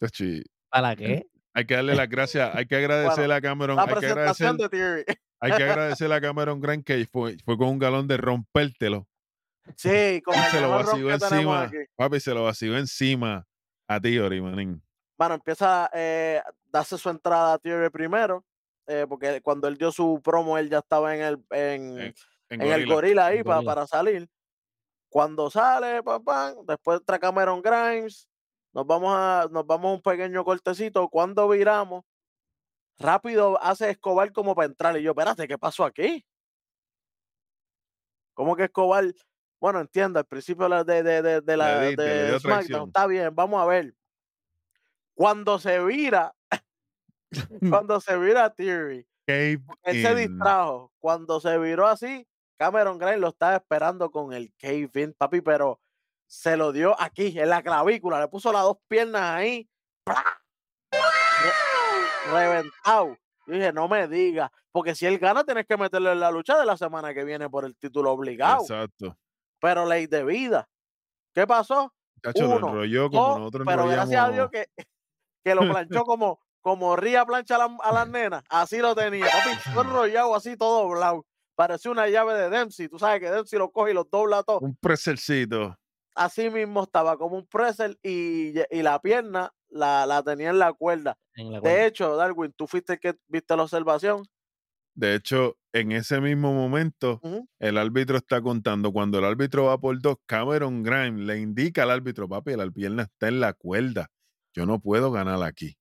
¿Para 0.69 0.95
qué? 0.95 1.27
Hay 1.53 1.65
que 1.65 1.73
darle 1.73 1.95
las 1.95 2.07
gracias, 2.07 2.55
hay 2.55 2.67
que 2.67 2.75
agradecerle 2.77 3.33
a 3.33 3.41
Cameron, 3.41 3.75
La 3.77 3.83
hay 3.83 3.87
que 3.87 3.93
agradecer, 3.93 4.15
presentación 4.15 4.57
de 4.57 4.69
Theory. 4.69 5.05
hay 5.39 5.51
que 5.53 5.63
agradecerle 5.63 6.15
a 6.15 6.21
Cameron 6.21 6.61
Grant 6.61 6.85
que 6.85 7.05
fue, 7.11 7.37
fue 7.43 7.57
con 7.57 7.69
un 7.69 7.79
galón 7.79 8.07
de 8.07 8.17
rompértelo. 8.17 9.07
Sí, 9.75 10.21
con 10.23 10.33
se 10.35 10.61
lo 10.61 10.69
vació 10.69 11.07
que 11.07 11.13
encima. 11.13 11.63
aquí. 11.63 11.77
Papi, 11.95 12.19
se 12.19 12.33
lo 12.33 12.43
vació 12.43 12.77
encima 12.77 13.45
a 13.87 13.99
Theory, 13.99 14.39
manín. 14.39 14.81
Bueno, 15.17 15.35
empieza 15.35 15.89
eh, 15.93 16.41
a 16.45 16.51
darse 16.71 16.97
su 16.97 17.09
entrada 17.09 17.53
a 17.53 17.57
Theory 17.57 17.89
primero, 17.89 18.45
eh, 18.87 19.05
porque 19.07 19.41
cuando 19.41 19.67
él 19.67 19.77
dio 19.77 19.91
su 19.91 20.21
promo, 20.23 20.57
él 20.57 20.69
ya 20.69 20.79
estaba 20.79 21.15
en 21.15 21.21
el, 21.21 21.33
en, 21.51 21.97
En- 21.99 22.15
en 22.49 22.61
en 22.61 22.71
el 22.71 22.85
gorila 22.87 23.25
ahí 23.27 23.43
pa- 23.43 23.55
gorila. 23.55 23.75
para 23.75 23.87
salir. 23.87 24.29
Cuando 25.09 25.49
sale, 25.49 26.01
papá, 26.03 26.53
después 26.65 26.99
entra 26.99 27.19
Cameron 27.19 27.61
Grimes, 27.61 28.27
nos 28.73 28.85
vamos 28.85 29.13
a, 29.15 29.47
nos 29.51 29.65
vamos 29.65 29.89
a 29.91 29.93
un 29.95 30.01
pequeño 30.01 30.43
cortecito. 30.43 31.07
Cuando 31.09 31.47
viramos, 31.49 32.03
rápido 32.99 33.61
hace 33.61 33.89
Escobar 33.89 34.31
como 34.31 34.53
para 34.55 34.67
entrar. 34.67 34.97
Y 34.97 35.03
yo, 35.03 35.11
espérate, 35.11 35.47
¿qué 35.47 35.57
pasó 35.57 35.85
aquí? 35.85 36.25
¿Cómo 38.33 38.55
que 38.55 38.65
Escobar? 38.65 39.05
Bueno, 39.59 39.79
entiendo, 39.79 40.19
al 40.19 40.25
principio 40.25 40.69
de, 40.83 41.01
de, 41.03 41.21
de, 41.21 41.41
de 41.41 41.57
la 41.57 41.79
de 41.95 42.39
SmackDown, 42.39 42.89
está 42.89 43.07
bien, 43.07 43.33
vamos 43.35 43.59
a 43.61 43.65
ver. 43.65 43.95
Cuando 45.15 45.57
se 45.57 45.83
vira, 45.83 46.35
cuando 47.69 47.99
se 47.99 48.17
vira 48.17 48.53
Theory, 48.53 49.05
Cave 49.25 49.59
él 49.83 50.01
se 50.01 50.15
distrajo. 50.15 50.91
Cuando 50.99 51.39
se 51.39 51.57
viró 51.57 51.87
así, 51.87 52.27
Cameron 52.57 52.97
Grimes 52.97 53.19
lo 53.19 53.27
estaba 53.29 53.55
esperando 53.57 54.09
con 54.09 54.33
el 54.33 54.51
cave 54.57 54.89
in, 54.95 55.13
papi, 55.13 55.41
pero 55.41 55.79
se 56.27 56.57
lo 56.57 56.71
dio 56.71 56.99
aquí, 56.99 57.37
en 57.39 57.49
la 57.49 57.61
clavícula. 57.61 58.19
Le 58.19 58.27
puso 58.27 58.51
las 58.51 58.63
dos 58.63 58.77
piernas 58.87 59.21
ahí. 59.23 59.69
Re- 60.05 60.15
reventado. 62.31 63.17
Yo 63.45 63.53
dije, 63.53 63.71
no 63.71 63.87
me 63.87 64.07
digas, 64.07 64.49
porque 64.71 64.95
si 64.95 65.05
él 65.05 65.19
gana, 65.19 65.43
tienes 65.43 65.65
que 65.65 65.77
meterle 65.77 66.11
en 66.11 66.19
la 66.19 66.31
lucha 66.31 66.57
de 66.59 66.65
la 66.65 66.75
semana 66.75 67.13
que 67.13 67.23
viene 67.23 67.49
por 67.49 67.65
el 67.65 67.75
título 67.77 68.11
obligado. 68.11 68.61
Exacto. 68.61 69.17
Pero 69.61 69.85
ley 69.85 70.07
de 70.07 70.23
vida. 70.23 70.67
¿Qué 71.33 71.47
pasó? 71.47 71.93
Chacho, 72.23 72.47
lo 72.47 72.57
Uno, 72.57 72.67
enrolló 72.69 73.09
como 73.09 73.27
dos, 73.27 73.39
nosotros 73.39 73.67
pero 73.67 73.87
gracias 73.87 74.23
a 74.23 74.29
Dios 74.31 74.49
que, 74.51 74.65
que 75.43 75.55
lo 75.55 75.61
planchó 75.61 75.61
como, 76.05 76.39
como 76.67 76.97
Ría 76.97 77.25
plancha 77.25 77.55
a, 77.55 77.59
la- 77.59 77.77
a 77.81 77.91
las 77.93 78.09
nenas. 78.09 78.43
Así 78.49 78.79
lo 78.79 78.93
tenía. 78.93 79.25
Papi, 79.25 79.79
enrollado 79.79 80.35
así, 80.35 80.57
todo 80.57 80.83
doblado. 80.83 81.25
Parecía 81.55 81.91
una 81.91 82.09
llave 82.09 82.33
de 82.33 82.49
Dempsey. 82.49 82.89
Tú 82.89 82.99
sabes 82.99 83.21
que 83.21 83.31
Dempsey 83.31 83.57
lo 83.57 83.71
coge 83.71 83.91
y 83.91 83.93
los 83.93 84.09
dobla 84.11 84.43
todo. 84.43 84.59
Un 84.59 84.75
presercito. 84.75 85.77
Así 86.13 86.49
mismo 86.49 86.83
estaba 86.83 87.17
como 87.17 87.37
un 87.37 87.47
pretzel 87.47 87.97
y, 88.03 88.53
y 88.69 88.81
la 88.81 88.99
pierna 89.01 89.51
la, 89.69 90.05
la 90.05 90.21
tenía 90.23 90.49
en 90.49 90.59
la 90.59 90.73
cuerda. 90.73 91.17
En 91.35 91.53
la 91.53 91.61
cual- 91.61 91.73
De 91.73 91.85
hecho, 91.85 92.15
Darwin, 92.17 92.51
tú 92.51 92.67
fuiste 92.67 92.93
el 92.93 92.99
que 92.99 93.15
viste 93.27 93.55
la 93.55 93.63
observación. 93.63 94.23
De 94.93 95.15
hecho, 95.15 95.55
en 95.73 95.91
ese 95.93 96.19
mismo 96.19 96.53
momento, 96.53 97.21
el 97.59 97.77
árbitro 97.77 98.17
está 98.17 98.41
contando. 98.41 98.91
Cuando 98.91 99.19
el 99.19 99.25
árbitro 99.25 99.65
va 99.65 99.77
por 99.77 99.99
dos, 100.01 100.17
Cameron 100.25 100.83
Grimes 100.83 101.25
le 101.25 101.39
indica 101.39 101.83
al 101.83 101.91
árbitro, 101.91 102.27
papi, 102.27 102.55
la 102.55 102.69
pierna 102.71 103.03
está 103.03 103.27
en 103.29 103.39
la 103.39 103.53
cuerda. 103.53 104.09
Yo 104.53 104.65
no 104.65 104.79
puedo 104.79 105.11
ganar 105.11 105.41
aquí. 105.43 105.77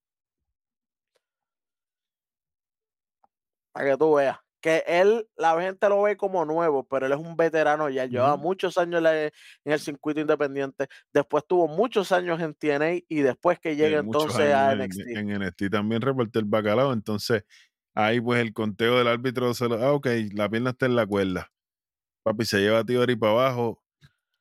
Para 3.77 3.91
que 3.91 3.97
tú 3.99 4.15
veas. 4.15 4.39
Que 4.63 4.83
él, 4.87 5.29
la 5.37 5.61
gente 5.61 5.89
lo 5.89 6.03
ve 6.03 6.17
como 6.17 6.45
nuevo, 6.45 6.85
pero 6.89 7.07
él 7.07 7.13
es 7.13 7.19
un 7.19 7.37
veterano 7.37 7.89
ya. 7.91 8.07
Lleva 8.07 8.37
muchos 8.37 8.79
años 8.79 9.05
en 9.05 9.31
el 9.73 9.79
circuito 9.79 10.19
independiente. 10.21 10.87
Después 11.13 11.45
tuvo 11.47 11.69
muchos 11.69 12.11
años 12.11 12.41
en 12.41 12.55
TNA 12.55 13.03
y 13.07 13.21
después 13.21 13.61
que 13.61 13.77
llega 13.77 14.01
entonces 14.01 14.39
a 14.55 14.73
NXT. 14.73 15.01
En, 15.19 15.31
en 15.31 15.43
NXT 15.43 15.71
también 15.71 16.01
reportó 16.01 16.39
el 16.39 16.47
bacalao. 16.47 16.93
Entonces, 16.93 17.45
ahí 17.95 18.21
pues 18.21 18.41
el 18.41 18.55
conteo 18.55 18.97
del 18.99 19.09
árbitro 19.09 19.53
se 19.55 19.69
lo. 19.69 19.77
Ah, 19.77 19.93
ok, 19.93 20.07
la 20.33 20.49
pierna 20.49 20.71
está 20.71 20.87
en 20.87 20.97
la 20.97 21.07
cuerda. 21.07 21.53
Papi 22.25 22.45
se 22.47 22.59
lleva 22.61 22.81
a 22.81 22.85
Tiori 22.85 23.15
para 23.17 23.33
abajo 23.33 23.83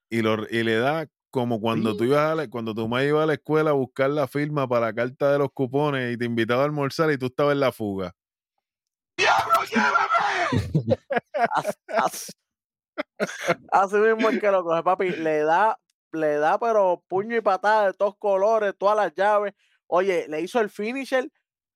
y, 0.09 0.21
lo, 0.21 0.37
y 0.49 0.63
le 0.63 0.77
da 0.77 1.07
como 1.31 1.59
cuando 1.61 1.95
tú 1.97 2.05
ibas 2.05 2.31
a 2.31 2.35
la- 2.35 2.49
cuando 2.49 2.73
tu 2.73 2.87
madre 2.87 3.09
iba 3.09 3.23
a 3.23 3.27
la 3.27 3.33
escuela 3.33 3.71
a 3.71 3.73
buscar 3.73 4.09
la 4.09 4.27
firma 4.27 4.67
para 4.67 4.87
la 4.87 4.93
carta 4.93 5.31
de 5.33 5.39
los 5.39 5.49
cupones 5.53 6.13
y 6.13 6.17
te 6.17 6.25
invitaba 6.25 6.63
a 6.63 6.65
almorzar 6.65 7.11
y 7.11 7.17
tú 7.17 7.27
estabas 7.27 7.53
en 7.53 7.59
la 7.59 7.71
fuga. 7.73 8.13
As- 11.55 11.77
as- 11.87 12.35
Así 13.71 13.95
mismo 13.97 14.29
es 14.29 14.39
que 14.39 14.51
lo 14.51 14.63
coge, 14.63 14.83
papi. 14.83 15.09
Le 15.09 15.39
da, 15.43 15.77
le 16.13 16.35
da, 16.37 16.57
pero 16.59 17.03
puño 17.07 17.35
y 17.35 17.41
patada 17.41 17.87
de 17.87 17.93
todos 17.93 18.15
colores, 18.17 18.73
todas 18.77 18.95
las 18.95 19.13
llaves. 19.13 19.53
Oye, 19.87 20.25
le 20.29 20.41
hizo 20.41 20.59
el 20.59 20.69
finisher 20.69 21.29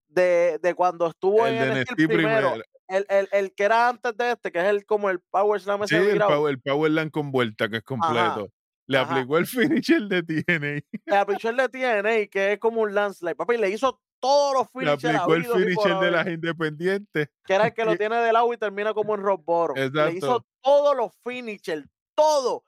de, 0.07 0.59
de 0.61 0.73
cuando 0.73 1.07
estuvo 1.07 1.45
El 1.45 1.55
en 1.55 1.79
NXT 1.81 1.95
primero. 1.95 2.17
primero. 2.51 2.63
El, 2.87 3.05
el, 3.09 3.29
el 3.31 3.53
que 3.53 3.63
era 3.63 3.89
antes 3.89 4.17
de 4.17 4.31
este, 4.31 4.51
que 4.51 4.59
es 4.59 4.65
el 4.65 4.85
como 4.85 5.09
el 5.11 5.19
Power 5.29 5.61
Slam 5.61 5.85
Sí, 5.87 5.95
el, 5.95 6.17
power, 6.19 6.51
el 6.51 6.59
Powerland 6.61 7.11
con 7.11 7.31
vuelta, 7.31 7.69
que 7.69 7.77
es 7.77 7.83
completo. 7.83 8.49
Le 8.87 8.97
ajá. 8.97 9.11
aplicó 9.13 9.37
el 9.37 9.45
finisher 9.85 10.01
de 10.03 10.23
TNA. 10.23 10.81
Le 11.05 11.15
aplicó 11.15 11.49
el 11.49 11.57
de 11.57 11.69
TNA, 11.69 12.27
que 12.31 12.53
es 12.53 12.59
como 12.59 12.81
un 12.81 12.95
landslide. 12.95 13.35
Papi, 13.35 13.57
le 13.57 13.69
hizo 13.69 14.01
todos 14.19 14.53
los 14.53 14.83
Le 14.83 14.97
finishers 14.97 15.19
aplicó 15.19 15.55
el 15.55 15.65
finisher 15.65 15.99
de 15.99 16.11
las 16.11 16.27
independientes. 16.27 17.29
que 17.45 17.53
era 17.53 17.67
el 17.67 17.73
que 17.73 17.85
lo 17.85 17.95
tiene 18.01 18.17
de 18.17 18.33
lado 18.33 18.51
y 18.53 18.57
termina 18.57 18.93
como 18.93 19.15
en 19.15 19.21
rock 19.21 19.43
bottom. 19.45 19.75
Le 19.77 20.13
hizo 20.13 20.45
todos 20.61 20.95
los 20.95 21.11
finishers, 21.23 21.87
todo. 22.15 22.63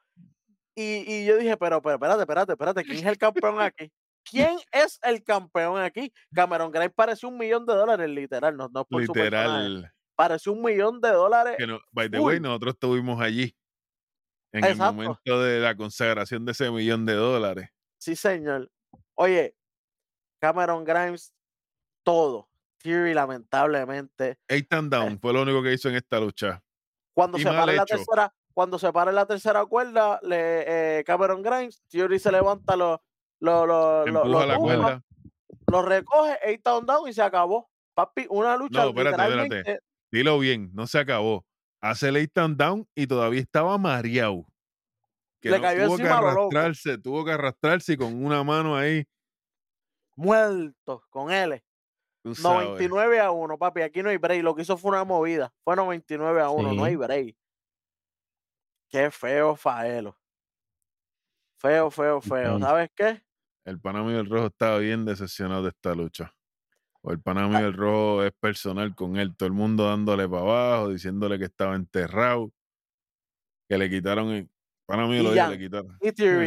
Y, 0.75 1.03
y 1.05 1.25
yo 1.25 1.37
dije, 1.37 1.57
pero, 1.57 1.81
pero, 1.81 1.95
espérate, 1.95 2.21
espérate, 2.21 2.51
espérate, 2.53 2.83
¿quién 2.83 2.97
es 2.97 3.05
el 3.05 3.17
campeón 3.17 3.59
aquí? 3.59 3.91
¿Quién 4.23 4.57
es 4.71 4.99
el 5.03 5.23
campeón 5.23 5.79
aquí? 5.81 6.13
Cameron 6.33 6.71
Grimes 6.71 6.93
pareció 6.95 7.29
un 7.29 7.37
millón 7.37 7.65
de 7.65 7.73
dólares, 7.73 8.09
literal, 8.09 8.55
no, 8.55 8.69
no 8.73 8.85
por. 8.85 9.01
Literal. 9.01 9.91
Pareció 10.15 10.53
un 10.53 10.61
millón 10.61 11.01
de 11.01 11.09
dólares. 11.09 11.55
Que 11.57 11.67
no, 11.67 11.79
by 11.91 12.09
the 12.09 12.19
way, 12.19 12.39
nosotros 12.39 12.73
estuvimos 12.75 13.19
allí. 13.19 13.55
En 14.53 14.63
Exacto. 14.63 14.89
el 14.89 14.95
momento 14.95 15.41
de 15.41 15.59
la 15.59 15.75
consagración 15.75 16.45
de 16.45 16.51
ese 16.51 16.69
millón 16.69 17.05
de 17.05 17.13
dólares. 17.13 17.69
Sí, 17.97 18.15
señor. 18.15 18.69
Oye, 19.15 19.55
Cameron 20.39 20.83
Grimes, 20.83 21.33
todo. 22.03 22.49
Theory, 22.81 23.13
lamentablemente. 23.13 24.37
Eight 24.47 24.71
and 24.73 24.91
down 24.91 25.19
fue 25.19 25.33
lo 25.33 25.43
único 25.43 25.61
que 25.61 25.73
hizo 25.73 25.89
en 25.89 25.95
esta 25.95 26.19
lucha. 26.19 26.63
Cuando 27.13 27.37
Y 27.37 27.41
se 27.43 27.47
para 27.49 27.65
la 27.71 27.85
tercera, 27.85 28.33
cuando 28.53 28.79
se 28.79 28.91
para 28.91 29.11
en 29.11 29.15
la 29.15 29.25
tercera 29.25 29.65
cuerda, 29.65 30.19
le, 30.23 30.99
eh, 30.99 31.03
Cameron 31.03 31.41
Grimes, 31.43 31.81
Theory 31.89 32.17
se 32.19 32.31
levanta, 32.31 32.75
lo, 32.75 33.03
lo, 33.39 33.65
lo, 33.67 34.05
lo, 34.07 34.23
Empuja 34.23 34.25
lo 34.25 34.45
la 34.45 34.57
cuerda. 34.57 35.03
lo 35.67 35.81
recoge, 35.83 36.37
eight 36.43 36.63
down 36.63 36.85
down 36.85 37.07
y 37.07 37.13
se 37.13 37.21
acabó. 37.21 37.69
Papi, 37.93 38.25
una 38.29 38.55
lucha 38.57 38.83
No, 38.83 38.89
espérate, 38.89 39.23
espérate. 39.43 39.79
Dilo 40.11 40.39
bien, 40.39 40.71
no 40.73 40.87
se 40.87 40.97
acabó. 40.99 41.45
Hace 41.81 42.09
el 42.09 42.17
eight 42.17 42.37
and 42.37 42.57
down 42.57 42.87
y 42.95 43.05
todavía 43.07 43.41
estaba 43.41 43.77
mareado. 43.77 44.45
Que 45.41 45.49
Le 45.51 45.57
no- 45.57 45.61
cayó 45.63 45.85
tuvo 45.85 45.97
que 45.97 46.03
encima 46.03 46.21
loco. 46.21 46.29
arrastrarse, 46.31 46.97
tuvo 46.97 47.25
que 47.25 47.31
arrastrarse 47.31 47.93
y 47.93 47.97
con 47.97 48.23
una 48.25 48.43
mano 48.43 48.75
ahí. 48.75 49.05
muerto 50.15 51.03
con 51.09 51.31
L. 51.31 51.63
Tú 52.23 52.35
sabes. 52.35 52.67
99 52.67 53.19
a 53.19 53.31
1, 53.31 53.57
papi. 53.57 53.81
Aquí 53.81 54.03
no 54.03 54.09
hay 54.09 54.17
break. 54.17 54.43
Lo 54.43 54.55
que 54.55 54.61
hizo 54.61 54.77
fue 54.77 54.91
una 54.91 55.03
movida. 55.03 55.51
Fue 55.63 55.75
99 55.75 56.41
a 56.41 56.49
1, 56.49 56.73
no 56.73 56.83
hay 56.83 56.95
break. 56.95 57.35
Qué 58.89 59.09
feo, 59.09 59.55
Faelo. 59.55 60.17
Feo, 61.59 61.89
feo, 61.91 62.21
feo. 62.21 62.59
¿Sabes 62.59 62.89
qué? 62.95 63.21
El 63.65 63.79
pana 63.79 64.01
mío 64.03 64.17
del 64.17 64.29
rojo 64.29 64.47
estaba 64.47 64.79
bien 64.79 65.05
decepcionado 65.05 65.63
de 65.63 65.69
esta 65.69 65.93
lucha. 65.95 66.33
O 67.03 67.11
el 67.11 67.21
pana 67.21 67.47
mío 67.47 67.57
Ah. 67.59 67.61
del 67.63 67.73
rojo 67.73 68.23
es 68.23 68.31
personal 68.33 68.93
con 68.95 69.17
él. 69.17 69.35
Todo 69.35 69.47
el 69.47 69.53
mundo 69.53 69.85
dándole 69.85 70.27
para 70.27 70.41
abajo, 70.41 70.89
diciéndole 70.89 71.37
que 71.39 71.45
estaba 71.45 71.75
enterrado. 71.75 72.51
Que 73.69 73.77
le 73.77 73.89
quitaron. 73.89 74.49
Pana 74.91 75.07
mío 75.07 75.21
Y 75.21 75.23
lo 75.23 75.33
le 75.49 75.57
quitaron. 75.59 75.97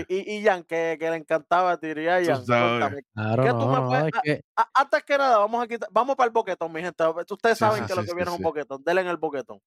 Y 0.09 0.43
Jan, 0.45 0.63
que, 0.65 0.97
que 0.99 1.11
le 1.11 1.17
encantaba 1.17 1.77
Theory 1.79 2.09
a. 2.09 2.21
Cuéntame, 2.23 3.03
Claro, 3.15 3.43
¿Qué 3.43 3.51
tú 3.51 3.57
no, 3.59 3.69
me 3.69 3.77
no, 3.81 3.89
puedes- 3.89 4.05
es 4.07 4.21
que 4.23 4.45
A- 4.57 4.71
antes 4.75 5.03
que 5.05 5.19
nada, 5.19 5.39
vamos 5.39 5.63
a 5.65 5.67
quitar, 5.67 5.89
vamos 5.93 6.17
para 6.17 6.27
el 6.27 6.33
boquetón, 6.33 6.73
mi 6.73 6.81
gente. 6.81 7.05
Ustedes 7.31 7.59
Sí, 7.59 7.65
saben 7.65 7.83
sí, 7.83 7.87
que 7.89 7.95
lo 7.95 8.03
que 8.03 8.09
sí, 8.09 8.15
viene 8.15 8.31
es 8.31 8.37
un 8.37 8.43
boquetón. 8.43 8.83
Denle 8.85 9.01
en 9.03 9.09
el 9.09 9.17
boquetón. 9.17 9.61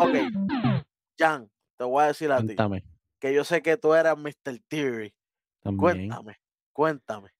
Ok. 0.00 0.14
Jan, 1.18 1.50
te 1.76 1.84
voy 1.84 2.02
a 2.04 2.06
decir 2.08 2.30
a 2.32 2.38
ti 2.40 2.56
que 3.20 3.34
yo 3.34 3.44
sé 3.44 3.62
que 3.62 3.76
tú 3.76 3.94
eras 3.94 4.16
Mr. 4.16 4.60
Theory. 4.68 5.12
también. 5.62 5.78
Cuéntame, 5.80 6.36
cuéntame. 6.72 7.30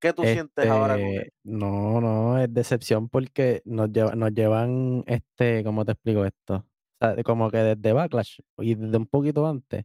¿Qué 0.00 0.12
tú 0.12 0.22
sientes 0.22 0.68
ahora 0.68 0.94
con 0.94 1.02
él? 1.02 1.16
Este, 1.22 1.32
no, 1.44 2.00
no, 2.00 2.38
es 2.38 2.52
decepción 2.54 3.08
porque 3.08 3.62
nos, 3.64 3.90
lleva- 3.90 4.14
nos 4.14 4.32
llevan, 4.32 5.02
este, 5.08 5.64
¿cómo 5.64 5.84
te 5.84 5.92
explico 5.92 6.24
esto? 6.24 6.64
O 7.00 7.06
sea, 7.14 7.22
como 7.22 7.50
que 7.50 7.58
desde 7.58 7.92
Backlash 7.92 8.40
y 8.58 8.74
desde 8.74 8.96
un 8.96 9.06
poquito 9.06 9.46
antes, 9.46 9.84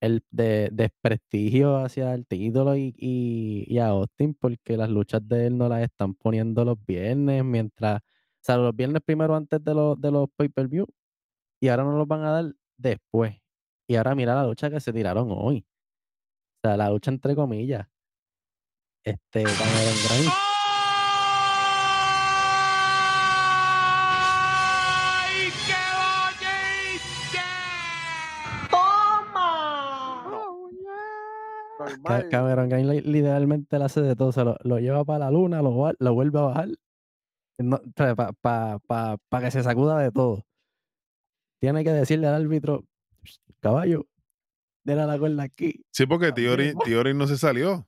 el 0.00 0.22
de, 0.30 0.68
desprestigio 0.72 1.76
hacia 1.78 2.14
el 2.14 2.26
título 2.26 2.76
y, 2.76 2.94
y, 2.98 3.64
y 3.68 3.78
a 3.78 3.88
Austin 3.88 4.34
porque 4.34 4.76
las 4.76 4.90
luchas 4.90 5.26
de 5.26 5.46
él 5.46 5.58
no 5.58 5.68
las 5.68 5.82
están 5.82 6.14
poniendo 6.14 6.64
los 6.64 6.76
viernes, 6.86 7.44
mientras, 7.44 8.00
o 8.00 8.02
sea, 8.40 8.56
los 8.58 8.76
viernes 8.76 9.02
primero 9.04 9.34
antes 9.34 9.62
de 9.64 9.74
los, 9.74 10.00
de 10.00 10.10
los 10.10 10.28
pay-per-view 10.36 10.86
y 11.60 11.68
ahora 11.68 11.84
no 11.84 11.96
los 11.96 12.06
van 12.08 12.22
a 12.24 12.30
dar 12.30 12.54
después. 12.76 13.36
Y 13.88 13.96
ahora 13.96 14.14
mira 14.14 14.34
la 14.34 14.44
lucha 14.44 14.70
que 14.70 14.80
se 14.80 14.92
tiraron 14.92 15.28
hoy. 15.30 15.66
O 16.58 16.68
sea, 16.68 16.76
la 16.76 16.90
lucha 16.90 17.10
entre 17.10 17.34
comillas. 17.34 17.86
Este, 19.04 19.42
Cameron 19.58 19.94
Grimes 20.08 20.53
Normal. 31.90 32.28
Cameron 32.30 32.68
literalmente 32.88 33.78
le 33.78 33.84
hace 33.84 34.00
de 34.02 34.16
todo, 34.16 34.32
se 34.32 34.44
lo, 34.44 34.56
lo 34.62 34.78
lleva 34.78 35.04
para 35.04 35.26
la 35.26 35.30
luna, 35.30 35.62
lo, 35.62 35.70
vuelve 35.70 36.38
a 36.38 36.42
bajar, 36.42 36.68
para 39.28 39.44
que 39.44 39.50
se 39.50 39.62
sacuda 39.62 39.98
de 39.98 40.10
todo. 40.10 40.44
Tiene 41.60 41.84
que 41.84 41.92
decirle 41.92 42.26
al 42.26 42.34
árbitro, 42.42 42.84
caballo. 43.60 44.06
Mira 44.84 45.06
la 45.06 45.18
cuerda 45.18 45.44
aquí. 45.44 45.82
Sí, 45.90 46.04
porque 46.06 46.32
Tiori, 46.32 46.74
¿no? 46.74 46.80
Tiori 46.84 47.14
no 47.14 47.26
se 47.26 47.38
salió. 47.38 47.86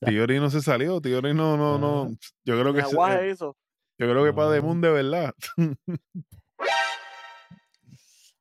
sea, 0.00 0.08
Tiori 0.08 0.40
no 0.40 0.50
se 0.50 0.60
salió. 0.60 1.00
Tiori 1.00 1.32
no, 1.32 1.56
no, 1.56 1.78
no. 1.78 2.02
Ajá. 2.04 2.12
Yo 2.44 2.60
creo 2.60 2.74
que 2.74 2.82
se- 2.82 2.94
aguaje 2.94 3.28
eh, 3.28 3.30
hizo. 3.30 3.56
yo 3.98 4.10
creo 4.10 4.24
que 4.24 4.32
para 4.32 4.48
No. 4.48 4.52
Demund 4.54 4.84
de 4.84 4.90
verdad. 4.90 5.34
Vamos 5.56 5.76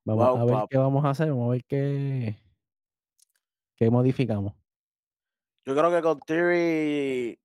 Wow, 0.05 0.37
a 0.37 0.45
ver 0.45 0.53
papi. 0.55 0.67
qué 0.71 0.77
vamos 0.79 1.05
a 1.05 1.09
hacer. 1.11 1.29
Vamos 1.29 1.49
a 1.49 1.51
ver 1.51 1.63
qué, 1.65 2.35
qué 3.81 3.89
modificamos. 3.89 4.53
Yo 5.65 5.75
creo 5.75 5.89
que 5.89 6.03
con 6.03 6.19
Theory, 6.19 7.39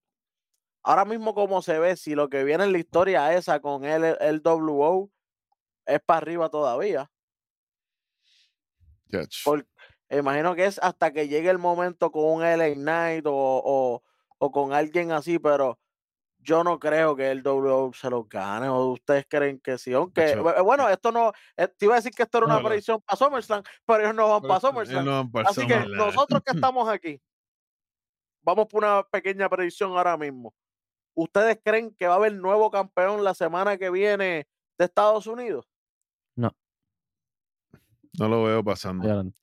ahora 0.82 1.06
mismo 1.06 1.34
como 1.34 1.62
se 1.62 1.78
ve, 1.78 1.96
si 1.96 2.14
lo 2.14 2.28
que 2.28 2.44
viene 2.44 2.64
en 2.64 2.72
la 2.72 2.78
historia 2.78 3.32
esa 3.32 3.60
con 3.60 3.86
el, 3.86 4.04
el 4.20 4.42
WO, 4.42 5.10
es 5.86 5.98
para 6.04 6.18
arriba 6.18 6.50
todavía. 6.50 7.10
Chach. 9.10 9.44
Por- 9.44 9.66
imagino 10.10 10.54
que 10.54 10.66
es 10.66 10.78
hasta 10.82 11.10
que 11.10 11.26
llegue 11.26 11.48
el 11.48 11.56
momento 11.56 12.12
con 12.12 12.24
un 12.24 12.44
LA 12.44 12.74
Knight 12.74 13.24
o, 13.24 13.32
o, 13.32 14.02
o 14.36 14.50
con 14.52 14.74
alguien 14.74 15.12
así, 15.12 15.38
pero 15.38 15.78
yo 16.46 16.62
no 16.62 16.78
creo 16.78 17.16
que 17.16 17.30
el 17.30 17.42
WO 17.42 17.92
se 17.92 18.08
lo 18.08 18.24
gane. 18.24 18.68
¿O 18.68 18.92
ustedes 18.92 19.26
creen 19.28 19.58
que 19.58 19.76
sí? 19.78 19.92
Aunque, 19.92 20.36
bu- 20.38 20.64
bueno, 20.64 20.88
esto 20.88 21.10
no, 21.10 21.32
eh, 21.56 21.68
te 21.68 21.84
iba 21.86 21.94
a 21.94 21.96
decir 21.96 22.12
que 22.12 22.22
esto 22.22 22.38
era 22.38 22.46
una 22.46 22.56
No, 22.56 22.62
no. 22.62 22.68
predicción 22.68 23.02
para 23.02 23.16
SummerSlam, 23.16 23.62
pero 23.84 24.00
ellos 24.04 24.14
no 24.14 24.28
van 24.30 24.42
para 24.42 24.60
SummerSlam. 24.60 25.06
eh, 25.06 25.10
no, 25.10 25.30
para 25.30 25.48
Así 25.48 25.66
que 25.66 25.78
nosotros 25.96 26.42
que 26.44 26.52
estamos 26.70 26.88
aquí, 26.88 27.20
vamos 28.42 28.66
por 28.66 28.84
una 28.84 29.02
pequeña 29.02 29.48
predicción 29.48 29.90
ahora 29.96 30.16
mismo. 30.16 30.54
¿Ustedes 31.14 31.58
creen 31.64 31.94
que 31.94 32.06
va 32.06 32.14
a 32.14 32.16
haber 32.18 32.34
nuevo 32.34 32.70
campeón 32.70 33.24
la 33.24 33.34
semana 33.34 33.76
que 33.76 33.90
viene 33.90 34.46
de 34.78 34.84
Estados 34.84 35.26
Unidos? 35.26 35.66
No 38.18 38.28
lo 38.28 38.44
veo 38.44 38.64
pasando. 38.64 39.06
hablando. 39.08 39.34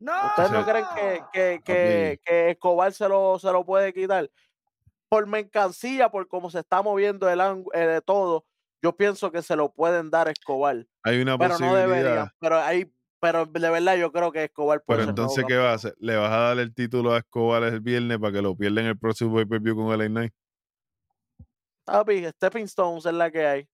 ¿Ustedes 0.00 0.50
no 0.50 0.64
creen 0.64 0.84
que, 0.94 1.22
que, 1.32 1.60
que, 1.62 2.20
que 2.24 2.50
Escobar 2.50 2.92
se 2.92 3.06
lo, 3.08 3.38
se 3.38 3.50
lo 3.52 3.66
puede 3.66 3.92
quitar? 3.92 4.30
Por 5.08 5.26
mercancía, 5.26 6.10
por 6.10 6.28
cómo 6.28 6.50
se 6.50 6.60
está 6.60 6.82
moviendo 6.82 7.28
el 7.30 7.40
ángu- 7.40 7.70
eh, 7.74 7.86
de 7.86 8.02
todo, 8.02 8.44
yo 8.82 8.96
pienso 8.96 9.32
que 9.32 9.42
se 9.42 9.56
lo 9.56 9.72
pueden 9.72 10.10
dar 10.10 10.28
a 10.28 10.32
Escobar. 10.32 10.86
Hay 11.02 11.20
una 11.20 11.38
Pero 11.38 11.58
no 11.58 11.74
deberían. 11.74 11.88
posibilidad. 11.88 12.28
Pero 12.38 12.56
hay, 12.58 12.92
pero 13.20 13.46
de 13.46 13.70
verdad 13.70 13.96
yo 13.96 14.12
creo 14.12 14.30
que 14.30 14.44
Escobar 14.44 14.82
puede 14.84 15.00
Pero 15.00 15.10
entonces, 15.10 15.44
¿qué 15.48 15.56
va 15.56 15.70
a 15.70 15.74
hacer? 15.74 15.94
¿Le 15.98 16.16
vas 16.16 16.30
a 16.30 16.36
dar 16.38 16.58
el 16.58 16.74
título 16.74 17.14
a 17.14 17.18
Escobar 17.18 17.62
el 17.64 17.80
viernes 17.80 18.18
para 18.18 18.32
que 18.34 18.42
lo 18.42 18.54
pierda 18.54 18.80
en 18.82 18.88
el 18.88 18.98
próximo 18.98 19.34
pay-per-view 19.34 19.74
con 19.76 19.92
LA 19.98 20.08
Knight? 20.08 20.32
Papi, 21.84 22.26
Stepping 22.26 22.64
Stones 22.64 23.06
es 23.06 23.14
la 23.14 23.30
que 23.30 23.46
hay. 23.46 23.68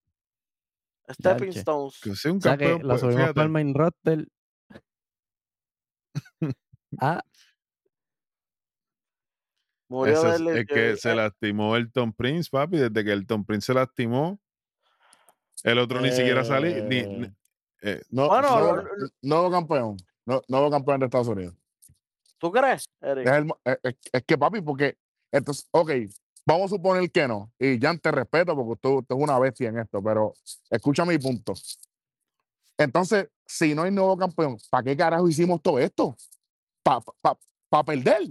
Stepping 1.11 1.47
Yache. 1.49 1.59
Stones. 1.59 1.99
Que 2.01 2.15
sea 2.15 2.31
un 2.31 2.37
O 2.37 2.41
sea 2.41 2.57
que 2.57 2.63
campeón, 2.69 2.81
lo 2.87 2.93
pues, 2.93 3.01
subimos 3.01 3.33
para 3.33 3.43
el 3.43 3.49
main 3.49 3.73
roster. 3.75 4.25
ah, 6.99 7.21
Murió 9.87 10.13
Ese 10.13 10.27
de 10.43 10.51
es, 10.53 10.59
es 10.61 10.67
que 10.67 10.97
se 10.97 11.13
lastimó 11.15 11.75
Elton 11.75 12.11
Prince, 12.13 12.49
papi. 12.49 12.77
Desde 12.77 13.03
que 13.03 13.11
Elton 13.11 13.45
Prince 13.45 13.67
se 13.67 13.73
lastimó, 13.73 14.39
el 15.63 15.77
otro 15.79 16.01
ni 16.01 16.11
siquiera 16.11 16.43
salió. 16.43 16.83
Ni, 16.83 16.97
Eh, 16.97 17.31
eh, 17.81 18.01
no, 18.09 18.27
Bueno, 18.27 18.51
nuevo, 18.51 18.75
lo- 18.77 18.83
lo- 18.83 19.09
nuevo 19.21 19.51
campeón. 19.51 19.97
No- 20.25 20.41
nuevo 20.47 20.71
campeón 20.71 20.99
de 20.99 21.05
Estados 21.05 21.27
Unidos. 21.27 21.55
¿Tú 22.39 22.51
crees, 22.51 22.85
Eric? 23.01 23.27
Es, 23.63 23.95
el 24.11 24.23
que, 24.25 24.37
papi, 24.37 24.61
porque. 24.61 24.97
Entonces, 25.31 25.67
ok, 25.71 25.91
vamos 26.45 26.65
a 26.71 26.75
suponer 26.75 27.11
que 27.11 27.27
no. 27.27 27.51
Y 27.59 27.77
ya 27.77 27.95
te 27.97 28.11
respeto 28.11 28.55
porque 28.55 28.79
tú, 28.81 29.03
tú 29.03 29.15
es 29.17 29.23
una 29.23 29.37
bestia 29.37 29.69
en 29.69 29.79
esto, 29.79 30.01
pero 30.01 30.33
escucha 30.69 31.05
mi 31.05 31.17
punto. 31.17 31.53
Entonces, 32.77 33.29
si 33.45 33.73
no 33.75 33.83
hay 33.83 33.91
nuevo 33.91 34.17
campeón, 34.17 34.57
¿para 34.69 34.83
qué 34.83 34.97
carajo 34.97 35.27
hicimos 35.27 35.61
todo 35.61 35.79
esto? 35.79 36.15
¿Para 36.83 37.01
pa, 37.21 37.37
pa 37.69 37.83
perder? 37.83 38.21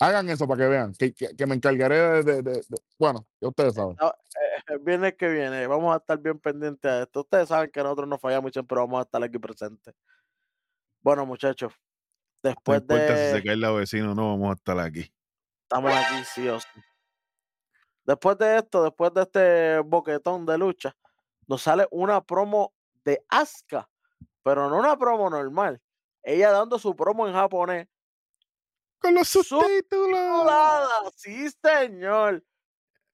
Hagan 0.00 0.28
eso 0.28 0.46
para 0.48 0.64
que 0.64 0.68
vean, 0.68 0.92
que, 0.94 1.12
que- 1.14 1.36
que 1.36 1.46
me 1.46 1.54
encargaré 1.54 1.96
de, 1.96 2.22
de- 2.22 2.42
de- 2.42 2.52
de- 2.68 2.82
Bueno, 2.98 3.26
ya 3.40 3.48
ustedes 3.48 3.74
saben. 3.74 3.96
El 4.66 4.78
viernes 4.80 5.14
que 5.14 5.28
viene 5.28 5.66
vamos 5.66 5.94
a 5.94 5.98
estar 5.98 6.18
bien 6.18 6.38
pendientes 6.38 6.90
a 6.90 7.02
esto. 7.02 7.20
Ustedes 7.20 7.48
saben 7.48 7.70
que 7.70 7.82
nosotros 7.82 8.08
no 8.08 8.18
fallamos 8.18 8.50
siempre 8.52 8.76
vamos 8.78 8.98
a 8.98 9.02
estar 9.02 9.22
aquí 9.22 9.38
presentes. 9.38 9.94
Bueno, 11.00 11.26
muchachos, 11.26 11.72
no 12.42 12.50
después 12.50 12.80
importa 12.80 13.08
si 13.16 13.22
de... 13.22 13.32
se 13.32 13.42
cae 13.44 13.56
la 13.56 13.70
vecina 13.70 14.10
o 14.10 14.14
no, 14.14 14.30
vamos 14.30 14.50
a 14.50 14.54
estar 14.54 14.78
aquí. 14.80 15.12
Estamos 15.62 15.92
aquí, 15.92 16.24
sí 16.34 16.48
o 16.48 16.58
sí. 16.58 16.66
Después 18.04 18.36
de 18.38 18.58
esto, 18.58 18.82
después 18.82 19.12
de 19.14 19.22
este 19.22 19.78
boquetón 19.80 20.44
de 20.44 20.58
lucha, 20.58 20.96
nos 21.46 21.62
sale 21.62 21.86
una 21.90 22.22
promo 22.22 22.72
de 23.04 23.24
Asuka, 23.28 23.88
pero 24.42 24.68
no 24.68 24.78
una 24.78 24.96
promo 24.98 25.30
normal. 25.30 25.80
Ella 26.22 26.50
dando 26.50 26.78
su 26.78 26.96
promo 26.96 27.26
en 27.28 27.34
japonés. 27.34 27.86
Con 29.04 29.14
los 29.14 29.28
subtítulos. 29.28 30.50
Sí, 31.16 31.46
señor. 31.62 32.42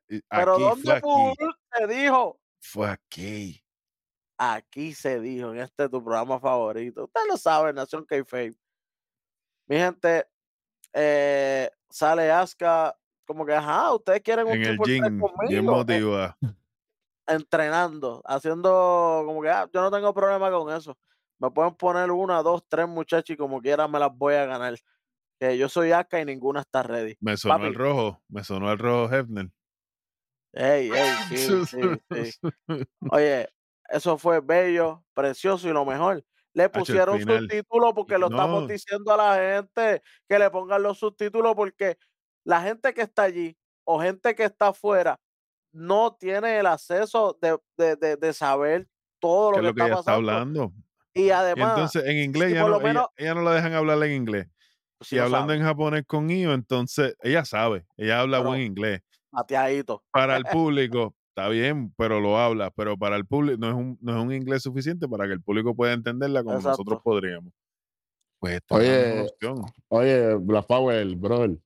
Y 0.08 0.20
Pero 0.22 0.54
Aquí 0.54 0.62
fue 0.62 0.70
¿dónde 0.70 0.92
aquí. 0.92 1.00
Full 1.02 1.50
se 1.72 1.86
dijo? 1.88 2.40
Fue 2.60 2.90
aquí. 2.90 3.64
Aquí 4.38 4.94
se 4.94 5.18
dijo, 5.18 5.50
en 5.50 5.58
este 5.58 5.88
tu 5.88 6.02
programa 6.02 6.38
favorito. 6.38 7.06
Usted 7.06 7.20
lo 7.28 7.36
sabe, 7.36 7.72
Nación 7.72 8.04
K-Fame. 8.06 8.54
Mi 9.66 9.76
gente, 9.78 10.28
eh, 10.92 11.68
sale 11.88 12.30
Asuka 12.30 12.96
como 13.26 13.44
que, 13.44 13.52
ajá, 13.52 13.92
ustedes 13.92 14.20
quieren 14.22 14.46
un 14.46 14.52
En 14.52 14.62
el 14.62 14.78
bien 15.48 15.66
conmigo. 15.66 16.20
Eh, 16.20 16.34
entrenando, 17.26 18.22
haciendo 18.24 19.24
como 19.26 19.42
que 19.42 19.50
ah, 19.50 19.68
yo 19.72 19.80
no 19.80 19.90
tengo 19.90 20.14
problema 20.14 20.52
con 20.52 20.72
eso. 20.72 20.96
Me 21.40 21.50
pueden 21.50 21.74
poner 21.74 22.12
una, 22.12 22.42
dos, 22.42 22.62
tres 22.68 22.86
muchachos 22.86 23.34
y 23.34 23.36
como 23.36 23.60
quiera 23.60 23.88
me 23.88 23.98
las 23.98 24.16
voy 24.16 24.34
a 24.34 24.46
ganar. 24.46 24.76
Que 25.40 25.56
yo 25.56 25.68
soy 25.70 25.90
Asuka 25.92 26.20
y 26.20 26.24
ninguna 26.26 26.60
está 26.60 26.82
ready. 26.82 27.16
Me 27.20 27.36
sonó 27.36 27.54
Papi. 27.54 27.66
el 27.68 27.74
rojo, 27.74 28.22
me 28.28 28.44
sonó 28.44 28.70
el 28.70 28.78
rojo 28.78 29.12
Hefner. 29.14 29.48
Ey, 30.52 30.90
ey, 30.94 31.08
sí, 31.30 31.64
sí, 31.66 31.78
sí. 32.10 32.84
Oye, 33.10 33.48
eso 33.88 34.18
fue 34.18 34.40
bello, 34.40 35.02
precioso 35.14 35.66
y 35.68 35.72
lo 35.72 35.84
mejor. 35.86 36.22
Le 36.52 36.68
pusieron 36.68 37.18
subtítulos 37.20 37.92
porque 37.94 38.18
lo 38.18 38.26
estamos 38.26 38.66
diciendo 38.68 39.12
a 39.12 39.16
la 39.16 39.36
gente 39.62 40.02
que 40.28 40.38
le 40.38 40.50
pongan 40.50 40.82
los 40.82 40.98
subtítulos 40.98 41.54
porque 41.54 41.96
la 42.44 42.60
gente 42.60 42.92
que 42.92 43.02
está 43.02 43.22
allí 43.22 43.56
o 43.84 44.00
gente 44.00 44.34
que 44.34 44.44
está 44.44 44.68
afuera 44.68 45.18
no 45.72 46.16
tiene 46.16 46.58
el 46.58 46.66
acceso 46.66 47.38
de, 47.40 47.56
de, 47.78 47.94
de, 47.96 48.16
de 48.16 48.32
saber 48.32 48.88
todo 49.20 49.52
¿Qué 49.52 49.62
lo 49.62 49.68
es 49.68 49.74
que, 49.74 49.80
lo 49.80 49.86
que 49.86 49.92
está 49.92 49.92
ella 49.92 50.00
está 50.00 50.12
pasando. 50.12 50.30
hablando? 50.32 50.72
Y 51.14 51.22
Y 51.22 51.30
además, 51.30 51.70
entonces 51.76 52.04
en 52.04 52.16
inglés 52.18 52.52
ya 52.52 52.62
no, 52.62 52.68
lo 52.68 52.80
menos- 52.80 53.06
ella, 53.16 53.30
ella 53.30 53.34
no 53.34 53.42
la 53.42 53.52
dejan 53.54 53.72
hablar 53.74 54.02
en 54.02 54.12
inglés. 54.12 54.48
Si 55.00 55.16
y 55.16 55.18
hablando 55.18 55.48
sabe, 55.52 55.60
en 55.60 55.62
japonés 55.66 56.04
con 56.06 56.30
Io, 56.30 56.52
entonces 56.52 57.16
ella 57.22 57.44
sabe, 57.44 57.86
ella 57.96 58.20
habla 58.20 58.38
Pero- 58.38 58.50
buen 58.50 58.62
inglés. 58.62 59.00
bateadito. 59.30 60.02
Para 60.12 60.36
el 60.36 60.44
público, 60.68 61.14
está 61.28 61.48
bien, 61.48 61.92
pero 61.96 62.20
lo 62.20 62.38
habla, 62.38 62.70
pero 62.70 62.96
para 62.96 63.16
el 63.16 63.26
público 63.26 63.58
no 63.58 63.68
es 63.68 63.74
un, 63.74 63.98
no 64.00 64.18
es 64.18 64.24
un 64.24 64.32
inglés 64.32 64.62
suficiente 64.62 65.08
para 65.08 65.26
que 65.26 65.32
el 65.34 65.42
público 65.42 65.74
pueda 65.74 65.92
entenderla 65.92 66.42
como 66.42 66.60
nosotros 66.60 67.00
podríamos. 67.02 67.52
Pues 68.38 68.54
esta 68.54 68.82
es 68.82 68.88
la 68.88 69.22
mejor 69.22 69.64
Oye. 69.88 70.30
Oye, 70.30 70.34
Black 70.36 70.66
Power, 70.66 71.14
brother. 71.16 71.58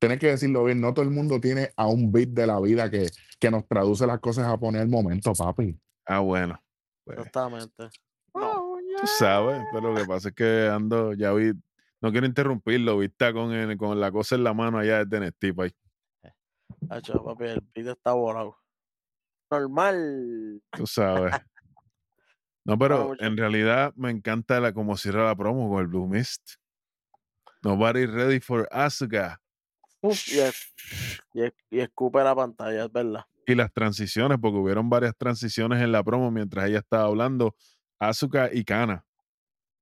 Tienes 0.00 0.18
que 0.18 0.28
decirlo 0.28 0.64
bien, 0.64 0.80
no 0.80 0.92
todo 0.94 1.04
el 1.04 1.10
mundo 1.10 1.38
tiene 1.40 1.70
a 1.76 1.86
un 1.86 2.10
beat 2.10 2.30
de 2.30 2.46
la 2.46 2.58
vida 2.60 2.90
que, 2.90 3.06
que 3.38 3.50
nos 3.50 3.66
traduce 3.68 4.06
las 4.06 4.18
cosas 4.18 4.46
a 4.46 4.56
poner 4.58 4.82
el 4.82 4.88
momento, 4.88 5.32
papi. 5.34 5.78
Ah, 6.06 6.20
bueno. 6.20 6.60
Pues, 7.04 7.18
Exactamente. 7.18 7.88
tú 8.32 9.06
sabes, 9.18 9.62
pero 9.72 9.92
lo 9.92 10.00
que 10.00 10.06
pasa 10.06 10.28
es 10.30 10.34
que 10.34 10.68
ando, 10.68 11.12
ya 11.14 11.32
vi, 11.32 11.52
no 12.00 12.10
quiero 12.12 12.26
interrumpirlo, 12.26 12.98
viste 12.98 13.32
con, 13.32 13.52
el- 13.52 13.76
con 13.76 13.98
la 14.00 14.10
cosa 14.10 14.34
en 14.36 14.44
la 14.44 14.54
mano 14.54 14.78
allá 14.78 15.04
desde 15.04 15.20
Nestip 15.20 15.60
ahí. 15.60 15.70
Hacho, 16.88 17.22
papi, 17.24 17.44
el 17.44 17.60
video 17.74 17.92
está 17.92 18.12
volado. 18.12 18.56
Normal. 19.50 20.62
Tú 20.72 20.86
sabes. 20.86 21.32
No, 22.62 22.78
pero 22.78 23.16
en 23.18 23.36
realidad 23.38 23.92
me 23.96 24.10
encanta 24.10 24.60
la, 24.60 24.72
como 24.74 24.94
cierra 24.96 25.24
la 25.24 25.34
promo 25.34 25.68
con 25.70 25.80
el 25.80 25.86
Blue 25.86 26.06
Mist. 26.06 26.56
Nobody 27.62 28.04
ready 28.04 28.38
for 28.38 28.68
Asuka. 28.70 29.40
Uf, 30.02 30.28
y, 30.28 30.38
es- 30.40 30.74
y, 31.32 31.42
es- 31.42 31.54
y 31.70 31.80
escupe 31.80 32.22
la 32.22 32.34
pantalla, 32.36 32.84
es 32.84 32.92
verdad. 32.92 33.24
Y 33.46 33.54
las 33.54 33.72
transiciones, 33.72 34.38
porque 34.40 34.58
hubieron 34.58 34.90
varias 34.90 35.16
transiciones 35.16 35.82
en 35.82 35.90
la 35.90 36.04
promo 36.04 36.30
mientras 36.30 36.68
ella 36.68 36.78
estaba 36.80 37.04
hablando. 37.04 37.56
Asuka 37.98 38.50
y 38.52 38.62
Kana. 38.62 39.04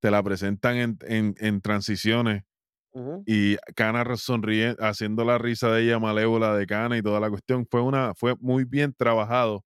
Te 0.00 0.10
la 0.10 0.22
presentan 0.22 0.76
en, 0.76 0.98
en, 1.02 1.34
en 1.38 1.60
transiciones 1.60 2.44
y 3.26 3.56
re- 4.04 4.16
sonríe, 4.16 4.76
haciendo 4.80 5.24
la 5.24 5.38
risa 5.38 5.70
de 5.70 5.82
ella 5.82 5.98
malévola 5.98 6.54
de 6.56 6.66
Kana 6.66 6.96
y 6.96 7.02
toda 7.02 7.20
la 7.20 7.28
cuestión. 7.30 7.66
Fue 7.70 7.82
una, 7.82 8.14
fue 8.14 8.34
muy 8.40 8.64
bien 8.64 8.94
trabajado. 8.94 9.64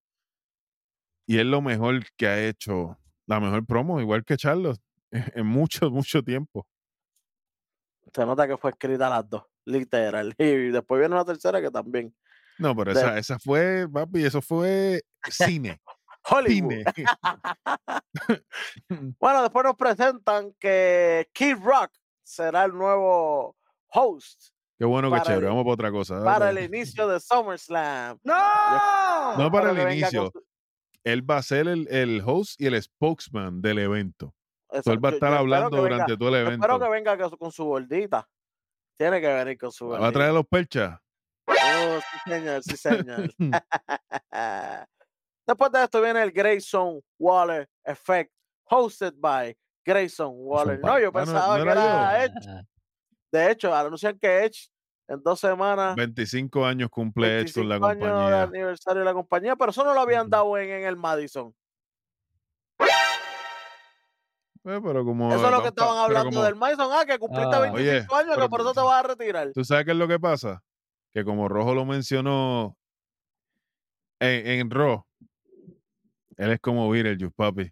Y 1.27 1.39
es 1.39 1.47
lo 1.47 1.61
mejor 1.63 2.03
que 2.17 2.27
ha 2.27 2.47
hecho, 2.49 2.99
la 3.27 3.41
mejor 3.41 3.65
promo, 3.65 4.01
igual 4.01 4.25
que 4.25 4.37
Charlos, 4.37 4.81
en 5.11 5.47
mucho, 5.47 5.91
mucho 5.91 6.23
tiempo. 6.23 6.67
Se 8.15 8.27
nota 8.27 8.47
que 8.47 8.57
fue 8.57 8.71
escrita 8.71 9.09
las 9.09 9.29
dos, 9.29 9.45
literal. 9.65 10.35
Y 10.39 10.71
después 10.71 10.99
viene 10.99 11.15
una 11.15 11.25
tercera 11.25 11.61
que 11.61 11.71
también. 11.71 12.15
No, 12.59 12.75
pero 12.77 12.93
De- 12.93 13.01
esa, 13.01 13.19
esa 13.19 13.39
fue, 13.39 13.87
papi, 13.91 14.25
eso 14.25 14.43
fue 14.43 15.03
cine. 15.31 15.81
Hollywood. 16.29 16.85
Bueno, 19.19 19.43
después 19.43 19.65
nos 19.65 19.77
presentan 19.77 20.53
que 20.59 21.29
Kid 21.33 21.57
Rock 21.63 21.91
será 22.23 22.65
el 22.65 22.73
nuevo 22.73 23.57
host 23.89 24.51
Qué 24.79 24.85
bueno 24.87 25.09
que 25.09 25.13
Para 25.13 25.23
chévere. 25.25 25.47
el- 25.47 25.51
Vamos 25.51 25.65
para 25.65 25.75
otra 25.75 25.91
cosa. 25.93 26.25
para 26.25 26.51
el 26.51 26.59
inicio 26.59 27.07
de 27.09 27.21
SummerSlam. 27.21 28.19
¡No! 28.25 29.37
No 29.37 29.51
para 29.51 29.69
Espero 29.69 29.71
el 29.71 29.77
con 29.79 29.93
inicio. 29.93 30.33
Él 31.05 31.29
va 31.31 31.37
a 31.39 31.43
ser 31.43 31.69
el, 31.69 31.87
el 31.89 32.23
host 32.25 32.61
y 32.61 32.67
el 32.67 32.81
spokesman 32.83 33.61
del 33.63 33.79
evento. 33.81 34.35
Eso, 34.71 34.93
él 34.93 35.05
va 35.05 35.11
a 35.11 35.13
estar 35.13 35.33
hablando 35.35 35.71
venga- 35.71 35.83
durante 35.83 36.17
todo 36.17 36.29
el 36.31 36.35
evento. 36.37 36.65
Espero 36.67 36.79
que 36.81 36.89
venga 36.91 37.31
con 37.37 37.53
su- 37.53 37.65
gordita. 37.65 38.29
Tiene 38.99 39.21
que 39.21 39.27
venir 39.33 39.59
con 39.59 39.71
su 39.73 39.89
¿Va 39.89 39.97
a 39.97 40.01
gordita. 40.01 40.19
traer 40.19 40.33
los 40.35 40.47
perchas? 40.47 40.99
Oh, 41.49 41.99
sí, 42.01 42.31
señor, 42.31 42.63
sí, 42.63 42.77
señor. 42.77 43.31
Después 45.47 45.73
de 45.73 45.83
esto 45.85 46.01
viene 46.01 46.23
el 46.23 46.31
Grayson 46.33 47.01
Waller 47.19 47.69
Effect, 47.85 48.33
hosted 48.71 49.15
by 49.17 49.57
Grayson 49.85 50.33
Waller. 50.35 50.79
No, 50.81 50.99
yo 50.99 51.09
Ah, 51.09 51.11
no- 51.11 51.13
pensaba 51.13 51.59
no 51.59 51.65
que 51.65 51.71
era. 51.71 52.25
Edge. 52.25 52.65
De 53.33 53.51
hecho, 53.51 53.75
anuncian 53.75 54.19
que 54.19 54.45
Edge 54.45 54.69
en 55.09 55.23
dos 55.23 55.41
semanas, 55.41 55.97
25 55.97 56.65
años 56.65 56.89
cumple 56.91 57.41
Edge 57.41 57.55
con 57.55 57.69
la 57.69 57.79
25 57.79 57.89
años 57.89 57.99
de 58.07 58.21
compañía. 58.23 58.43
aniversario 58.45 58.99
de 59.01 59.05
la 59.05 59.15
compañía, 59.15 59.57
pero 59.57 59.71
eso 59.71 59.85
no 59.85 59.93
lo 59.95 60.01
habían 60.01 60.31
dado 60.31 60.57
en, 60.59 60.71
en 60.71 60.85
el 60.85 60.97
Madison. 60.97 61.53
Eh, 64.65 64.81
pero 64.81 65.05
como 65.05 65.35
Eso 65.35 65.45
es 65.47 65.51
lo 65.51 65.61
que 65.63 65.69
estaban 65.69 65.99
hablando 65.99 66.31
como- 66.31 66.45
del 66.45 66.55
Madison. 66.55 66.89
Ah, 66.93 67.05
que 67.05 67.19
cumpliste 67.19 67.55
Ah. 67.57 67.61
25 67.61 68.15
Oye, 68.15 68.23
años, 68.25 68.39
que 68.39 68.49
por 68.49 68.61
eso 68.61 68.73
te 68.73 68.81
vas 68.81 69.05
a 69.05 69.09
retirar. 69.09 69.51
¿Tú 69.53 69.65
sabes 69.65 69.85
qué 69.85 69.91
es 69.91 69.97
lo 69.97 70.07
que 70.07 70.21
pasa? 70.21 70.63
Que 71.13 71.25
como 71.25 71.49
Rojo 71.49 71.75
lo 71.75 71.85
mencionó 71.85 72.77
en, 74.21 74.47
en 74.47 74.71
Raw, 74.71 75.05
él 76.37 76.51
es 76.53 76.61
como 76.61 76.89
Beetlejuice, 76.91 77.35
papi. 77.35 77.71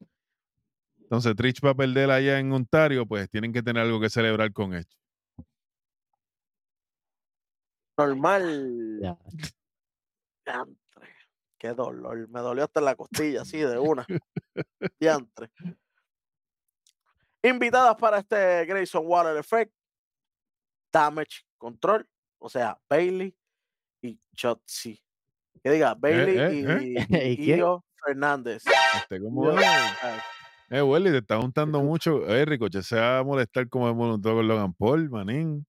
Entonces, 1.10 1.34
Trish 1.34 1.60
va 1.64 1.70
a 1.70 1.74
perder 1.74 2.08
allá 2.10 2.38
en 2.38 2.52
Ontario, 2.52 3.04
pues 3.04 3.28
tienen 3.28 3.52
que 3.52 3.62
tener 3.62 3.82
algo 3.82 4.00
que 4.00 4.08
celebrar 4.08 4.52
con 4.52 4.74
Edge. 4.74 4.86
Normal. 7.98 9.00
Ya. 9.02 9.18
Diantre, 10.46 11.08
qué 11.58 11.68
dolor. 11.70 12.28
Me 12.28 12.40
dolió 12.40 12.62
hasta 12.62 12.78
en 12.78 12.86
la 12.86 12.94
costilla, 12.94 13.42
así 13.42 13.58
de 13.58 13.76
una. 13.78 14.06
Diantre. 15.00 15.50
Invitadas 17.42 17.96
para 17.96 18.18
este 18.18 18.64
Grayson 18.66 19.04
Water 19.04 19.36
Effect. 19.36 19.72
Damage 20.92 21.44
Control. 21.58 22.08
O 22.38 22.48
sea, 22.48 22.80
Bailey 22.88 23.36
y 24.00 24.18
Chotzi. 24.34 25.02
Que 25.62 25.70
diga, 25.72 25.94
Bailey 25.94 26.38
eh, 26.38 26.54
y, 26.54 26.96
eh. 26.96 27.06
y 27.10 27.32
¿Y 27.32 27.36
quién? 27.36 27.58
Io 27.58 27.84
Fernández. 28.04 28.62
Este, 28.96 29.20
como, 29.20 29.50
eh, 29.52 29.62
eh, 30.70 30.82
Welly, 30.82 31.10
te 31.10 31.18
está 31.18 31.36
juntando 31.40 31.80
mucho. 31.82 32.26
Eh, 32.28 32.44
Ricochet 32.44 32.82
se 32.82 32.96
va 32.96 33.18
a 33.18 33.24
molestar 33.24 33.68
como 33.68 33.88
se 33.88 33.94
molestó 33.94 34.34
con 34.34 34.46
Logan 34.48 34.72
Paul, 34.74 35.10
manín. 35.10 35.66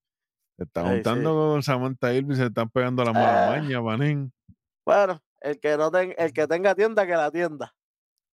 Te 0.58 0.66
está 0.66 0.82
Sí, 0.82 0.88
sí. 0.88 0.94
juntando 0.96 1.34
con 1.34 1.64
Samantha 1.64 2.14
Irving, 2.14 2.36
se 2.36 2.46
están 2.46 2.70
pegando 2.70 3.04
las 3.04 3.14
malas 3.14 3.48
Ah. 3.50 3.50
mañas, 3.60 3.82
manín. 3.82 4.32
Bueno, 4.86 5.22
el 5.42 5.60
que 5.60 5.78
no 5.78 5.90
ten- 5.92 6.14
el 6.18 6.34
que 6.34 6.48
tenga 6.48 6.76
tienda, 6.76 7.06
que 7.08 7.14
la 7.14 7.32
tienda. 7.32 7.74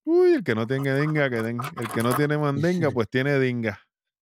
Uy, 0.05 0.35
el 0.35 0.45
que 0.45 0.55
no 0.55 0.67
tenga 0.67 0.95
dinga, 0.97 1.29
que 1.31 1.43
tenga. 1.43 1.71
El 1.79 1.89
que 1.89 2.03
no 2.03 2.15
tiene 2.15 2.37
mandenga, 2.39 2.91
pues 2.95 3.09
tiene 3.09 3.39
dinga. 3.39 3.79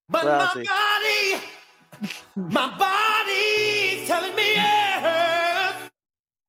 But 0.09 0.23
my 0.23 0.63
sí. 0.63 0.69
body, 0.69 2.07
my 2.35 2.69
body 2.77 4.01
is 4.03 4.07
telling 4.07 4.35
me 4.35 4.53
yes. 4.53 5.91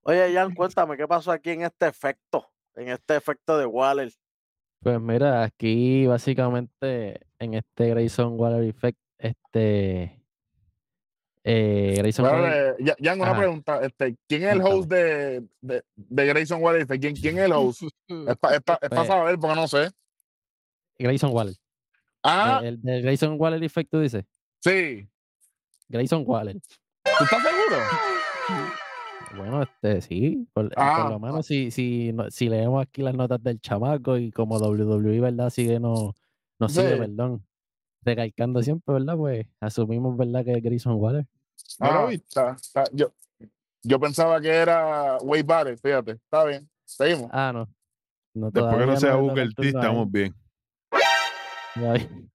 Oye, 0.03 0.33
Jan, 0.33 0.55
cuéntame 0.55 0.97
qué 0.97 1.07
pasó 1.09 1.33
aquí 1.33 1.51
en 1.51 1.63
este 1.63 1.87
efecto. 1.89 2.49
En 2.79 2.89
este 2.89 3.17
efecto 3.17 3.59
de 3.59 3.67
Waller. 3.67 4.13
Pues 4.81 5.01
mira, 5.01 5.43
aquí 5.43 6.07
básicamente 6.07 7.21
en 7.41 7.55
este 7.55 7.89
Grayson 7.89 8.39
Waller 8.39 8.63
Effect, 8.63 8.99
este 9.19 10.23
eh, 11.43 11.95
Grayson 11.99 12.25
Bueno, 12.29 12.43
Waller, 12.45 12.77
eh, 12.79 12.85
ya, 12.85 12.95
ya 13.01 13.15
una 13.15 13.25
Ajá. 13.31 13.39
pregunta. 13.39 13.81
Este, 13.85 14.17
¿Quién 14.29 14.45
es 14.45 14.53
el 14.53 14.61
host 14.63 14.89
de, 14.89 15.45
de, 15.61 15.83
de 15.97 16.27
Grayson 16.27 16.63
Waller? 16.63 16.87
¿Quién, 16.87 17.17
¿Quién 17.17 17.39
es 17.39 17.45
el 17.47 17.53
host? 17.53 17.83
Es 17.83 18.37
para 18.37 18.61
Pues- 18.61 19.07
saber, 19.09 19.39
porque 19.39 19.57
no 19.57 19.67
sé. 19.67 19.91
Grayson 20.99 21.33
Waller. 21.33 21.55
Ah, 22.23 22.61
El, 22.63 22.75
el 22.75 22.83
de 22.83 23.03
Grayson 23.03 23.37
Waller 23.41 23.63
Effect, 23.65 23.91
tú 23.91 24.01
dices. 24.01 24.25
sí. 24.61 25.09
Grayson 25.89 26.23
Waller. 26.27 26.55
¿Tú 26.55 27.25
estás 27.25 27.43
seguro? 27.43 27.83
Bueno, 29.37 29.63
este 29.63 30.01
sí, 30.01 30.49
por, 30.53 30.69
por 30.71 30.83
Ah, 30.83 31.09
lo 31.11 31.19
menos 31.21 31.47
si, 31.47 31.71
si, 31.71 32.13
no- 32.13 32.31
si 32.31 32.49
leemos 32.49 32.83
aquí 32.83 33.03
las 33.03 33.15
notas 33.15 33.43
del 33.43 33.61
chamaco 33.61 34.17
y 34.17 34.31
como 34.33 34.59
WWE, 34.59 35.21
¿verdad? 35.21 35.51
Sigue 35.51 35.79
no, 35.79 36.15
no 36.59 36.69
sigue, 36.69 36.93
Sí. 36.95 36.99
perdón. 36.99 37.45
Recalcando 38.03 38.63
siempre, 38.63 38.95
¿verdad? 38.95 39.17
Pues 39.17 39.47
asumimos, 39.61 40.17
¿verdad? 40.17 40.45
Que 40.45 40.53
es 40.53 40.63
Grayson 40.63 40.95
Waller. 40.95 41.27
Ah. 41.81 42.09
está- 42.11 42.53
está- 42.53 42.85
yo, 42.93 43.13
yo 43.83 44.01
pensaba 44.01 44.41
que 44.41 44.49
era 44.49 45.19
Wade 45.19 45.43
Barrett, 45.43 45.81
fíjate. 45.81 46.13
Está 46.13 46.45
bien. 46.45 46.69
Seguimos. 46.85 47.29
Ah, 47.33 47.53
no. 47.53 47.69
no 48.35 48.51
Después 48.51 48.77
que 48.77 48.87
no 48.87 48.97
sea 48.97 49.17
Booker 49.17 49.53
T, 49.55 49.69
estamos 49.69 50.11
bien. 50.11 50.35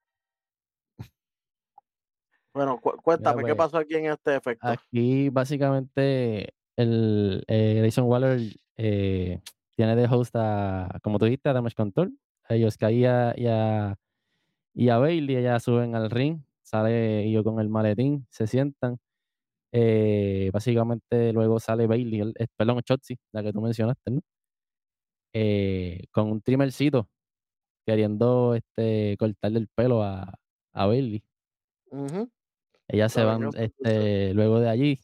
Bueno, 2.54 2.80
cu- 2.80 2.96
cuéntame 3.02 3.42
qué 3.44 3.56
pues, 3.56 3.58
pasó 3.68 3.78
aquí 3.80 3.96
en 3.96 4.06
este 4.12 4.36
efecto. 4.36 4.68
Aquí 4.68 5.30
básicamente 5.30 6.54
el 6.76 7.44
eh, 7.48 7.76
Grayson 7.80 8.06
Waller 8.06 8.40
eh, 8.78 9.40
tiene 9.76 9.96
de 9.96 10.08
host 10.08 10.36
a, 10.36 11.00
como 11.04 11.20
tú 11.20 11.26
dijiste, 11.26 11.50
a 11.50 11.54
Damage 11.54 11.76
Control. 11.76 12.18
Ellos 12.50 12.78
que 12.78 12.92
y 12.92 13.06
a, 13.06 13.98
y 14.74 14.88
Bailey, 14.88 15.38
ellas 15.38 15.64
suben 15.64 15.96
al 15.96 16.10
ring, 16.10 16.42
sale 16.62 17.32
yo 17.32 17.44
con 17.44 17.60
el 17.60 17.70
maletín, 17.70 18.28
se 18.30 18.48
sientan. 18.48 19.00
eh, 19.72 20.52
básicamente 20.54 21.34
luego 21.34 21.60
sale 21.60 21.88
Bailey, 21.88 22.22
el, 22.22 22.34
eh, 22.38 22.48
perdón, 22.56 22.82
Chotzi, 22.84 23.18
la 23.32 23.42
que 23.42 23.52
tú 23.52 23.60
mencionaste, 23.62 24.12
¿no? 24.12 24.22
Eh, 25.34 26.06
con 26.12 26.32
un 26.32 26.42
trimmercito, 26.42 27.10
queriendo 27.86 28.54
este, 28.54 29.18
cortarle 29.18 29.60
el 29.60 29.68
pelo 29.68 30.04
a, 30.04 30.36
a 30.74 30.86
Bailey. 30.86 31.24
Ujú. 31.90 32.30
Ellas 32.88 33.12
se 33.14 33.24
van 33.24 33.50
este, 33.56 34.34
luego 34.36 34.60
de 34.60 34.70
allí. 34.70 35.00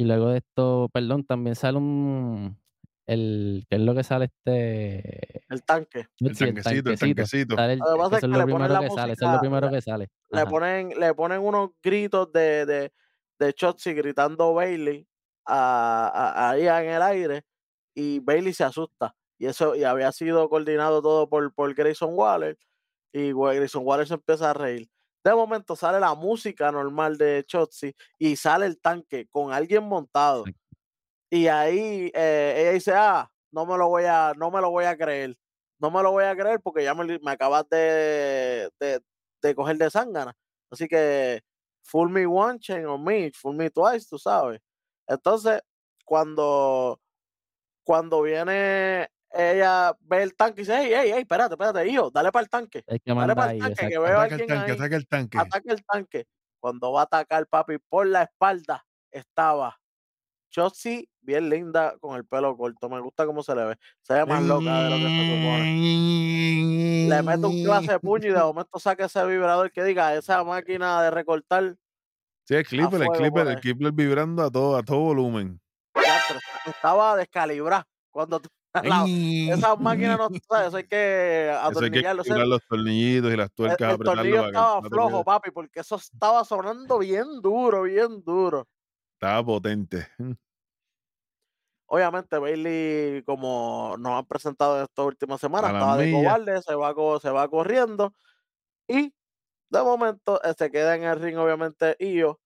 Y 0.00 0.04
luego 0.04 0.30
de 0.30 0.38
esto, 0.38 0.88
perdón, 0.94 1.24
también 1.26 1.54
sale 1.54 1.76
un. 1.76 2.58
El, 3.06 3.66
¿Qué 3.68 3.76
es 3.76 3.82
lo 3.82 3.94
que 3.94 4.02
sale 4.02 4.26
este? 4.26 5.42
El 5.50 5.62
tanque. 5.62 6.06
El 6.20 6.34
sí, 6.34 6.46
tanquecito, 6.46 6.90
el 6.90 6.98
tanquecito. 6.98 7.54
Lo 7.54 8.08
que 8.08 8.16
es 8.16 8.20
que 8.22 8.26
lo 8.28 8.44
primero 8.46 8.80
que 8.80 8.90
sale, 8.90 9.12
eso 9.12 9.26
es 9.26 9.32
lo 9.32 9.40
primero 9.40 9.66
le- 9.68 9.76
que 9.76 9.82
sale. 9.82 10.08
Le 10.30 10.46
ponen, 10.46 10.88
le 10.98 11.12
ponen 11.12 11.42
unos 11.42 11.72
gritos 11.82 12.32
de, 12.32 12.64
de, 12.64 12.92
de 13.38 13.52
Chotzi 13.52 13.92
gritando 13.92 14.54
Bailey 14.54 15.06
a, 15.44 16.08
a- 16.08 16.50
ahí 16.50 16.66
en 16.66 16.90
el 16.92 17.02
aire 17.02 17.44
y 17.94 18.20
Bailey 18.20 18.54
se 18.54 18.64
asusta. 18.64 19.14
Y 19.38 19.46
eso 19.46 19.74
y 19.76 19.84
había 19.84 20.12
sido 20.12 20.48
coordinado 20.48 21.02
todo 21.02 21.28
por, 21.28 21.52
por 21.52 21.74
Grayson 21.74 22.14
Waller 22.14 22.56
y 23.12 23.32
Grayson 23.34 23.82
Waller 23.84 24.06
se 24.06 24.14
empieza 24.14 24.48
a 24.48 24.54
reír. 24.54 24.88
De 25.24 25.34
momento 25.34 25.76
sale 25.76 26.00
la 26.00 26.14
música 26.14 26.72
normal 26.72 27.18
de 27.18 27.44
Chotzi 27.46 27.94
y 28.18 28.36
sale 28.36 28.66
el 28.66 28.80
tanque 28.80 29.28
con 29.30 29.52
alguien 29.52 29.84
montado. 29.84 30.50
Y 31.30 31.46
ahí 31.48 32.10
eh, 32.14 32.54
ella 32.58 32.72
dice, 32.72 32.92
ah, 32.94 33.30
no 33.52 33.66
me 33.66 33.78
lo 33.78 33.88
voy 33.88 34.04
a, 34.04 34.32
no 34.36 34.50
me 34.50 34.60
lo 34.60 34.70
voy 34.70 34.84
a 34.84 34.96
creer. 34.96 35.36
No 35.78 35.90
me 35.90 36.02
lo 36.02 36.12
voy 36.12 36.24
a 36.24 36.36
creer 36.36 36.60
porque 36.60 36.84
ya 36.84 36.94
me, 36.94 37.18
me 37.20 37.30
acabas 37.32 37.68
de, 37.70 38.70
de, 38.80 39.00
de 39.42 39.54
coger 39.54 39.76
de 39.78 39.90
zángana. 39.90 40.34
Así 40.70 40.88
que 40.88 41.42
fool 41.82 42.10
me 42.10 42.26
one 42.26 42.58
chain 42.58 42.86
on 42.86 43.02
me, 43.04 43.30
fool 43.32 43.56
me 43.56 43.70
twice, 43.70 44.06
tú 44.08 44.18
sabes. 44.18 44.60
Entonces, 45.08 45.60
cuando, 46.04 47.00
cuando 47.84 48.22
viene 48.22 49.08
ella 49.32 49.96
ve 50.00 50.22
el 50.22 50.34
tanque 50.34 50.62
y 50.62 50.64
dice, 50.64 50.76
hey, 50.80 50.92
hey, 50.94 51.10
hey, 51.14 51.20
espérate, 51.22 51.54
espérate, 51.54 51.88
hijo, 51.88 52.10
dale 52.10 52.32
para 52.32 52.42
el 52.42 52.48
tanque. 52.50 52.82
El 52.86 53.00
que 53.00 53.14
Dale 53.14 53.34
para 53.34 53.52
el 53.52 53.58
tanque, 53.60 53.88
que 53.88 53.98
veo 53.98 54.06
Ataca 54.18 54.24
el 54.26 54.32
alguien 54.32 54.48
tanque, 54.48 54.70
ahí 54.72 54.76
ataca 54.76 54.96
el 54.96 55.06
tanque. 55.06 55.38
ataca 55.38 55.72
el 55.72 55.84
tanque. 55.84 56.26
Cuando 56.58 56.92
va 56.92 57.00
a 57.00 57.04
atacar, 57.04 57.46
papi, 57.46 57.78
por 57.88 58.06
la 58.06 58.24
espalda 58.24 58.84
estaba 59.10 59.78
Chotzi, 60.50 61.08
bien 61.20 61.48
linda, 61.48 61.96
con 62.00 62.16
el 62.16 62.24
pelo 62.26 62.56
corto. 62.56 62.88
Me 62.88 62.98
gusta 63.00 63.24
cómo 63.24 63.40
se 63.42 63.54
le 63.54 63.64
ve. 63.66 63.76
Se 64.02 64.14
ve 64.14 64.26
más 64.26 64.42
loca 64.42 64.82
de 64.82 64.90
lo 64.90 64.96
que 64.96 65.02
se 65.02 65.36
supone. 65.36 67.06
Le 67.08 67.22
mete 67.22 67.46
un 67.46 67.64
clase 67.64 67.92
de 67.92 68.00
puño 68.00 68.28
y 68.28 68.32
de 68.32 68.40
momento 68.40 68.78
saca 68.80 69.04
ese 69.04 69.24
vibrador 69.26 69.70
que 69.70 69.84
diga, 69.84 70.14
esa 70.16 70.42
máquina 70.42 71.00
de 71.02 71.10
recortar. 71.12 71.76
Sí, 72.48 72.56
el 72.56 72.66
clipper, 72.66 72.94
el 73.00 73.06
fuego 73.06 73.12
clipper, 73.12 73.44
por 73.44 73.52
el 73.52 73.60
clipper 73.60 73.92
vibrando 73.92 74.42
a 74.42 74.50
todo, 74.50 74.76
a 74.76 74.82
todo 74.82 74.98
volumen. 74.98 75.60
Estaba 76.66 77.14
descalibrada. 77.16 77.86
Cuando 78.10 78.40
tú- 78.40 78.48
la- 78.84 79.04
esas 79.54 79.80
máquinas 79.80 80.18
no, 80.18 80.28
¿sabes? 80.48 80.68
eso 80.68 80.76
hay 80.76 80.86
que 80.86 81.50
Eso 81.50 81.80
hay 81.80 81.90
que 81.90 82.06
atornillarlo. 82.06 82.46
los 82.46 82.60
tornillos 82.68 83.32
y 83.32 83.36
las 83.36 83.48
el, 83.48 83.54
tuercas, 83.54 83.92
el 83.92 83.98
tornillo 83.98 84.42
que 84.42 84.46
estaba 84.48 84.82
flojo, 84.82 85.24
papi, 85.24 85.50
porque 85.50 85.80
eso 85.80 85.96
estaba 85.96 86.44
sonando 86.44 86.98
bien 86.98 87.40
duro, 87.42 87.82
bien 87.82 88.22
duro. 88.22 88.68
Estaba 89.14 89.44
potente. 89.44 90.06
Obviamente 91.92 92.38
Bailey, 92.38 93.24
como 93.24 93.96
nos 93.98 94.12
han 94.12 94.26
presentado 94.26 94.76
en 94.76 94.84
estas 94.84 95.04
últimas 95.04 95.40
semanas, 95.40 95.72
estaba 95.72 95.96
de 95.96 96.12
cobarde, 96.12 96.62
se 96.62 96.74
va, 96.76 96.94
se 97.20 97.30
va 97.30 97.48
corriendo 97.48 98.14
y 98.88 99.14
de 99.70 99.82
momento 99.82 100.42
eh, 100.44 100.54
se 100.58 100.70
queda 100.70 100.96
en 100.96 101.04
el 101.04 101.20
ring, 101.20 101.38
obviamente, 101.38 101.96
Io, 102.00 102.40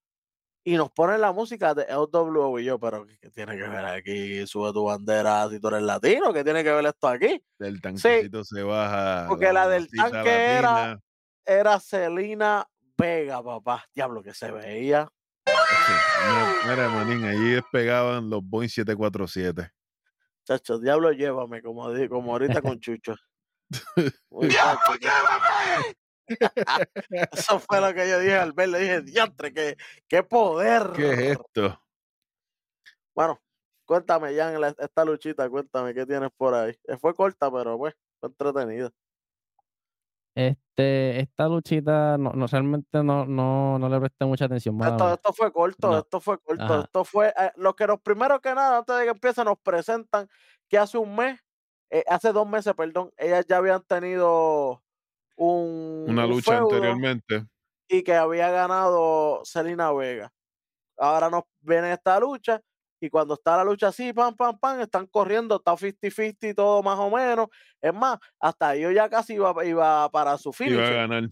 y 0.64 0.76
nos 0.76 0.90
ponen 0.90 1.20
la 1.20 1.30
música 1.32 1.74
de 1.74 1.86
LWO 1.88 2.58
y 2.58 2.64
yo, 2.64 2.78
pero 2.80 3.06
¿qué 3.20 3.30
tiene 3.30 3.54
que 3.56 3.68
ver 3.68 3.84
aquí? 3.84 4.46
Sube 4.46 4.72
tu 4.72 4.84
bandera 4.84 5.48
si 5.50 5.60
tú 5.60 5.68
eres 5.68 5.82
latino, 5.82 6.32
¿qué 6.32 6.42
tiene 6.42 6.64
que 6.64 6.72
ver 6.72 6.86
esto 6.86 7.06
aquí? 7.08 7.42
Del 7.58 7.80
tanquecito 7.82 8.42
se 8.44 8.62
baja. 8.62 9.26
Porque 9.28 9.52
la 9.52 9.68
del 9.68 9.88
tanque 9.90 10.56
era- 10.56 10.72
latina. 10.72 11.00
Era 11.46 11.78
Celina 11.78 12.66
Vega, 12.96 13.42
papá. 13.42 13.84
Diablo 13.94 14.22
que 14.22 14.32
se 14.32 14.50
veía. 14.50 15.06
Mira, 15.46 16.54
Mira, 16.66 16.88
manín, 16.88 17.24
allí 17.26 17.50
despegaban 17.50 18.30
los 18.30 18.40
Boeing 18.42 18.68
747. 18.70 19.70
Chacho, 20.46 20.78
diablo, 20.78 21.12
llévame, 21.12 21.60
como, 21.62 21.92
di- 21.92 22.08
como 22.08 22.32
ahorita 22.32 22.62
con 22.62 22.80
Chucho. 22.80 23.14
Muchacho, 24.30 24.92
Eso 27.32 27.58
fue 27.58 27.80
lo 27.80 27.92
que 27.94 28.08
yo 28.08 28.18
dije 28.18 28.36
al 28.36 28.52
verlo. 28.52 28.78
Dije, 28.78 29.02
diantre, 29.02 29.52
qué, 29.52 29.76
qué 30.08 30.22
poder. 30.22 30.92
¿Qué 30.94 31.10
es 31.12 31.18
esto? 31.38 31.80
Bueno, 33.14 33.40
cuéntame, 33.84 34.34
Jan, 34.34 34.60
la- 34.60 34.74
esta 34.78 35.04
luchita, 35.04 35.48
cuéntame, 35.48 35.94
¿qué 35.94 36.04
tienes 36.06 36.30
por 36.36 36.54
ahí? 36.54 36.74
Eh, 36.88 36.96
Fue 36.96 37.14
corta, 37.14 37.50
pero 37.50 37.78
pues, 37.78 37.94
fue 38.20 38.28
entretenida. 38.28 38.90
Este, 40.36 41.20
esta 41.20 41.46
luchita 41.46 42.18
no, 42.18 42.32
no 42.32 42.46
realmente 42.48 43.04
no, 43.04 43.24
no, 43.24 43.78
no 43.78 43.88
le 43.88 44.00
presté 44.00 44.24
mucha 44.24 44.46
atención. 44.46 44.80
Esto, 44.82 45.12
esto 45.14 45.32
fue 45.32 45.52
corto, 45.52 45.90
No. 45.90 45.98
esto 45.98 46.20
fue 46.20 46.38
corto, 46.40 46.64
Ajá. 46.64 46.80
esto 46.80 47.04
fue 47.04 47.28
eh, 47.28 47.52
lo 47.56 47.76
que 47.76 47.86
nos 47.86 48.00
primero 48.00 48.40
que 48.40 48.52
nada, 48.52 48.78
antes 48.78 48.96
de 48.98 49.04
que 49.04 49.10
empiece, 49.10 49.44
nos 49.44 49.58
presentan 49.60 50.28
que 50.68 50.76
hace 50.76 50.98
un 50.98 51.14
mes, 51.14 51.38
eh, 51.90 52.02
hace 52.08 52.32
dos 52.32 52.48
meses, 52.48 52.74
perdón, 52.74 53.12
ellas 53.16 53.46
ya 53.46 53.58
habían 53.58 53.82
tenido 53.84 54.82
un, 55.36 56.06
Una 56.08 56.26
un 56.26 56.30
lucha 56.30 56.58
anteriormente. 56.58 57.46
y 57.88 58.02
que 58.02 58.14
había 58.14 58.50
ganado 58.50 59.40
Selena 59.44 59.92
Vega. 59.92 60.30
Ahora 60.98 61.30
nos 61.30 61.44
viene 61.60 61.92
esta 61.92 62.18
lucha 62.20 62.60
y 63.00 63.10
cuando 63.10 63.34
está 63.34 63.56
la 63.58 63.64
lucha 63.64 63.88
así, 63.88 64.12
pam, 64.12 64.34
pam, 64.36 64.58
pam, 64.58 64.80
están 64.80 65.06
corriendo, 65.08 65.56
está 65.56 65.76
50-50 65.76 66.54
todo 66.54 66.82
más 66.82 66.98
o 66.98 67.10
menos. 67.10 67.48
Es 67.82 67.92
más, 67.94 68.18
hasta 68.40 68.76
yo 68.76 68.90
ya 68.92 69.08
casi 69.10 69.34
iba, 69.34 69.54
iba 69.64 70.08
para 70.10 70.38
su 70.38 70.52
Iba 70.64 70.84
a 70.84 70.92
finisher. 70.92 70.94
ganar. 70.94 71.30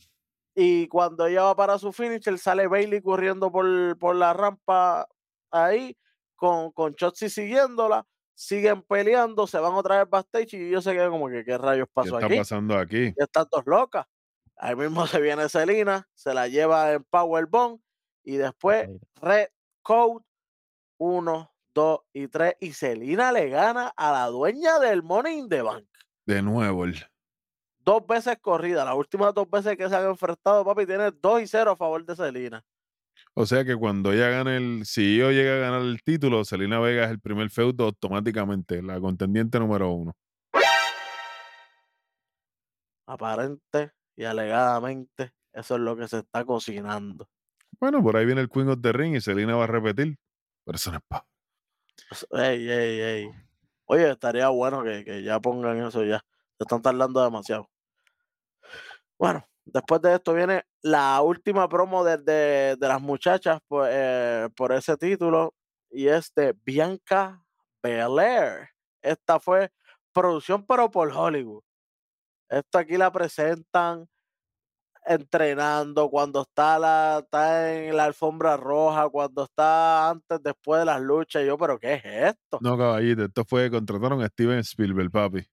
Y 0.54 0.88
cuando 0.88 1.26
ella 1.26 1.44
va 1.44 1.56
para 1.56 1.78
su 1.78 1.92
finisher, 1.92 2.38
sale 2.38 2.66
Bailey 2.66 3.00
corriendo 3.02 3.50
por, 3.50 3.98
por 3.98 4.16
la 4.16 4.32
rampa 4.34 5.06
ahí, 5.50 5.96
con, 6.36 6.72
con 6.72 6.94
Chotzi 6.94 7.30
siguiéndola, 7.30 8.04
siguen 8.34 8.82
peleando, 8.82 9.46
se 9.46 9.58
van 9.58 9.72
otra 9.74 9.98
vez 9.98 10.10
backstage 10.10 10.54
y 10.54 10.70
yo 10.70 10.80
se 10.82 10.92
quedé 10.92 11.08
como 11.08 11.28
que 11.28 11.44
qué 11.44 11.56
rayos 11.58 11.86
¿Qué 11.88 11.92
pasó 11.94 12.14
está 12.18 12.26
aquí. 12.26 12.36
pasando 12.38 12.76
aquí? 12.78 13.14
Ya 13.18 13.24
están 13.24 13.46
dos 13.50 13.62
locas. 13.66 14.06
Ahí 14.56 14.76
mismo 14.76 15.06
se 15.06 15.20
viene 15.20 15.48
Selina, 15.48 16.08
se 16.14 16.32
la 16.34 16.48
lleva 16.48 16.92
en 16.92 17.04
Powerbomb 17.04 17.80
y 18.24 18.36
después 18.36 18.88
Ahí. 18.88 18.98
Red 19.20 19.48
Code 19.82 20.24
1, 20.98 21.52
2 21.74 22.00
y 22.12 22.28
3 22.28 22.54
y 22.60 22.72
Selina 22.72 23.32
le 23.32 23.48
gana 23.48 23.92
a 23.96 24.12
la 24.12 24.26
dueña 24.26 24.78
del 24.78 25.02
Money 25.02 25.38
in 25.38 25.48
the 25.48 25.62
Bank. 25.62 25.86
De 26.26 26.42
nuevo. 26.42 26.84
el- 26.84 27.04
Dos 27.84 28.06
veces 28.06 28.38
corrida, 28.40 28.84
las 28.84 28.94
últimas 28.94 29.34
dos 29.34 29.50
veces 29.50 29.76
que 29.76 29.88
se 29.88 29.96
han 29.96 30.04
enfrentado, 30.06 30.64
papi, 30.64 30.86
tiene 30.86 31.10
2 31.10 31.42
y 31.42 31.46
0 31.48 31.72
a 31.72 31.76
favor 31.76 32.04
de 32.04 32.14
Selina. 32.14 32.64
O 33.34 33.46
sea 33.46 33.64
que 33.64 33.74
cuando 33.76 34.12
ella 34.12 34.28
gane 34.28 34.56
el, 34.58 34.84
si 34.84 35.16
yo 35.16 35.30
llega 35.30 35.54
a 35.54 35.70
ganar 35.70 35.82
el 35.82 36.02
título, 36.02 36.44
Selena 36.44 36.80
Vega 36.80 37.04
es 37.04 37.10
el 37.10 37.20
primer 37.20 37.50
feudo 37.50 37.84
automáticamente, 37.84 38.82
la 38.82 39.00
contendiente 39.00 39.58
número 39.58 39.90
uno. 39.90 40.12
Aparente 43.06 43.92
y 44.16 44.24
alegadamente, 44.24 45.32
eso 45.52 45.76
es 45.76 45.80
lo 45.80 45.96
que 45.96 46.08
se 46.08 46.18
está 46.18 46.44
cocinando. 46.44 47.28
Bueno, 47.80 48.02
por 48.02 48.16
ahí 48.16 48.26
viene 48.26 48.42
el 48.42 48.50
Queen 48.50 48.68
of 48.68 48.80
the 48.82 48.92
Ring 48.92 49.16
y 49.16 49.20
Selena 49.20 49.56
va 49.56 49.64
a 49.64 49.66
repetir. 49.66 50.16
Pero 50.64 50.76
eso 50.76 50.90
no 50.90 50.98
es 50.98 51.04
pa. 51.08 51.26
Ey, 52.30 52.70
ey, 52.70 53.00
ey. 53.00 53.30
Oye, 53.86 54.10
estaría 54.10 54.48
bueno 54.48 54.84
que, 54.84 55.04
que 55.04 55.22
ya 55.22 55.40
pongan 55.40 55.78
eso 55.78 56.04
ya. 56.04 56.24
Se 56.58 56.64
están 56.64 56.82
tardando 56.82 57.22
demasiado. 57.22 57.68
Bueno, 59.18 59.44
después 59.64 60.00
de 60.02 60.14
esto 60.14 60.34
viene 60.34 60.64
la 60.82 61.20
última 61.22 61.68
promo 61.68 62.04
de, 62.04 62.18
de- 62.18 62.76
de 62.78 62.88
las 62.88 63.00
muchachas 63.00 63.60
por, 63.68 63.86
eh, 63.90 64.48
por 64.56 64.72
ese 64.72 64.96
título 64.96 65.54
y 65.90 66.08
es 66.08 66.32
de 66.34 66.54
Bianca 66.64 67.42
Belair. 67.82 68.68
Esta 69.02 69.38
fue 69.40 69.70
producción 70.12 70.64
pero 70.66 70.90
por 70.90 71.10
Hollywood. 71.12 71.62
Esto 72.48 72.78
aquí 72.78 72.96
la 72.96 73.10
presentan 73.10 74.06
entrenando, 75.04 76.08
cuando 76.10 76.42
está, 76.42 76.78
la, 76.78 77.20
está 77.24 77.74
en 77.74 77.96
la 77.96 78.04
alfombra 78.04 78.56
roja, 78.56 79.08
cuando 79.08 79.44
está 79.44 80.10
antes, 80.10 80.40
después 80.42 80.80
de 80.80 80.84
las 80.84 81.00
luchas. 81.00 81.42
y 81.42 81.46
Yo, 81.46 81.58
pero 81.58 81.78
¿qué 81.78 81.94
es 81.94 82.04
esto? 82.04 82.58
No, 82.60 82.78
caballito, 82.78 83.24
esto 83.24 83.44
fue, 83.44 83.70
contrataron 83.70 84.22
a 84.22 84.28
Steven 84.28 84.58
Spielberg, 84.60 85.10
papi. 85.10 85.44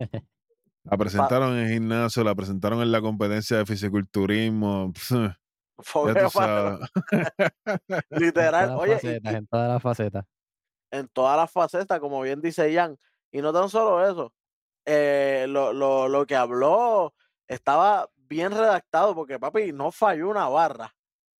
La 0.90 0.96
presentaron 0.96 1.52
en 1.58 1.66
el 1.66 1.72
gimnasio, 1.72 2.24
la 2.24 2.34
presentaron 2.34 2.80
en 2.82 2.92
la 2.92 3.00
competencia 3.00 3.58
de 3.58 3.66
fisiculturismo. 3.66 4.92
literal, 8.10 8.70
oye, 8.76 8.94
facetas, 8.94 9.32
y 9.32 9.36
en 9.36 9.46
todas 9.46 9.68
las 9.68 9.82
facetas. 9.82 10.24
en 10.90 11.08
todas 11.08 11.36
las 11.36 11.50
facetas, 11.50 12.00
como 12.00 12.20
bien 12.22 12.40
dice 12.40 12.72
Jan. 12.74 12.96
Y 13.30 13.42
no 13.42 13.52
tan 13.52 13.68
solo 13.68 14.08
eso, 14.08 14.32
eh, 14.86 15.46
lo, 15.48 15.72
lo, 15.72 16.08
lo 16.08 16.26
que 16.26 16.34
habló 16.34 17.14
estaba 17.46 18.08
bien 18.16 18.52
redactado, 18.52 19.14
porque 19.14 19.38
papi 19.38 19.72
no 19.72 19.92
falló 19.92 20.30
una 20.30 20.48
barra. 20.48 20.94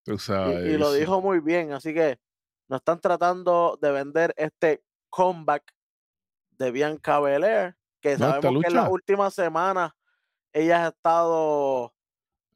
Tú 0.05 0.15
Y, 0.15 0.19
sabes. 0.19 0.67
y 0.67 0.77
lo 0.77 0.93
dijo 0.93 1.21
muy 1.23 1.41
bien, 1.41 1.73
así 1.73 1.95
que 1.95 2.19
nos 2.69 2.81
están 2.81 3.01
tratando 3.01 3.79
de 3.81 3.91
vender 3.93 4.35
este 4.37 4.83
comeback 5.11 5.73
de 6.53 6.71
Bianca 6.71 7.21
Belair, 7.21 7.77
que 8.01 8.17
No, 8.17 8.27
sabemos 8.27 8.55
que 8.61 8.67
en 8.69 8.75
las 8.75 8.89
últimas 8.89 9.35
semanas 9.35 9.93
ella 10.53 10.87
ha 10.87 10.89
estado 10.91 11.95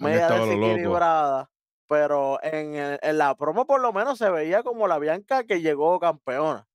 Han 0.01 0.05
media 0.05 0.19
estado 0.19 0.47
desequilibrada, 0.47 1.51
pero 1.89 2.43
en, 2.43 2.75
el- 2.77 2.99
en 3.03 3.19
la 3.19 3.35
promo 3.37 3.67
por 3.67 3.81
lo 3.81 3.93
menos 3.93 4.19
se 4.19 4.31
veía 4.31 4.63
como 4.63 4.89
la 4.89 4.99
Bianca 4.99 5.45
que 5.45 5.61
llegó 5.63 6.01
campeona, 6.01 6.69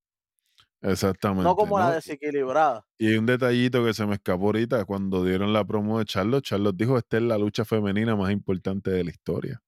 Exactamente. 0.81 1.43
no 1.47 1.55
como 1.55 1.79
la 1.79 1.91
desequilibrada. 1.91 2.85
Y 2.99 3.15
un 3.15 3.25
detallito 3.25 3.83
que 3.83 3.95
se 3.95 4.05
me 4.05 4.13
escapó 4.15 4.45
ahorita, 4.47 4.85
cuando 4.85 5.23
dieron 5.23 5.51
la 5.51 5.65
promo 5.65 5.97
de 5.97 6.05
Charlotte, 6.05 6.43
Charlotte 6.45 6.77
dijo, 6.77 6.97
esta 6.99 7.17
es 7.17 7.23
la 7.23 7.39
lucha 7.39 7.65
femenina 7.65 8.15
más 8.15 8.31
importante 8.31 8.91
de 8.91 9.03
la 9.03 9.09
historia. 9.09 9.63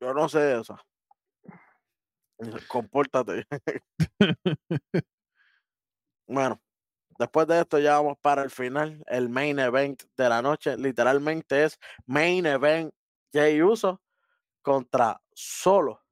Yo 0.00 0.12
no 0.14 0.28
sé 0.28 0.38
de 0.40 0.60
eso. 0.60 0.76
Compórtate. 2.68 3.46
bueno, 6.26 6.60
después 7.18 7.46
de 7.46 7.60
esto 7.60 7.78
ya 7.78 7.94
vamos 7.94 8.18
para 8.20 8.42
el 8.42 8.50
final, 8.50 9.02
el 9.06 9.28
main 9.28 9.58
event 9.58 10.02
de 10.16 10.28
la 10.28 10.42
noche. 10.42 10.76
Literalmente 10.76 11.64
es 11.64 11.78
main 12.06 12.46
event 12.46 12.92
Jay 13.32 13.62
Uso 13.62 14.00
contra 14.62 15.20
solo 15.32 16.02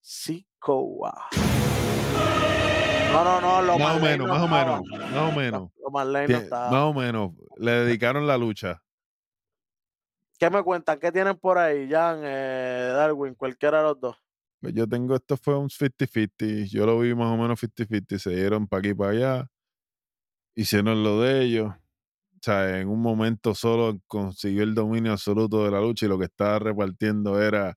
Sikoa. 0.00 1.28
No, 3.12 3.24
no, 3.24 3.40
no, 3.42 3.62
lo 3.62 3.78
Más 3.78 3.96
o 3.96 4.00
menos, 4.00 4.26
no 4.26 4.34
más 4.34 4.42
o 4.42 4.48
menos, 4.48 4.82
más 5.12 5.32
o 5.32 5.36
menos. 5.36 5.70
Lo 5.82 5.90
Marley 5.90 6.28
no 6.28 6.38
estaba. 6.38 6.70
Más 6.70 6.82
o 6.82 6.94
menos. 6.94 7.32
Le 7.58 7.70
dedicaron 7.72 8.26
la 8.26 8.38
lucha. 8.38 8.82
¿Qué 10.38 10.50
me 10.50 10.62
cuentan? 10.62 10.98
¿Qué 10.98 11.12
tienen 11.12 11.36
por 11.36 11.58
ahí, 11.58 11.88
Jan, 11.88 12.20
eh, 12.24 12.90
Darwin, 12.94 13.34
cualquiera 13.34 13.78
de 13.78 13.84
los 13.84 14.00
dos? 14.00 14.16
Yo 14.62 14.86
tengo, 14.88 15.16
esto 15.16 15.36
fue 15.36 15.58
un 15.58 15.70
50-50. 15.70 16.70
Yo 16.70 16.86
lo 16.86 16.98
vi 17.00 17.14
más 17.14 17.28
o 17.32 17.36
menos 17.36 17.60
50-50. 17.60 18.18
Se 18.18 18.30
dieron 18.30 18.66
para 18.68 18.80
aquí 18.80 18.90
y 18.90 18.94
para 18.94 19.10
allá. 19.10 19.48
Hicieron 20.54 21.02
lo 21.02 21.20
de 21.22 21.42
ellos. 21.44 21.68
O 21.72 22.40
sea, 22.42 22.80
en 22.80 22.88
un 22.88 23.00
momento 23.02 23.54
solo 23.54 24.00
consiguió 24.08 24.62
el 24.64 24.74
dominio 24.74 25.12
absoluto 25.12 25.64
de 25.64 25.70
la 25.72 25.80
lucha 25.80 26.06
y 26.06 26.08
lo 26.10 26.18
que 26.18 26.26
estaba 26.26 26.58
repartiendo 26.60 27.40
era 27.42 27.76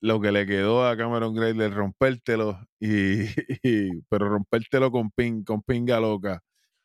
lo 0.00 0.20
que 0.20 0.32
le 0.32 0.46
quedó 0.46 0.86
a 0.86 0.96
Cameron 0.96 1.34
Gray 1.34 1.54
de 1.54 1.68
rompértelo, 1.70 2.60
y, 2.80 3.22
y- 3.62 4.02
pero 4.08 4.28
rompértelo 4.28 4.90
con, 4.90 5.10
pin, 5.10 5.44
con 5.44 5.62
pinga 5.62 6.00
loca. 6.00 6.40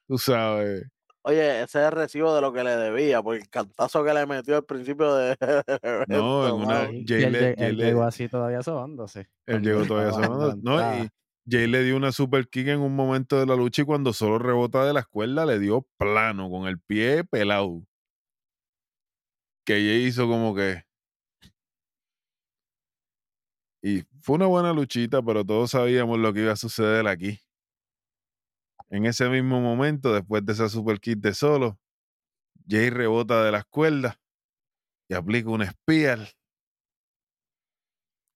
Tú 0.07 0.17
sabes. 0.17 0.83
Oye, 1.23 1.61
ese 1.63 1.79
es 1.79 1.85
el 1.85 1.91
recibo 1.91 2.33
de 2.33 2.41
lo 2.41 2.53
que 2.53 2.63
le 2.63 2.75
debía, 2.77 3.21
por 3.21 3.35
el 3.35 3.49
cantazo 3.49 4.03
que 4.03 4.13
le 4.13 4.25
metió 4.25 4.55
al 4.55 4.63
principio 4.65 5.13
de, 5.15 5.35
No, 6.07 6.47
en 6.47 6.53
una-. 6.55 6.89
Y 6.91 7.05
Jay 7.07 7.23
él, 7.23 7.33
le- 7.33 7.55
él 7.59 7.77
llegó 7.77 8.03
así 8.03 8.27
todavía 8.29 8.63
sobándose. 8.63 9.29
Él 9.45 9.61
llegó 9.61 9.85
todavía 9.85 10.13
sonando. 10.13 10.55
No, 10.61 10.79
y 10.95 11.09
Jay 11.49 11.67
le 11.67 11.83
dio 11.83 11.97
una 11.97 12.11
super 12.11 12.47
kick 12.47 12.67
en 12.67 12.79
un 12.79 12.95
momento 12.95 13.37
de 13.39 13.45
la 13.45 13.55
lucha 13.55 13.81
y 13.81 13.85
cuando 13.85 14.13
solo 14.13 14.39
rebota 14.39 14.85
de 14.85 14.93
la 14.93 15.01
escuela 15.01 15.45
le 15.45 15.59
dio 15.59 15.85
plano, 15.97 16.49
con 16.49 16.67
el 16.67 16.79
pie 16.79 17.23
pelado. 17.25 17.83
Que 19.65 19.73
Jay 19.73 20.05
hizo 20.07 20.27
como 20.27 20.55
que. 20.55 20.83
Y 23.81 24.03
fue 24.21 24.35
una 24.35 24.45
buena 24.47 24.73
luchita, 24.73 25.21
pero 25.21 25.45
todos 25.45 25.71
sabíamos 25.71 26.19
lo 26.19 26.33
que 26.33 26.41
iba 26.41 26.51
a 26.51 26.55
suceder 26.57 27.07
aquí. 27.07 27.39
En 28.89 29.05
ese 29.05 29.29
mismo 29.29 29.61
momento, 29.61 30.13
después 30.13 30.45
de 30.45 30.53
esa 30.53 30.67
super 30.69 30.99
kit 30.99 31.19
de 31.19 31.33
solo, 31.33 31.79
Jay 32.67 32.89
rebota 32.89 33.43
de 33.43 33.51
las 33.51 33.65
cuerdas 33.65 34.17
y 35.07 35.13
aplica 35.13 35.49
un 35.49 35.61
espial. 35.61 36.27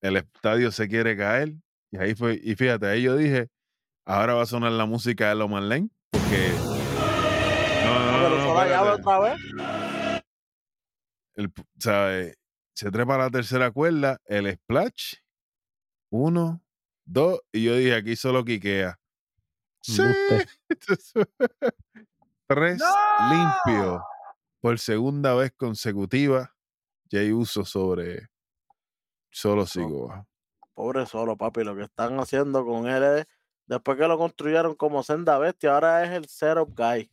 El 0.01 0.17
estadio 0.17 0.71
se 0.71 0.87
quiere 0.87 1.15
caer. 1.17 1.53
Y 1.91 1.97
ahí 1.97 2.15
fue, 2.15 2.39
y 2.43 2.55
fíjate, 2.55 2.87
ahí 2.87 3.03
yo 3.03 3.15
dije, 3.15 3.49
ahora 4.05 4.33
va 4.33 4.43
a 4.43 4.47
sonar 4.47 4.71
la 4.71 4.85
música 4.85 5.29
de 5.29 5.35
Loman 5.35 5.69
Lane, 5.69 5.89
porque. 6.11 6.51
No, 7.85 7.99
no, 7.99 8.29
no, 8.37 8.53
otra 8.93 9.19
vez. 9.19 9.39
El, 11.35 11.51
p- 11.51 11.63
¿sabe? 11.79 12.35
Se 12.75 12.91
trepa 12.91 13.17
la 13.17 13.29
tercera 13.29 13.71
cuerda, 13.71 14.19
el 14.25 14.51
splash. 14.55 15.15
Uno, 16.11 16.63
dos, 17.05 17.41
y 17.51 17.63
yo 17.63 17.75
dije, 17.75 17.95
aquí 17.95 18.15
solo 18.15 18.43
quiquea. 18.43 18.99
Sí. 19.83 20.01
Tres 22.47 22.81
limpio 23.29 24.01
por 24.61 24.79
segunda 24.79 25.35
vez 25.35 25.51
consecutiva. 25.57 26.55
Jay 27.11 27.33
Uso 27.33 27.65
sobre 27.65 28.29
solo 29.29 29.65
sigo. 29.65 30.25
Pobre 30.73 31.05
solo, 31.05 31.37
papi. 31.37 31.63
Lo 31.63 31.75
que 31.75 31.83
están 31.83 32.17
haciendo 32.19 32.65
con 32.65 32.87
él 32.87 33.03
es. 33.03 33.25
Después 33.65 33.97
que 33.97 34.07
lo 34.07 34.17
construyeron 34.17 34.75
como 34.75 35.03
senda 35.03 35.37
bestia, 35.37 35.73
ahora 35.73 36.03
es 36.03 36.11
el 36.11 36.25
setup 36.27 36.77
guy. 36.77 37.09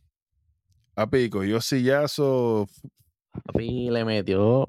A 0.97 1.09
pico, 1.09 1.45
yo 1.45 1.61
sillazo. 1.61 2.69
Papi 3.45 3.91
le 3.91 4.05
metió. 4.05 4.69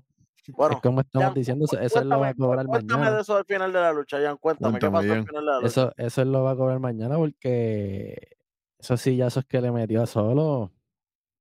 Bueno, 0.55 0.75
es 0.75 0.81
como 0.81 1.01
estamos 1.01 1.25
Jan, 1.27 1.33
diciendo, 1.33 1.65
eso, 1.79 2.01
él 2.01 2.09
lo 2.09 2.19
va 2.19 2.29
a 2.29 2.33
cobrar 2.33 2.65
cuéntame 2.65 2.99
mañana. 2.99 3.15
de 3.17 3.21
eso 3.21 3.35
al 3.35 3.45
final 3.45 3.73
de 3.73 3.79
la 3.79 3.93
lucha, 3.93 4.17
Jan. 4.21 4.37
Cuéntame, 4.37 4.79
¿qué 4.79 4.89
pasó 4.91 5.13
al 5.13 5.25
final 5.25 5.45
de 5.45 5.51
la 5.51 5.55
lucha? 5.55 5.67
Eso, 5.67 5.93
eso 5.97 6.21
él 6.21 6.31
lo 6.31 6.43
va 6.43 6.51
a 6.51 6.55
cobrar 6.55 6.79
mañana 6.79 7.17
porque 7.17 8.37
esos 8.79 9.01
sillazos 9.01 9.45
que 9.45 9.61
le 9.61 9.71
metió 9.71 10.01
a 10.01 10.07
solo. 10.07 10.71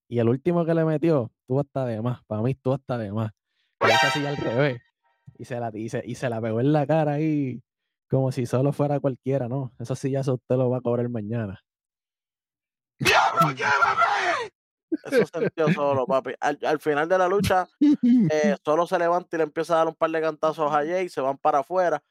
Y 0.09 0.19
el 0.19 0.29
último 0.29 0.65
que 0.65 0.75
le 0.75 0.85
metió, 0.85 1.31
tuvo 1.47 1.61
hasta 1.61 1.87
de 1.87 2.03
más. 2.03 2.23
Para 2.25 2.43
mí, 2.43 2.55
tuvo 2.55 2.75
hasta 2.75 2.99
de 2.99 3.13
más. 3.13 3.31
Con 3.79 3.91
esa 3.91 4.11
silla 4.11 4.31
al 4.31 4.37
revés. 4.37 4.81
Y 5.39 5.45
se, 5.45 5.59
la, 5.59 5.71
y, 5.73 5.89
se, 5.89 6.03
y 6.05 6.17
se 6.17 6.29
la 6.29 6.41
pegó 6.41 6.61
en 6.61 6.73
la 6.73 6.87
cara 6.87 7.13
ahí. 7.13 7.63
Como 8.09 8.33
si 8.33 8.45
solo 8.45 8.73
fuera 8.73 8.99
cualquiera, 8.99 9.49
¿no? 9.49 9.73
Esos 9.79 9.99
sillazos 9.99 10.35
usted 10.35 10.57
lo 10.57 10.69
va 10.69 10.79
a 10.79 10.81
cobrar 10.81 11.09
mañana. 11.09 11.61
Eso 15.05 15.27
sentió 15.27 15.71
solo, 15.73 16.07
papi. 16.07 16.33
Al, 16.41 16.59
al 16.63 16.81
final 16.81 17.09
de 17.09 17.19
la 17.19 17.29
lucha, 17.29 17.69
eh, 18.29 18.57
solo 18.65 18.87
se 18.87 18.99
levanta 18.99 19.37
y 19.37 19.39
le 19.39 19.45
empieza 19.45 19.75
a 19.75 19.79
dar 19.79 19.89
un 19.89 19.95
par 19.95 20.11
de 20.11 20.21
cantazos 20.21 20.71
a 20.73 20.85
Jay, 20.85 21.09
se 21.09 21.21
van 21.21 21.39
para 21.39 21.61
afuera, 21.61 22.03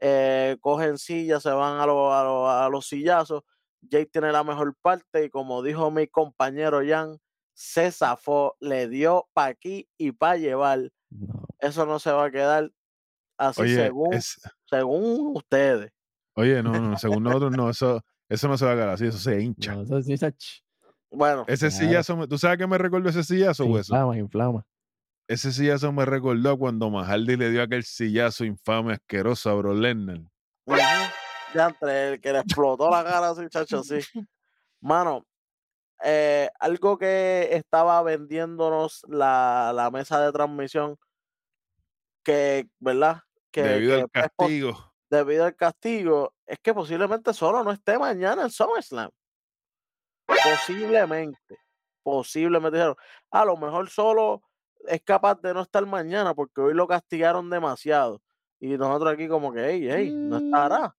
eh, 0.00 0.56
cogen 0.60 0.98
sillas, 0.98 1.42
se 1.42 1.50
van 1.50 1.80
a, 1.80 1.86
lo- 1.86 2.12
a, 2.12 2.24
lo- 2.24 2.50
a 2.50 2.68
los 2.68 2.86
sillazos. 2.86 3.42
Jay 3.90 4.06
tiene 4.06 4.30
la 4.32 4.44
mejor 4.44 4.74
parte 4.80 5.24
y 5.24 5.30
como 5.30 5.62
dijo 5.62 5.90
mi 5.90 6.06
compañero 6.06 6.80
Jan, 6.86 7.18
se 7.54 7.90
zafó, 7.92 8.56
le 8.60 8.88
dio 8.88 9.28
para 9.32 9.48
aquí 9.48 9.88
y 9.98 10.12
para 10.12 10.36
llevar. 10.36 10.90
No, 11.10 11.44
Eso 11.58 11.84
no 11.86 11.98
se 11.98 12.10
va 12.12 12.26
a 12.26 12.30
quedar 12.30 12.70
así 13.38 13.62
Oye, 13.62 13.74
según, 13.74 14.14
es, 14.14 14.40
según 14.66 15.36
ustedes. 15.36 15.90
oye, 16.34 16.62
no, 16.62 16.72
no, 16.72 16.96
según 16.98 17.22
nosotros, 17.24 17.52
no, 17.52 17.68
eso, 17.70 18.00
eso 18.28 18.48
no 18.48 18.56
se 18.56 18.64
va 18.64 18.72
a 18.72 18.74
quedar 18.74 18.88
así, 18.90 19.06
eso 19.06 19.18
se 19.18 19.40
hincha. 19.40 19.74
no, 19.74 19.82
eso 19.82 20.00
se 20.02 20.14
ch- 20.14 20.62
Bueno, 21.12 21.44
Ese 21.46 21.68
Claro. 21.68 21.84
sillazo, 21.84 22.16
me- 22.16 22.26
¿tú 22.26 22.38
sabes 22.38 22.56
qué 22.56 22.66
me 22.66 22.78
recordó 22.78 23.08
ese 23.10 23.22
sillazo, 23.22 23.66
hueso? 23.66 23.92
inflama, 23.94 24.16
inflama. 24.16 24.66
Ese 25.28 25.52
sillazo 25.52 25.92
me 25.92 26.04
recordó 26.04 26.58
cuando 26.58 26.90
Mahaldi 26.90 27.36
le 27.36 27.50
dio 27.50 27.62
aquel 27.62 27.84
sillazo 27.84 28.44
infame, 28.44 28.94
asqueroso 28.94 29.50
a 29.50 29.54
Bro 29.54 29.72
ujú, 29.72 30.78
ya 31.54 31.68
entre 31.68 32.14
el 32.14 32.20
que 32.20 32.32
le 32.32 32.38
explotó 32.40 32.90
la 32.90 33.04
cara 33.04 33.28
así, 33.30 33.46
chacho, 33.48 33.82
sí. 33.82 34.00
Mano, 34.80 35.26
eh, 36.02 36.48
algo 36.58 36.96
que 36.98 37.48
estaba 37.52 38.02
vendiéndonos 38.02 39.04
la, 39.08 39.72
la 39.74 39.90
mesa 39.90 40.20
de 40.24 40.32
transmisión, 40.32 40.96
que, 42.24 42.68
¿verdad? 42.78 43.20
Que, 43.50 43.62
Debido 43.62 43.96
que, 43.96 44.02
al 44.02 44.08
pues, 44.08 44.24
castigo. 44.26 44.92
debido 45.10 45.44
al 45.44 45.56
castigo, 45.56 46.34
es 46.46 46.58
que 46.58 46.72
posiblemente 46.72 47.34
solo 47.34 47.62
no 47.62 47.70
esté 47.70 47.98
mañana 47.98 48.42
en 48.42 48.50
SummerSlam. 48.50 49.10
Posiblemente, 50.44 51.58
posiblemente 52.02 52.76
dijeron, 52.78 52.96
a 53.30 53.44
lo 53.44 53.56
mejor 53.56 53.88
solo 53.90 54.42
es 54.86 55.00
capaz 55.02 55.40
de 55.40 55.54
no 55.54 55.60
estar 55.62 55.84
mañana 55.86 56.34
porque 56.34 56.60
hoy 56.60 56.74
lo 56.74 56.86
castigaron 56.88 57.48
demasiado. 57.50 58.22
Y 58.60 58.76
nosotros 58.78 59.12
aquí 59.12 59.28
como 59.28 59.52
que, 59.52 59.64
hey, 59.70 59.88
hey, 59.90 60.12
no 60.14 60.36
estará. 60.38 60.96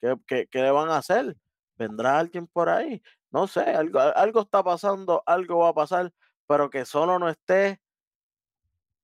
¿Qué, 0.00 0.16
qué, 0.26 0.46
qué 0.50 0.62
le 0.62 0.70
van 0.70 0.90
a 0.90 0.98
hacer? 0.98 1.36
¿Vendrá 1.76 2.18
alguien 2.18 2.46
por 2.46 2.68
ahí? 2.68 3.02
No 3.30 3.46
sé, 3.46 3.60
algo, 3.62 3.98
algo 4.00 4.40
está 4.42 4.62
pasando, 4.62 5.22
algo 5.26 5.58
va 5.58 5.70
a 5.70 5.74
pasar, 5.74 6.12
pero 6.46 6.70
que 6.70 6.84
solo 6.84 7.18
no 7.18 7.28
esté 7.28 7.80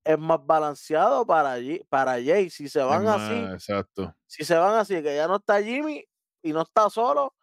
es 0.05 0.18
más 0.18 0.45
balanceado 0.45 1.26
para, 1.26 1.59
Ye- 1.59 1.85
para 1.89 2.12
Jay. 2.12 2.51
Si 2.51 2.68
se 2.68 2.81
van 2.83 3.07
así, 3.07 3.33
exacto. 3.53 4.14
si 4.26 4.45
se 4.45 4.57
van 4.57 4.74
así, 4.76 5.03
que 5.03 5.14
ya 5.16 5.26
no 5.28 5.37
está 5.37 5.62
Jimmy 5.62 6.05
y 6.43 6.53
no 6.53 6.62
está 6.62 6.89
solo, 6.91 7.35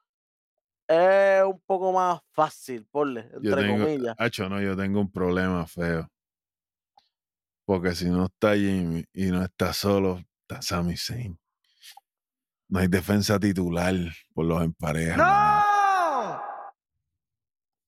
es 0.88 1.44
un 1.44 1.60
poco 1.66 1.92
más 1.92 2.22
fácil, 2.32 2.86
ponle, 2.86 3.30
Yo 3.42 3.52
entre 3.52 3.62
tengo, 3.62 3.84
comillas. 3.86 4.16
Hacho, 4.18 4.48
no, 4.50 4.62
yo 4.62 4.76
tengo 4.76 5.02
un 5.02 5.12
problema 5.12 5.66
feo. 5.68 6.10
Porque 7.66 7.94
si 7.94 8.06
no 8.10 8.26
está 8.26 8.56
Jimmy 8.56 9.04
y 9.14 9.26
no 9.26 9.44
está 9.44 9.74
solo, 9.74 10.22
está 10.42 10.62
Sami 10.62 10.96
Zayn. 10.96 11.38
No 12.70 12.80
hay 12.80 12.88
defensa 12.88 13.40
titular 13.40 13.94
por 14.34 14.46
los 14.46 14.64
emparejas. 14.64 15.18
mano. 15.18 15.78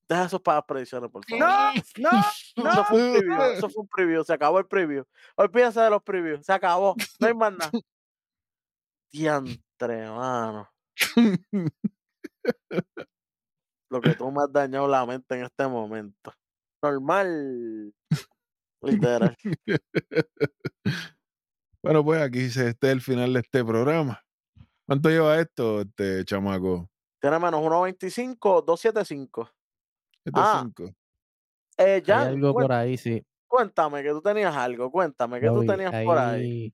Deja 0.08 0.24
eso 0.24 0.42
para 0.42 0.56
las 0.58 0.64
predicciones, 0.66 1.08
por 1.10 1.24
favor. 1.24 1.44
No, 1.96 2.10
no, 2.56 2.70
Eso 2.72 2.84
fue 2.84 3.02
un 3.02 3.12
preview, 3.18 3.42
eso 3.52 3.68
fue 3.70 3.82
un 3.82 3.88
preview, 3.88 4.24
se 4.24 4.32
acabó 4.32 4.58
el 4.58 4.66
preview. 4.66 5.04
Olvídense 5.36 5.80
de 5.80 5.90
los 5.90 6.02
previews, 6.02 6.44
se 6.44 6.52
acabó, 6.52 6.96
no 7.20 7.26
hay 7.28 7.34
más 7.34 7.52
nada. 7.52 7.70
Diantre, 9.12 10.08
mano. 10.10 10.68
Lo 13.90 14.00
que 14.00 14.14
tú 14.14 14.30
me 14.30 14.42
has 14.42 14.52
dañado 14.52 14.86
la 14.88 15.04
mente 15.04 15.34
en 15.36 15.44
este 15.44 15.66
momento. 15.66 16.32
Normal. 16.82 17.92
Literal. 18.82 19.36
Bueno, 21.82 22.04
pues 22.04 22.20
aquí 22.20 22.50
se 22.50 22.68
este 22.68 22.88
es 22.88 22.92
el 22.92 23.00
final 23.00 23.32
de 23.32 23.40
este 23.40 23.64
programa. 23.64 24.22
¿Cuánto 24.86 25.08
lleva 25.08 25.40
esto, 25.40 25.80
este 25.80 26.26
chamaco? 26.26 26.90
Tiene 27.22 27.38
menos 27.38 27.62
1.25, 27.62 28.38
2.75. 28.66 29.50
Este 30.26 30.30
Ah, 30.34 30.60
cinco. 30.62 30.84
Eh, 31.78 31.94
Hay 31.94 32.02
Jan, 32.04 32.28
algo 32.28 32.52
por 32.52 32.70
ahí, 32.70 32.98
sí. 32.98 33.24
cuéntame 33.48 34.02
que 34.02 34.10
tú 34.10 34.20
tenías 34.20 34.54
algo, 34.54 34.90
cuéntame 34.90 35.40
que 35.40 35.46
tú 35.46 35.64
tenías 35.64 36.04
por 36.04 36.18
ahí. 36.18 36.70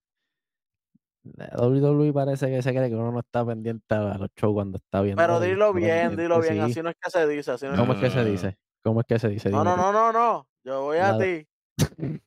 WWE 1.56 2.12
parece 2.12 2.48
que 2.48 2.62
se 2.62 2.72
cree 2.74 2.88
que 2.88 2.94
uno 2.94 3.12
no 3.12 3.20
está 3.20 3.44
pendiente 3.44 3.94
a 3.94 4.18
los 4.18 4.28
shows 4.36 4.54
cuando 4.54 4.78
está 4.78 5.00
viendo. 5.02 5.20
Pero 5.20 5.40
dilo 5.40 5.72
bien, 5.72 6.16
dilo 6.16 6.40
bien, 6.40 6.54
sí. 6.54 6.60
así 6.60 6.82
no 6.82 6.90
es 6.90 6.96
que 7.00 7.10
se 7.10 7.26
dice, 7.26 7.52
así 7.52 7.66
no 7.66 7.72
es 7.74 7.78
¿Cómo 7.80 7.92
es 7.94 7.98
que 8.00 8.10
se 8.10 8.16
No. 8.18 8.24
dice? 8.24 8.58
¿Cómo 8.82 9.00
es 9.00 9.06
que 9.06 9.18
se 9.18 9.28
dice? 9.28 9.50
No, 9.50 9.64
no, 9.64 9.76
no, 9.76 9.92
no, 9.92 10.12
no. 10.12 10.48
Yo 10.64 10.82
voy 10.82 10.98
a 10.98 11.18
ti. 11.18 11.46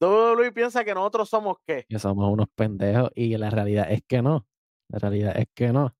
WWE 0.00 0.52
piensa 0.52 0.84
que 0.84 0.94
nosotros 0.94 1.28
somos 1.28 1.56
qué. 1.66 1.84
Que 1.88 1.98
somos 1.98 2.30
unos 2.30 2.46
pendejos 2.54 3.10
y 3.14 3.36
la 3.36 3.50
realidad 3.50 3.90
es 3.90 4.02
que 4.06 4.20
no. 4.22 4.46
La 4.88 4.98
realidad 4.98 5.36
es 5.36 5.46
que 5.54 5.72
no. 5.72 5.94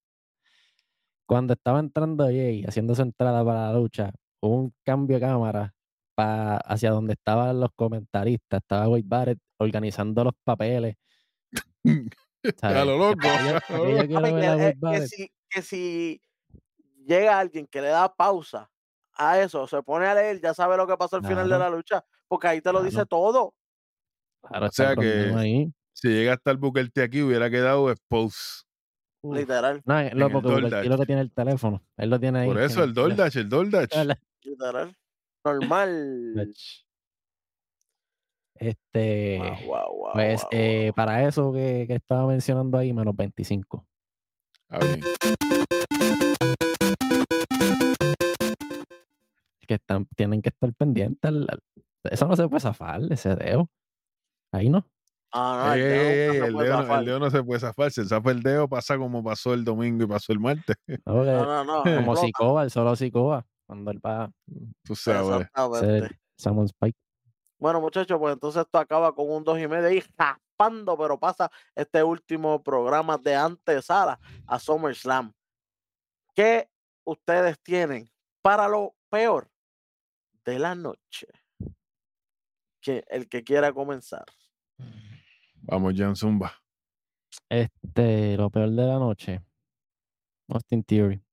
Cuando 1.26 1.53
estaba 1.55 1.78
entrando 1.80 2.24
Jay 2.24 2.64
haciendo 2.66 2.94
su 2.94 3.03
entrada 3.03 3.44
para 3.44 3.68
la 3.68 3.78
lucha, 3.78 4.12
hubo 4.40 4.57
un 4.57 4.74
cambio 4.84 5.16
de 5.18 5.20
cámara 5.26 5.74
pa- 6.14 6.57
hacia 6.59 6.90
donde 6.90 7.12
estaban 7.14 7.61
los 7.61 7.70
comentaristas. 7.74 8.61
Estaba 8.61 8.88
Wade 8.88 9.05
Barrett 9.07 9.38
organizando 9.59 10.24
los 10.24 10.34
papeles. 10.44 10.96
Eh, 12.43 12.55
que 15.49 15.62
si, 15.62 16.20
llega 17.07 17.38
alguien 17.38 17.66
que 17.66 17.80
le 17.80 17.88
da 17.88 18.12
pausa 18.12 18.68
a 19.14 19.40
eso, 19.40 19.66
se 19.66 19.82
pone 19.82 20.07
a 20.07 20.14
leer, 20.14 20.40
ya 20.40 20.55
sabe 20.55 20.76
lo 20.76 20.86
que 20.86 20.97
pasó 20.97 21.16
al 21.16 21.26
final 21.26 21.49
de 21.49 21.59
la 21.59 21.70
lucha, 21.70 22.05
porque 22.26 22.49
ahí 22.49 22.61
te 22.61 22.72
lo 22.72 22.82
dice 22.82 23.07
todo. 23.07 23.55
Claro, 24.43 24.66
O 24.66 24.72
sea 24.72 24.97
que- 24.97 25.32
ahí. 25.36 25.72
Si 25.95 26.09
llega 26.09 26.32
hasta 26.32 26.51
el 26.51 26.57
Booker 26.57 26.90
T 26.90 27.03
aquí, 27.03 27.22
hubiera 27.22 27.51
quedado 27.51 27.90
expose. 27.90 28.62
Uf. 29.20 29.36
Literal, 29.36 29.82
No, 29.84 30.01
es 30.01 30.12
en 30.12 30.18
lo 30.18 30.30
porque 30.30 30.88
lo 30.88 30.99
que 30.99 31.07
tiene 31.07 31.20
el 31.20 31.30
teléfono. 31.30 31.82
Él 31.97 32.11
lo 32.11 32.18
tiene 32.18 32.40
ahí. 32.40 32.49
Por 32.49 32.61
eso, 32.61 32.82
el. 32.82 32.93
DoorDash, 32.93 33.36
el 33.36 33.49
DoorDash. 33.49 33.90
literal. 34.43 34.97
Normal. 35.45 36.53
Este, 38.57 39.38
Wow, 39.38 39.66
wow, 39.66 39.96
wow, 39.96 40.12
pues 40.12 40.42
wow, 40.42 40.48
eh, 40.53 40.84
wow. 40.86 40.94
para 40.94 41.26
eso 41.26 41.53
que, 41.53 41.84
que 41.86 41.94
estaba 41.94 42.26
mencionando 42.26 42.78
ahí, 42.78 42.92
menos 42.92 43.16
25. 43.16 43.86
Ah, 44.68 44.78
bien. 44.80 45.00
Que 49.66 49.74
están, 49.74 50.07
tienen 50.16 50.42
que 50.42 50.50
estar 50.50 50.72
pendientes. 50.74 51.18
al- 51.28 51.46
al- 51.48 51.62
eso 52.05 52.26
no 52.26 52.36
se 52.36 52.48
puede 52.48 52.61
zafar, 52.61 53.00
ese 53.11 53.34
dedo. 53.36 53.68
Ahí 54.53 54.68
no. 54.68 54.86
Ah, 55.32 55.64
no, 55.68 55.74
Ey, 55.74 55.80
el 55.80 55.88
dedo 55.88 56.03
ey, 56.03 56.40
el, 56.48 56.53
no- 56.53 56.66
zafar. 56.66 56.98
el 56.98 57.05
dedo 57.07 57.18
no 57.20 57.30
se 57.30 57.42
puede 57.42 57.61
zafar. 57.61 57.90
Se 57.90 58.05
zafa 58.05 58.30
el 58.32 58.42
dedo, 58.42 58.68
pasa 58.68 58.98
como 58.98 59.24
pasó 59.24 59.55
el 59.55 59.64
domingo 59.64 60.05
y 60.05 60.07
pasó 60.07 60.32
el 60.32 60.40
martes. 60.40 60.76
No, 61.07 61.24
No, 61.24 61.64
no, 61.64 61.64
no. 61.64 61.82
como. 61.84 62.16
Sicoba, 62.16 62.64
el 62.64 62.70
solo 62.70 62.94
Sicoba, 62.96 63.46
cuando 63.66 63.90
él 63.90 64.00
va 64.05 64.30
Tú 64.84 64.94
sabes. 64.94 65.48
Salmon 66.36 66.66
Spike. 66.66 66.98
Bueno, 67.62 67.80
muchachos, 67.80 68.18
pues 68.18 68.32
entonces 68.32 68.62
esto 68.62 68.76
acaba 68.76 69.14
con 69.14 69.30
un 69.30 69.44
dos 69.44 69.56
y 69.56 69.68
medio 69.68 69.88
y 69.88 70.00
raspando, 70.18 70.98
pero 70.98 71.16
pasa 71.16 71.48
este 71.76 72.02
último 72.02 72.60
programa 72.60 73.16
de 73.16 73.36
antesala 73.36 74.18
a 74.48 74.58
SummerSlam. 74.58 75.32
¿Qué 76.34 76.68
ustedes 77.04 77.60
tienen 77.60 78.10
para 78.42 78.66
lo 78.66 78.96
peor 79.08 79.48
de 80.44 80.58
la 80.58 80.74
noche? 80.74 81.28
Que 82.80 83.04
el 83.06 83.28
que 83.28 83.44
quiera 83.44 83.72
comenzar. 83.72 84.24
Vamos, 85.54 85.94
Jan 85.96 86.16
Zumba. 86.16 86.52
Este, 87.48 88.36
lo 88.38 88.50
peor 88.50 88.70
de 88.70 88.86
la 88.88 88.98
noche. 88.98 89.40
Austin 90.48 90.82
Theory. 90.82 91.24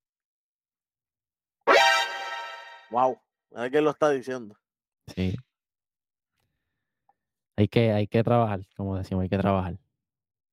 Wow, 2.91 3.19
a 3.55 3.61
ver 3.61 3.71
quién 3.71 3.83
lo 3.83 3.89
está 3.89 4.11
diciendo. 4.11 4.55
Sí. 5.07 5.35
Hay 7.59 7.67
que, 7.67 7.91
hay 7.91 8.07
que 8.07 8.23
trabajar, 8.23 8.61
como 8.77 8.95
decimos, 8.97 9.23
hay 9.23 9.29
que 9.29 9.37
trabajar. 9.37 9.77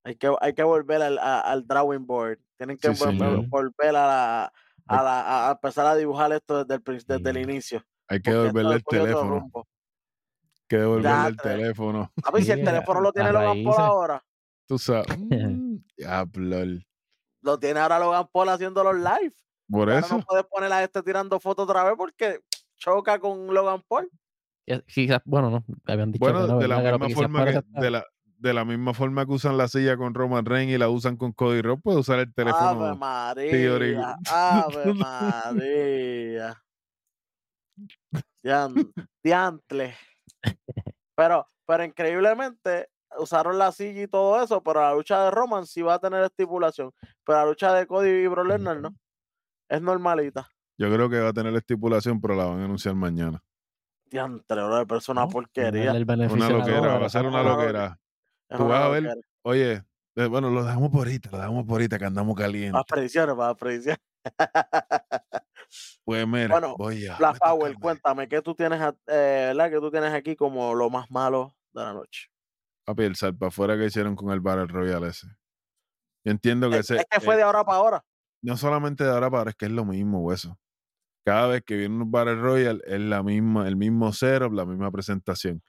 Hay 0.02 0.16
que, 0.16 0.34
hay 0.40 0.54
que 0.54 0.64
volver 0.64 1.02
al, 1.02 1.18
a- 1.18 1.40
al 1.40 1.64
drawing 1.64 2.04
board. 2.04 2.40
Tienen 2.57 2.76
que 2.78 2.92
Sí, 2.92 3.04
volver 3.48 3.90
a, 3.90 3.92
la, 3.92 4.52
a, 4.88 5.02
la- 5.04 5.48
a 5.48 5.52
empezar 5.52 5.86
a 5.86 5.94
dibujar 5.94 6.32
esto 6.32 6.64
desde 6.64 6.82
el, 6.84 7.04
desde 7.07 7.30
el 7.30 7.36
inicio. 7.38 7.84
Hay 8.09 8.20
que 8.20 8.32
devolverle 8.32 8.74
el 8.74 8.84
teléfono. 8.84 9.50
Hay 9.54 9.62
que 10.68 10.76
devolverle 10.78 11.28
el 11.28 11.36
teléfono. 11.36 12.12
A 12.24 12.30
ver 12.32 12.42
si 12.42 12.50
el 12.50 12.64
teléfono 12.64 13.00
lo 13.00 13.12
tiene 13.12 13.30
Logan 13.32 13.62
Paul 13.62 13.80
ahora. 13.82 14.24
Tú 14.66 14.78
sabes. 14.78 15.07
Mm, 15.30 15.76
Diablo. 15.96 16.80
Lo 17.42 17.57
tiene 17.61 17.78
ahora 17.78 18.00
Logan 18.00 18.26
Paul 18.32 18.48
haciendo 18.48 18.82
los 18.82 18.96
live. 18.96 19.32
Por 19.70 19.90
ahora 19.90 20.00
eso. 20.00 20.18
no 20.18 20.24
puedes 20.24 20.44
poner 20.46 20.72
a 20.72 20.82
este 20.82 21.04
tirando 21.04 21.38
fotos 21.38 21.68
otra 21.68 21.84
vez 21.84 21.94
porque 21.96 22.40
choca 22.76 23.20
con 23.20 23.46
Logan 23.54 23.80
Paul. 23.86 24.11
Quizás, 24.86 25.20
bueno, 25.24 25.50
no, 25.50 25.64
habían 25.86 26.12
dicho 26.12 26.26
que 26.26 26.32
no, 26.32 26.58
de 26.58 26.68
la 26.68 26.80
misma 26.80 27.08
forma 27.10 27.44
que, 27.44 27.62
de 27.80 27.90
la, 27.90 28.04
de 28.38 28.52
la 28.52 28.64
misma 28.64 28.94
forma 28.94 29.24
que 29.24 29.32
usan 29.32 29.56
la 29.56 29.68
silla 29.68 29.96
con 29.96 30.12
Roman 30.14 30.44
Reigns 30.44 30.72
y 30.74 30.78
la 30.78 30.88
usan 30.88 31.16
con 31.16 31.32
Cody 31.32 31.62
Rhodes, 31.62 31.80
puede 31.82 31.98
usar 31.98 32.18
el 32.18 32.22
Ave 32.22 32.32
teléfono. 32.34 32.98
Theory. 33.34 33.94
María. 33.96 34.16
Ave 34.28 34.94
María. 34.94 36.62
Dian- 38.42 38.92
Diantle. 39.22 39.94
Pero, 41.14 41.48
pero 41.66 41.84
increíblemente 41.84 42.88
usaron 43.18 43.58
la 43.58 43.72
silla 43.72 44.02
y 44.02 44.08
todo 44.08 44.42
eso, 44.42 44.62
pero 44.62 44.80
la 44.80 44.94
lucha 44.94 45.24
de 45.24 45.30
Roman 45.30 45.66
sí 45.66 45.82
va 45.82 45.94
a 45.94 45.98
tener 45.98 46.22
estipulación. 46.24 46.92
Pero 47.24 47.38
la 47.38 47.46
lucha 47.46 47.72
de 47.72 47.86
Cody 47.86 48.08
y 48.08 48.28
Lesnar 48.28 48.80
no. 48.80 48.94
Es 49.68 49.80
normalita. 49.80 50.48
Yo 50.78 50.92
creo 50.92 51.08
que 51.08 51.20
va 51.20 51.30
a 51.30 51.32
tener 51.32 51.52
la 51.52 51.58
estipulación, 51.58 52.20
pero 52.20 52.34
la 52.34 52.44
van 52.44 52.60
a 52.60 52.64
anunciar 52.66 52.94
mañana. 52.94 53.42
Diantre, 54.09 54.62
bro, 54.62 54.86
pero 54.86 54.98
es 54.98 55.09
una 55.09 55.22
¿no? 55.22 55.28
porquería. 55.28 55.90
El 55.92 56.02
Una 56.04 56.46
de 56.46 56.52
la 56.52 56.59
loquera, 56.59 56.98
va 56.98 57.07
a 57.07 57.11
ser 57.11 57.26
una 57.26 57.42
loquera. 57.42 58.00
Tú 58.57 58.68
vas 58.68 58.82
a 58.82 58.88
ver, 58.88 59.18
oye, 59.42 59.82
eh, 60.14 60.26
bueno, 60.26 60.50
lo 60.50 60.64
dejamos 60.64 60.90
por 60.90 61.00
ahorita, 61.00 61.30
lo 61.30 61.38
dejamos 61.38 61.64
por 61.64 61.72
ahorita, 61.74 61.98
que 61.98 62.04
andamos 62.04 62.36
calientes. 62.36 62.72
Para 62.72 62.84
predicciones, 62.84 63.34
para 63.36 63.54
predicciones. 63.54 64.00
Pues 66.04 66.26
mira, 66.26 66.48
Bueno, 66.48 66.76
voy 66.76 67.07
a. 67.07 67.16
Black 67.16 67.38
Power, 67.38 67.74
cuéntame, 67.80 68.28
¿qué 68.28 68.40
tú 68.40 68.54
tienes, 68.54 68.80
a- 68.80 68.96
eh. 69.09 69.52
¿Qué 69.70 69.78
tú 69.80 69.90
tienes 69.90 70.12
aquí 70.12 70.36
como 70.36 70.74
lo 70.74 70.88
más 70.90 71.11
malo 71.11 71.57
de 71.72 71.82
la 71.82 71.92
noche? 71.92 72.28
Papi, 72.84 73.02
el 73.02 73.16
salpa 73.16 73.48
afuera 73.48 73.76
que 73.76 73.86
hicieron 73.86 74.14
con 74.14 74.30
el 74.30 74.40
Battle 74.40 74.66
Royale 74.66 75.09
ese. 75.09 75.26
Yo 76.24 76.30
entiendo 76.32 76.70
que 76.70 76.78
Es, 76.78 76.90
ese. 76.90 77.00
es 77.00 77.07
que 77.11 77.20
fue 77.20 77.34
eh, 77.34 77.38
de 77.38 77.42
ahora 77.42 77.64
para 77.64 77.78
ahora. 77.78 78.04
no 78.42 78.57
solamente 78.57 79.02
de 79.04 79.11
ahora 79.11 79.28
para 79.28 79.38
ahora, 79.40 79.50
es 79.50 79.57
que 79.57 79.66
es 79.66 79.72
lo 79.72 79.84
mismo, 79.84 80.32
eso. 80.32 80.57
Cada 81.26 81.48
vez 81.48 81.64
que 81.66 81.76
viene 81.76 81.96
un 81.96 82.08
Battle 82.08 82.36
Royale 82.36 82.80
es 82.86 83.00
la 83.00 83.20
misma, 83.24 83.66
el 83.66 83.74
mismo 83.74 84.12
setup, 84.12 84.52
la 84.52 84.64
misma 84.64 84.92
presentación. 84.92 85.60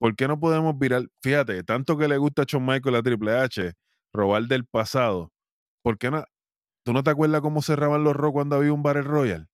¿Por 0.00 0.16
qué 0.16 0.26
no 0.26 0.40
podemos 0.40 0.78
virar? 0.78 1.02
Fíjate, 1.22 1.62
tanto 1.62 1.98
que 1.98 2.08
le 2.08 2.16
gusta 2.16 2.42
a 2.42 2.44
Shawn 2.48 2.64
Michael 2.64 2.96
a 2.96 3.02
Triple 3.02 3.36
H, 3.36 3.74
robar 4.14 4.44
del 4.44 4.64
pasado. 4.64 5.30
¿Por 5.82 5.98
qué 5.98 6.10
no? 6.10 6.24
¿Tú 6.86 6.94
no 6.94 7.02
te 7.02 7.10
acuerdas 7.10 7.42
cómo 7.42 7.60
cerraban 7.60 8.02
los 8.02 8.16
Raw 8.16 8.32
cuando 8.32 8.56
había 8.56 8.72
un 8.72 8.82
Battle 8.82 9.02
Royale? 9.02 9.46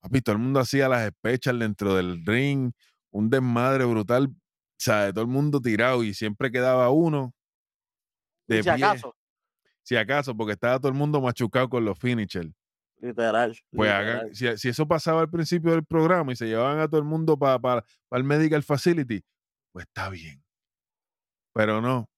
Papi, 0.00 0.20
todo 0.20 0.36
el 0.36 0.42
mundo 0.42 0.60
hacía 0.60 0.88
las 0.88 1.04
espechas 1.04 1.58
dentro 1.58 1.96
del 1.96 2.24
ring, 2.24 2.70
un 3.10 3.28
desmadre 3.28 3.84
brutal, 3.84 4.28
o 4.28 4.36
sea, 4.78 5.06
de 5.06 5.12
todo 5.12 5.22
el 5.22 5.30
mundo 5.30 5.60
tirado 5.60 6.04
y 6.04 6.14
siempre 6.14 6.52
quedaba 6.52 6.88
uno 6.90 7.34
de 8.46 8.62
si 8.62 8.70
pie, 8.70 8.84
acaso, 8.84 9.16
si 9.82 9.96
acaso, 9.96 10.36
porque 10.36 10.52
estaba 10.52 10.78
todo 10.78 10.88
el 10.88 10.96
mundo 10.96 11.20
machucado 11.20 11.68
con 11.68 11.84
los 11.84 11.98
finishers. 11.98 12.55
Literal. 12.98 13.56
Pues 13.70 13.90
literal. 13.90 14.18
hagan, 14.18 14.34
si, 14.34 14.56
si 14.56 14.68
eso 14.68 14.86
pasaba 14.86 15.20
al 15.20 15.30
principio 15.30 15.72
del 15.72 15.84
programa 15.84 16.32
y 16.32 16.36
se 16.36 16.46
llevaban 16.46 16.80
a 16.80 16.88
todo 16.88 16.98
el 16.98 17.06
mundo 17.06 17.38
para 17.38 17.84
el 18.10 18.24
medical 18.24 18.62
facility, 18.62 19.24
pues 19.72 19.86
está 19.86 20.08
bien. 20.08 20.42
Pero 21.52 21.80
no. 21.80 22.08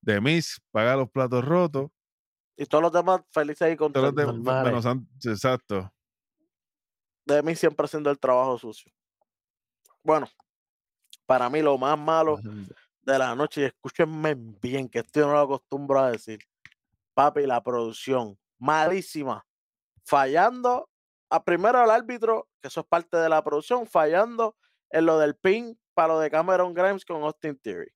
De 0.00 0.20
Miss 0.20 0.60
paga 0.70 0.96
los 0.96 1.10
platos 1.10 1.44
rotos. 1.44 1.90
Y 2.56 2.64
todos 2.66 2.82
los 2.82 2.92
demás 2.92 3.20
felices 3.32 3.72
y 3.72 3.76
todos 3.76 3.92
los 3.92 4.14
contentos. 4.14 4.64
menos 4.64 4.86
exacto. 5.24 5.92
De 7.24 7.42
mí 7.42 7.54
siempre 7.56 7.84
haciendo 7.84 8.10
el 8.10 8.18
trabajo 8.18 8.56
sucio. 8.56 8.92
Bueno, 10.02 10.28
para 11.26 11.50
mí 11.50 11.60
lo 11.60 11.76
más 11.76 11.98
malo 11.98 12.38
de 13.02 13.18
la 13.18 13.34
noche, 13.34 13.62
y 13.62 13.64
escúchenme 13.64 14.34
bien, 14.36 14.88
que 14.88 15.00
esto 15.00 15.20
yo 15.20 15.26
no 15.26 15.32
lo 15.32 15.40
acostumbro 15.40 16.00
a 16.00 16.12
decir. 16.12 16.38
Papi, 17.14 17.46
la 17.46 17.62
producción, 17.62 18.38
malísima. 18.58 19.44
Fallando, 20.06 20.88
a 21.30 21.42
primero 21.44 21.82
el 21.82 21.90
árbitro, 21.90 22.48
que 22.62 22.68
eso 22.68 22.80
es 22.80 22.86
parte 22.86 23.16
de 23.16 23.28
la 23.28 23.42
producción, 23.42 23.86
fallando 23.86 24.56
en 24.90 25.04
lo 25.06 25.18
del 25.18 25.34
pin 25.36 25.76
para 25.94 26.14
lo 26.14 26.20
de 26.20 26.30
Cameron 26.30 26.74
Grimes 26.74 27.04
con 27.04 27.22
Austin 27.22 27.58
Theory. 27.60 27.90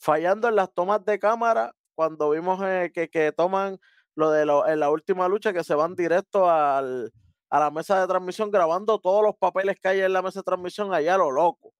Fallando 0.00 0.48
en 0.48 0.56
las 0.56 0.72
tomas 0.74 1.04
de 1.04 1.18
cámara, 1.18 1.72
cuando 1.96 2.30
vimos 2.30 2.60
eh, 2.62 2.90
que, 2.94 3.08
que 3.08 3.32
toman 3.32 3.78
lo 4.14 4.30
de 4.30 4.44
lo- 4.44 4.68
en 4.68 4.78
la 4.80 4.90
última 4.90 5.26
lucha, 5.26 5.52
que 5.52 5.64
se 5.64 5.74
van 5.74 5.94
directo 5.94 6.50
al, 6.50 7.10
a 7.50 7.58
la 7.60 7.70
mesa 7.70 7.98
de 8.00 8.06
transmisión, 8.06 8.50
grabando 8.50 8.98
todos 8.98 9.22
los 9.24 9.34
papeles 9.36 9.76
que 9.80 9.88
hay 9.88 10.00
en 10.00 10.12
la 10.12 10.20
mesa 10.22 10.40
de 10.40 10.44
transmisión 10.44 10.92
allá 10.92 11.14
a 11.14 11.18
lo 11.18 11.30
loco. 11.30 11.72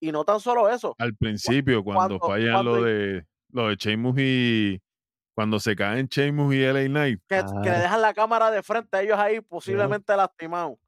Y 0.00 0.12
no 0.12 0.24
tan 0.24 0.38
solo 0.40 0.68
eso, 0.68 0.94
Al 0.98 1.14
principio, 1.16 1.82
cuando, 1.82 2.18
cuando- 2.20 2.26
fallan 2.26 2.52
cuando 2.54 2.76
lo 2.76 2.82
de 2.84 3.24
lo 3.50 3.68
de 3.68 3.76
Sheamus 3.76 4.14
y 4.18 4.80
cuando 5.34 5.58
se 5.60 5.74
caen 5.74 6.06
Sheamus 6.08 6.54
y 6.54 6.60
LA 6.64 6.84
Knight, 6.88 7.20
que, 7.28 7.36
que 7.36 7.42
le 7.42 7.62
Claro. 7.62 7.80
dejan 7.80 8.02
la 8.02 8.14
cámara 8.14 8.50
de 8.50 8.62
frente 8.62 8.96
a 8.96 9.02
ellos 9.02 9.18
ahí, 9.18 9.40
posiblemente 9.40 10.14
lastimados. 10.16 10.78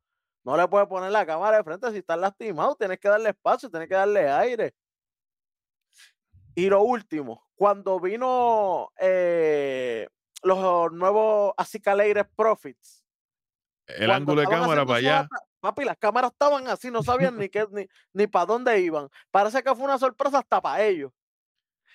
No 0.45 0.57
le 0.57 0.69
puedes 0.69 0.87
poner 0.89 1.11
la 1.11 1.25
cámara 1.25 1.57
de 1.57 1.65
frente 1.65 1.91
si 1.91 1.99
están 1.99 2.21
lastimados, 2.21 2.77
tienes 2.77 2.99
que 2.99 3.09
darle 3.09 3.31
espacio, 3.31 3.71
tienes 3.71 3.89
que 3.89 3.95
darle 3.95 4.29
aire. 4.31 4.75
Y 6.55 6.69
lo 6.69 6.83
último, 6.83 7.43
cuando 7.55 7.99
vino 7.99 8.91
eh, 9.01 10.07
los 10.43 10.93
nuevos 10.93 11.53
Acicalated 11.57 12.27
Profits. 12.37 13.03
el 13.87 14.11
ángulo 14.11 14.43
de 14.43 14.47
cámara 14.47 14.85
para 14.87 14.99
allá, 14.99 15.29
Papi, 15.61 15.85
las 15.85 15.97
cámaras 15.97 16.31
estaban 16.33 16.69
así, 16.69 16.91
no 16.91 17.03
sabían 17.03 17.39
ni 17.39 17.49
qué, 17.49 17.67
ni, 17.71 17.87
ni 18.13 18.27
para 18.27 18.45
dónde 18.45 18.79
iban. 18.81 19.09
Parece 19.31 19.63
que 19.63 19.75
fue 19.75 19.85
una 19.85 19.99
sorpresa 19.99 20.41
hasta 20.41 20.61
para 20.61 20.83
ellos. 20.85 21.11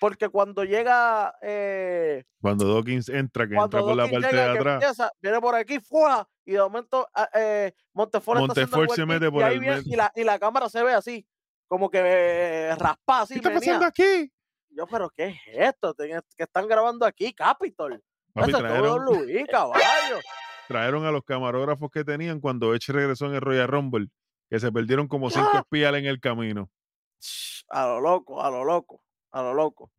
Porque 0.00 0.30
cuando 0.30 0.64
llega 0.64 1.34
eh, 1.42 2.24
cuando 2.40 2.72
Dawkins 2.72 3.10
entra, 3.10 3.46
que 3.46 3.54
entra 3.54 3.80
por 3.80 3.94
la 3.94 4.04
parte 4.04 4.26
llega, 4.28 4.52
de 4.52 4.58
atrás, 4.58 4.74
empieza, 4.82 5.12
viene 5.20 5.40
por 5.40 5.54
aquí, 5.54 5.78
¡fua! 5.78 6.26
y 6.46 6.52
de 6.52 6.58
momento 6.58 7.06
ah, 7.14 7.28
eh, 7.34 7.72
Montefort, 7.92 8.40
está 8.58 8.66
se 8.94 9.04
mete 9.06 9.30
por 9.30 9.44
ahí 9.44 9.54
el 9.54 9.60
viene- 9.60 9.76
medio. 9.76 9.92
y, 9.92 9.96
la, 9.96 10.12
y 10.16 10.24
la 10.24 10.38
cámara 10.38 10.70
se 10.70 10.82
ve 10.82 10.94
así, 10.94 11.26
como 11.68 11.90
que 11.90 12.00
eh, 12.02 12.74
raspa 12.76 13.20
así. 13.20 13.34
¿qué 13.34 13.40
está 13.40 13.52
pasando 13.52 13.86
aquí? 13.86 14.32
Yo, 14.70 14.86
pero 14.86 15.10
¿qué 15.10 15.26
es 15.26 15.36
esto? 15.52 15.94
¿Qué 15.94 16.18
que 16.36 16.44
están 16.44 16.66
grabando 16.66 17.04
aquí? 17.04 17.34
Capitol. 17.34 18.02
Papi, 18.32 18.52
trajeron, 18.52 19.04
caballo. 19.50 20.18
trajeron 20.66 21.04
a 21.04 21.10
los 21.10 21.24
camarógrafos 21.24 21.90
que 21.90 22.04
tenían 22.04 22.40
cuando 22.40 22.74
Edge 22.74 22.92
regresó 22.92 23.26
en 23.26 23.34
el 23.34 23.40
Royal 23.42 23.68
Rumble, 23.68 24.08
que 24.48 24.58
se 24.60 24.72
perdieron 24.72 25.08
como 25.08 25.28
cinco 25.28 25.50
¡Ah! 25.52 25.58
espías 25.58 25.94
en 25.94 26.06
el 26.06 26.20
camino. 26.20 26.70
A 27.68 27.86
lo 27.86 28.00
loco, 28.00 28.42
a 28.42 28.50
lo 28.50 28.64
loco, 28.64 29.02
a 29.32 29.42
lo 29.42 29.54
loco. 29.54 29.90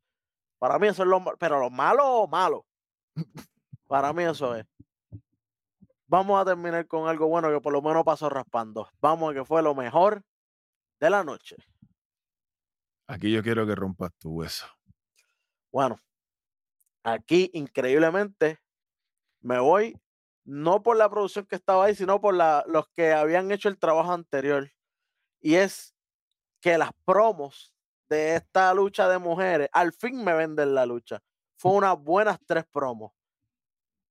Para 0.60 0.78
mí 0.80 0.88
eso 0.88 1.04
es 1.04 1.10
lo 1.10 1.20
ma- 1.20 1.36
pero 1.38 1.60
lo 1.60 1.70
malo, 1.70 2.28
malo. 2.28 2.66
Para 3.88 4.14
mí 4.14 4.24
eso 4.24 4.56
es. 4.56 4.66
Vamos 6.08 6.42
a 6.42 6.46
terminar 6.46 6.86
con 6.88 7.08
algo 7.08 7.28
bueno 7.28 7.50
que 7.50 7.62
por 7.62 7.72
lo 7.74 7.82
menos 7.82 8.04
pasó 8.04 8.30
raspando. 8.30 8.90
Vamos 9.00 9.32
a 9.32 9.34
que 9.34 9.46
fue 9.46 9.62
lo 9.64 9.74
mejor 9.74 10.24
de 11.00 11.10
la 11.10 11.24
noche. 11.24 11.56
Aquí 13.08 13.32
yo 13.32 13.42
quiero 13.42 13.66
que 13.66 13.76
rompas 13.76 14.14
tu 14.18 14.30
hueso. 14.32 14.66
Bueno, 15.72 16.00
aquí 17.04 17.50
increíblemente 17.54 18.60
me 19.42 19.60
voy 19.60 19.98
no 20.44 20.84
por 20.84 20.98
la 20.98 21.10
producción 21.10 21.46
que 21.46 21.56
estaba 21.56 21.86
ahí, 21.86 21.96
sino 21.96 22.20
por 22.20 22.34
la- 22.34 22.64
los 22.68 22.88
que 22.90 23.14
habían 23.14 23.52
hecho 23.52 23.70
el 23.70 23.80
trabajo 23.80 24.12
anterior. 24.12 24.70
Y 25.40 25.56
es 25.56 25.96
que 26.62 26.78
las 26.78 26.92
promos 27.06 27.74
de 28.12 28.36
esta 28.36 28.74
lucha 28.74 29.08
de 29.08 29.18
mujeres, 29.20 29.70
al 29.72 29.94
fin 29.94 30.22
me 30.22 30.34
venden 30.34 30.76
la 30.76 30.86
lucha. 30.86 31.24
Fue 31.56 31.72
unas 31.72 31.98
buenas 31.98 32.38
tres 32.46 32.66
promos. 32.66 33.14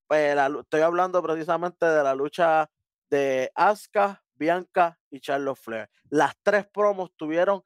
Eh, 0.08 0.34
la 0.34 0.50
estoy 0.58 0.80
hablando 0.80 1.22
precisamente 1.22 1.84
de 1.84 2.02
la 2.02 2.14
lucha 2.14 2.70
de 3.10 3.52
Asuka, 3.54 4.24
Bianca 4.34 4.98
y 5.10 5.20
Charlotte 5.20 5.58
Flair. 5.58 5.90
Las 6.08 6.34
tres 6.42 6.66
promos 6.66 7.10
tuvieron 7.14 7.62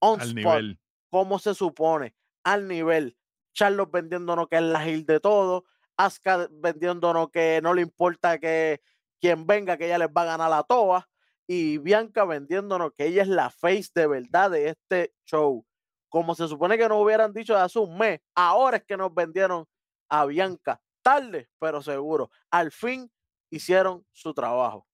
on 0.00 0.20
Al 0.20 0.26
spot, 0.26 0.34
nivel. 0.34 0.80
como 1.08 1.38
se 1.38 1.54
supone, 1.54 2.16
al 2.42 2.66
nivel. 2.66 3.16
Charlotte 3.52 3.92
vendiéndonos 3.92 4.48
que 4.48 4.56
es 4.56 4.62
la 4.62 4.80
gil 4.80 5.06
de 5.06 5.20
todo, 5.20 5.66
Asuka 5.96 6.48
vendiéndonos 6.50 7.30
que 7.30 7.60
no 7.62 7.74
le 7.74 7.82
importa 7.82 8.40
que 8.40 8.82
quien 9.20 9.46
venga, 9.46 9.76
que 9.76 9.86
ella 9.86 9.98
les 9.98 10.08
va 10.08 10.22
a 10.22 10.36
ganar 10.36 10.50
la 10.50 10.64
toa, 10.64 11.08
y 11.46 11.78
Bianca 11.78 12.24
vendiéndonos 12.24 12.92
que 12.96 13.06
ella 13.06 13.22
es 13.22 13.28
la 13.28 13.50
face 13.50 13.90
de 13.94 14.06
verdad 14.06 14.50
de 14.50 14.68
este 14.68 15.14
show. 15.26 15.64
Como 16.08 16.34
se 16.34 16.48
supone 16.48 16.78
que 16.78 16.88
nos 16.88 17.02
hubieran 17.02 17.32
dicho 17.32 17.54
de 17.54 17.60
hace 17.60 17.78
un 17.78 17.98
mes, 17.98 18.20
ahora 18.34 18.78
es 18.78 18.84
que 18.84 18.96
nos 18.96 19.12
vendieron 19.12 19.64
a 20.08 20.24
Bianca. 20.26 20.80
Tarde, 21.02 21.48
pero 21.58 21.82
seguro. 21.82 22.30
Al 22.50 22.70
fin 22.70 23.10
hicieron 23.50 24.06
su 24.12 24.32
trabajo. 24.32 24.86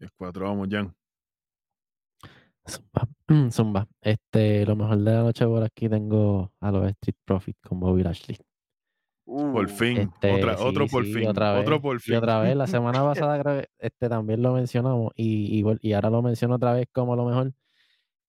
Es 0.00 0.10
cuatro, 0.16 0.46
vamos, 0.46 0.68
Jan. 0.70 0.94
Zumba. 2.66 3.08
Zumba. 3.50 3.88
Este, 4.00 4.64
lo 4.66 4.76
mejor 4.76 4.98
de 4.98 5.12
la 5.12 5.22
noche 5.22 5.44
por 5.46 5.62
aquí 5.62 5.88
tengo 5.88 6.52
a 6.60 6.70
los 6.70 6.86
Street 6.88 7.16
Profits 7.24 7.60
con 7.60 7.80
Bobby 7.80 8.02
Lashley. 8.02 8.38
Por 9.28 9.66
Uh, 9.66 9.68
fin. 9.68 9.98
Este, 9.98 10.32
Otra, 10.32 10.56
otro 10.58 10.86
por 10.86 11.04
sí, 11.04 11.12
fin. 11.12 11.28
Otra 11.28 11.52
vez, 11.52 11.62
Otro 11.62 11.82
por 11.82 12.00
fin. 12.00 12.14
Y 12.14 12.16
otra 12.16 12.40
vez, 12.40 12.56
la 12.56 12.66
semana 12.66 13.02
pasada 13.04 13.38
creo 13.42 13.60
que 13.60 13.68
este, 13.78 14.08
también 14.08 14.40
lo 14.40 14.54
mencionamos 14.54 15.12
y, 15.14 15.60
y, 15.60 15.64
y 15.82 15.92
ahora 15.92 16.08
lo 16.08 16.22
menciono 16.22 16.54
otra 16.54 16.72
vez 16.72 16.86
como 16.92 17.14
lo 17.14 17.26
mejor, 17.26 17.52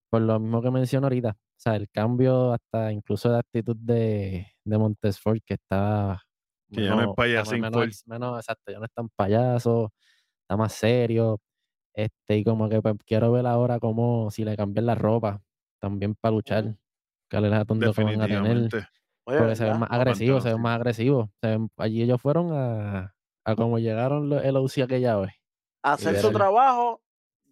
por 0.10 0.22
lo 0.22 0.38
mismo 0.42 0.62
que 0.62 0.72
menciono 0.72 1.06
ahorita. 1.08 1.30
O 1.30 1.62
sea, 1.62 1.78
el 1.78 1.90
cambio 1.90 2.52
hasta 2.52 2.92
incluso 2.92 3.32
de 3.32 3.40
actitud 3.40 3.78
de, 3.78 4.48
de 4.66 4.78
Montesfort, 4.78 5.42
que 5.46 5.54
está... 5.54 6.22
Que 6.70 6.84
ya 6.84 6.96
no 6.96 7.02
es 7.02 7.08
payasín, 7.16 7.62
menos, 7.62 8.38
exacto, 8.38 8.72
ya 8.72 8.80
no 8.80 8.86
es 8.86 8.92
tan 8.94 9.10
payaso, 9.10 9.94
está 10.42 10.58
más 10.58 10.74
serio. 10.74 11.40
Este, 11.94 12.38
y 12.38 12.44
como 12.44 12.70
que 12.70 12.82
pues, 12.82 12.96
quiero 13.06 13.32
ver 13.32 13.48
ahora 13.48 13.80
cómo 13.80 14.30
si 14.32 14.44
le 14.44 14.56
cambian 14.56 14.86
la 14.86 14.96
ropa 14.96 15.42
también 15.80 16.14
para 16.16 16.34
luchar. 16.36 16.76
Que 17.30 17.40
le 17.40 17.50
van 17.50 17.62
a 17.62 17.66
tener. 17.66 18.70
Oye, 19.30 19.38
Porque 19.38 19.56
se 19.56 19.64
ven 19.66 19.80
más 19.80 19.90
agresivos, 19.92 20.44
se 20.44 20.50
ven 20.54 20.62
más 20.62 20.76
agresivos. 20.76 21.30
se 21.42 21.48
ven- 21.50 21.70
allí 21.78 22.02
ellos 22.02 22.22
fueron 22.22 22.52
a, 22.54 23.14
a 23.46 23.56
como 23.56 23.80
llegaron 23.80 24.30
lo- 24.30 24.42
el 24.42 24.56
OC 24.58 24.84
aquella 24.84 25.16
vez. 25.18 25.32
Hacer 25.84 26.18
su 26.18 26.28
el- 26.28 26.34
trabajo, 26.34 27.02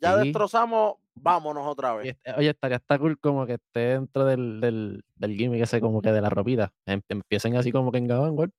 ya 0.01 0.17
Sí. 0.19 0.25
destrozamos, 0.25 0.95
vámonos 1.15 1.65
otra 1.67 1.93
vez. 1.95 2.09
este- 2.09 2.33
oye, 2.33 2.49
estaría 2.49 2.77
hasta 2.77 2.97
cool 2.99 3.17
como 3.19 3.45
que 3.45 3.53
esté 3.53 3.79
dentro 3.79 4.25
del, 4.25 4.59
del, 4.59 5.03
del 5.15 5.35
gimmick 5.35 5.61
ese 5.61 5.79
como 5.81 6.01
que 6.01 6.11
de 6.11 6.21
la 6.21 6.29
ropita. 6.29 6.71
Em- 6.85 7.01
empiecen 7.09 7.55
así 7.55 7.71
como 7.71 7.91
que 7.91 7.97
en 7.99 8.07
Gabán, 8.07 8.35
güey. 8.35 8.49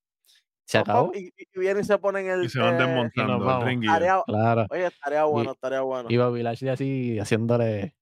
Se 0.64 0.76
acabó. 0.78 1.12
Y, 1.14 1.32
y 1.36 1.58
vienen 1.58 1.82
y 1.82 1.84
se 1.86 1.96
ponen 1.98 2.28
el. 2.28 2.44
Y 2.44 2.48
se 2.50 2.60
van 2.60 2.74
eh, 2.74 2.84
desmontando 2.86 3.58
el 3.58 3.66
ring. 3.66 3.82
ya. 3.82 3.92
estaría- 3.94 4.22
Claro. 4.26 4.66
oye, 4.70 4.86
estaría 4.86 5.24
bueno, 5.24 5.52
estaría 5.52 5.80
bueno. 5.80 6.08
Y 6.10 6.16
Bobby 6.18 6.42
Lashley 6.42 6.70
así 6.70 7.18
haciéndole 7.18 7.80
el 7.80 7.92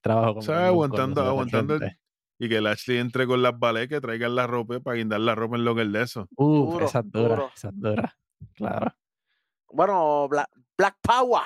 trabajo 0.00 0.28
como 0.30 0.38
O 0.40 0.42
sea, 0.42 0.66
aguantando, 0.66 1.22
aguantando 1.22 1.76
el-. 1.76 1.96
Y 2.42 2.48
que 2.48 2.60
Lashley 2.60 2.98
entre 2.98 3.24
con 3.28 3.40
las 3.40 3.56
ballet, 3.56 3.88
que 3.88 4.00
traigan 4.00 4.34
la 4.34 4.48
ropa 4.48 4.80
para 4.80 4.96
guindar 4.96 5.20
la 5.20 5.36
ropa 5.36 5.54
en 5.56 5.64
lo 5.64 5.76
que 5.76 5.82
es 5.82 5.92
de 5.92 6.02
eso. 6.02 6.28
Uf, 6.34 6.72
Duro, 6.72 6.86
esa 6.86 6.98
es 6.98 7.10
dura, 7.12 7.28
duro. 7.36 7.52
esa 7.54 7.68
es 7.68 7.74
dura. 7.80 8.18
Claro. 8.56 8.96
Bueno, 9.68 10.28
Black, 10.28 10.50
Black 10.76 10.96
Power. 11.00 11.44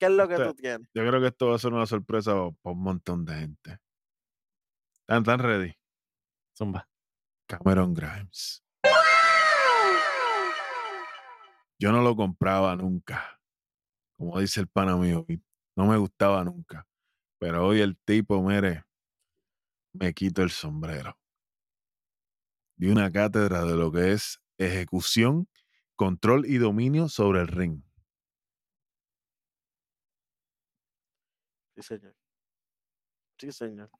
¿Qué 0.00 0.06
es 0.06 0.12
lo 0.12 0.26
que 0.26 0.34
Este- 0.34 0.46
tú 0.46 0.54
tienes? 0.54 0.88
Yo 0.92 1.06
creo 1.06 1.20
que 1.20 1.28
esto 1.28 1.46
va 1.50 1.54
a 1.54 1.58
ser 1.60 1.72
una 1.72 1.86
sorpresa 1.86 2.32
para 2.62 2.74
un 2.74 2.82
montón 2.82 3.24
de 3.24 3.34
gente. 3.36 3.78
¿Están 5.02 5.22
tan 5.22 5.38
ready? 5.38 5.72
Zumba. 6.58 6.88
Cameron 7.46 7.94
Grimes. 7.94 8.64
Yo 11.78 11.92
no 11.92 12.02
lo 12.02 12.16
compraba 12.16 12.74
nunca. 12.74 13.40
Como 14.16 14.40
dice 14.40 14.58
el 14.60 14.66
pana 14.68 14.96
mío, 14.96 15.24
no 15.76 15.86
me 15.86 15.96
gustaba 15.96 16.42
nunca. 16.44 16.86
Pero 17.38 17.66
hoy 17.68 17.80
el 17.80 17.96
tipo, 17.98 18.42
mire, 18.42 18.84
me 19.92 20.12
quito 20.14 20.42
el 20.42 20.50
sombrero. 20.50 21.18
Y 22.78 22.88
una 22.88 23.10
cátedra 23.10 23.64
de 23.64 23.76
lo 23.76 23.92
que 23.92 24.12
es 24.12 24.40
ejecución, 24.58 25.48
control 25.96 26.46
y 26.46 26.58
dominio 26.58 27.08
sobre 27.08 27.40
el 27.40 27.48
ring. 27.48 27.82
Sí, 31.76 31.82
señor. 31.82 32.14
Sí, 33.38 33.52
señor. 33.52 33.90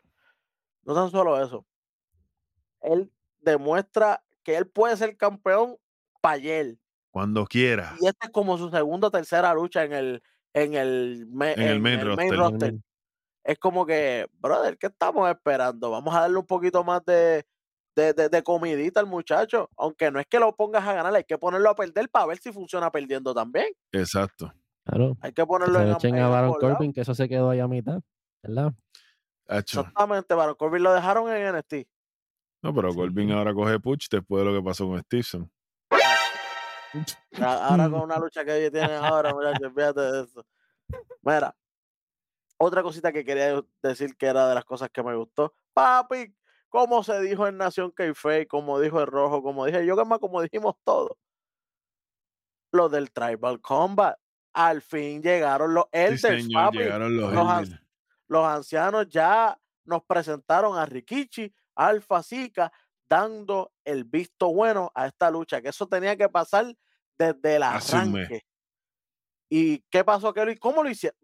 No 0.84 0.94
tan 0.94 1.10
solo 1.10 1.42
eso. 1.42 1.66
Él 2.80 3.10
demuestra 3.40 4.24
que 4.42 4.56
él 4.56 4.66
puede 4.66 4.96
ser 4.96 5.16
campeón 5.16 5.76
para 6.20 6.34
ayer. 6.36 6.76
Cuando 7.10 7.44
quiera. 7.46 7.96
Y 8.00 8.06
esta 8.06 8.26
es 8.26 8.32
como 8.32 8.58
su 8.58 8.70
segunda 8.70 9.08
o 9.08 9.10
tercera 9.10 9.54
lucha 9.54 9.84
en 9.84 9.92
el, 9.92 10.22
en 10.54 10.74
el, 10.74 11.26
me- 11.28 11.52
En 11.52 11.60
el 11.62 11.80
main 11.80 12.00
roster. 12.04 12.36
roster. 12.36 12.74
Es 13.44 13.58
como 13.58 13.84
que, 13.86 14.26
brother, 14.38 14.78
¿qué 14.78 14.86
estamos 14.86 15.28
esperando? 15.30 15.90
Vamos 15.90 16.14
a 16.14 16.20
darle 16.20 16.38
un 16.38 16.46
poquito 16.46 16.84
más 16.84 17.04
de, 17.04 17.44
de, 17.96 18.12
de- 18.12 18.28
de 18.28 18.42
comidita 18.42 19.00
al 19.00 19.06
muchacho. 19.06 19.68
Aunque 19.76 20.10
no 20.10 20.20
es 20.20 20.26
que 20.26 20.38
lo 20.38 20.54
pongas 20.54 20.86
a 20.86 20.92
ganar, 20.94 21.14
hay 21.14 21.24
que 21.24 21.38
ponerlo 21.38 21.70
a 21.70 21.74
perder 21.74 22.08
para 22.08 22.26
ver 22.26 22.38
si 22.38 22.52
funciona 22.52 22.90
perdiendo 22.90 23.34
también. 23.34 23.66
Exacto. 23.92 24.52
Claro. 24.84 25.16
Hay 25.20 25.32
que 25.32 25.42
Que 25.42 25.46
ponerlo 25.46 25.78
se 25.78 25.84
en, 25.86 25.92
echen 25.92 26.14
en 26.16 26.22
a 26.22 26.28
Baron. 26.28 26.54
Corbin, 26.54 26.92
que 26.92 27.00
eso 27.02 27.14
se 27.14 27.28
quedó 27.28 27.50
ahí 27.50 27.60
a 27.60 27.68
mitad. 27.68 28.00
¿Verdad? 28.42 28.72
Exactamente, 29.48 30.34
Baron 30.34 30.54
Corbin 30.54 30.82
lo 30.82 30.92
dejaron 30.92 31.28
en 31.30 31.54
NXT. 31.56 31.74
No, 32.62 32.72
pero 32.74 32.90
Sí. 32.92 32.96
Corbin 32.96 33.32
ahora 33.32 33.52
coge 33.52 33.78
push 33.80 34.06
después 34.10 34.44
de 34.44 34.50
lo 34.52 34.56
que 34.56 34.64
pasó 34.64 34.86
con 34.86 35.00
Stevenson. 35.02 35.50
Ahora 37.40 37.88
con 37.90 38.00
una 38.02 38.18
lucha 38.18 38.44
que 38.44 38.56
ellos 38.56 38.72
tienen 38.72 39.02
ahora, 39.02 39.32
muchachos, 39.34 39.72
fíjate 39.74 40.00
de 40.00 40.22
eso. 40.22 40.46
Mira, 41.22 41.54
otra 42.64 42.82
cosita 42.82 43.12
que 43.12 43.24
quería 43.24 43.60
decir 43.82 44.16
que 44.16 44.26
era 44.26 44.48
de 44.48 44.54
las 44.54 44.64
cosas 44.64 44.88
que 44.90 45.02
me 45.02 45.14
gustó. 45.16 45.54
Papi, 45.72 46.34
como 46.68 47.02
se 47.02 47.20
dijo 47.20 47.46
en 47.46 47.56
Nación 47.58 47.92
Keife, 47.92 48.46
como 48.46 48.78
dijo 48.80 49.00
el 49.00 49.06
Rojo, 49.06 49.42
como 49.42 49.66
dije 49.66 49.84
yo, 49.84 49.96
que 49.96 50.04
más 50.04 50.18
como 50.18 50.40
dijimos 50.40 50.76
todos. 50.84 51.16
Lo 52.72 52.88
del 52.88 53.10
Tribal 53.12 53.60
Combat. 53.60 54.16
Al 54.54 54.82
fin 54.82 55.22
llegaron 55.22 55.72
los 55.72 55.86
Elders, 55.92 56.46
papi. 56.52 56.78
llegaron 56.78 57.16
los 57.16 57.32
los 57.32 57.58
Elders. 57.62 57.80
Los 58.28 58.46
ancianos 58.46 59.08
ya 59.08 59.58
nos 59.84 60.04
presentaron 60.04 60.76
a 60.78 60.84
Rikichi, 60.86 61.52
Alfa 61.74 62.22
Zika, 62.22 62.70
dando 63.08 63.72
el 63.84 64.04
visto 64.04 64.52
bueno 64.52 64.90
a 64.94 65.06
esta 65.06 65.30
lucha, 65.30 65.60
que 65.62 65.68
eso 65.70 65.86
tenía 65.88 66.16
que 66.16 66.28
pasar 66.28 66.66
desde 67.18 67.56
el 67.56 67.62
arranque. 67.62 68.42
¿Y 69.50 69.80
qué 69.90 70.04
pasó? 70.04 70.32
¿Qué 70.32 70.44
lo- 70.44 70.58
¿Cómo 70.58 70.82
lo 70.82 70.88
hicieron? 70.90 71.18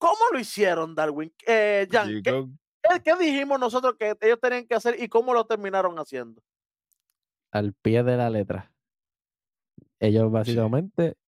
¿Cómo 0.00 0.20
lo 0.32 0.38
hicieron, 0.40 0.94
Darwin? 0.94 1.30
Eh, 1.46 1.86
Jan, 1.90 2.22
¿qué, 2.22 3.16
dijimos 3.20 3.60
nosotros 3.60 3.96
que 3.98 4.16
ellos 4.22 4.40
tenían 4.40 4.66
que 4.66 4.74
hacer 4.74 4.96
y 4.98 5.08
cómo 5.08 5.34
lo 5.34 5.44
terminaron 5.44 5.94
haciendo? 5.98 6.42
Al 7.52 7.74
pie 7.74 8.02
de 8.02 8.16
la 8.16 8.30
letra. 8.30 8.72
Ellos 9.98 10.32
básicamente, 10.32 11.18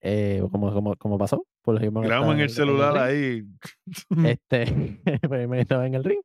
eh, 0.00 0.46
como, 0.52 0.72
como, 0.72 0.94
como 0.94 1.18
pasó, 1.18 1.44
por 1.60 1.74
lo 1.74 1.80
mismo 1.80 2.02
que 2.02 2.06
grabamos 2.06 2.36
en 2.36 2.42
estaban 2.42 2.70
el 2.70 2.78
celular 2.78 2.98
ahí. 2.98 3.42
Este, 4.38 5.00
pues, 5.28 5.48
me 5.48 5.60
estaba 5.60 5.88
en 5.88 5.94
el 5.96 6.04
ring, 6.04 6.22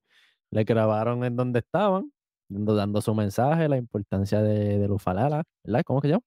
le 0.52 0.64
grabaron 0.64 1.23
en 1.23 1.36
donde 1.36 1.60
estaban, 1.60 2.11
dando, 2.49 2.76
dando 2.76 3.02
su 3.02 3.15
mensaje, 3.15 3.68
la 3.68 3.77
importancia 3.77 4.44
de, 4.44 4.77
de 4.77 4.88
Lufalala, 4.88 5.41
¿verdad? 5.64 5.82
¿Cómo 5.84 6.02
que 6.02 6.10
se 6.10 6.11
llama? 6.11 6.26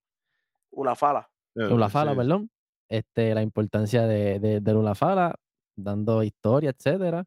Ulafala. 0.71 1.31
Ulafala, 1.55 2.11
sí, 2.11 2.17
perdón. 2.17 2.51
Este, 2.89 3.33
la 3.33 3.43
importancia 3.43 4.09
de, 4.09 4.41
de, 4.41 4.61
de 4.61 4.75
Ulafala, 4.75 5.37
dando 5.79 6.23
historia, 6.23 6.71
etcétera. 6.71 7.25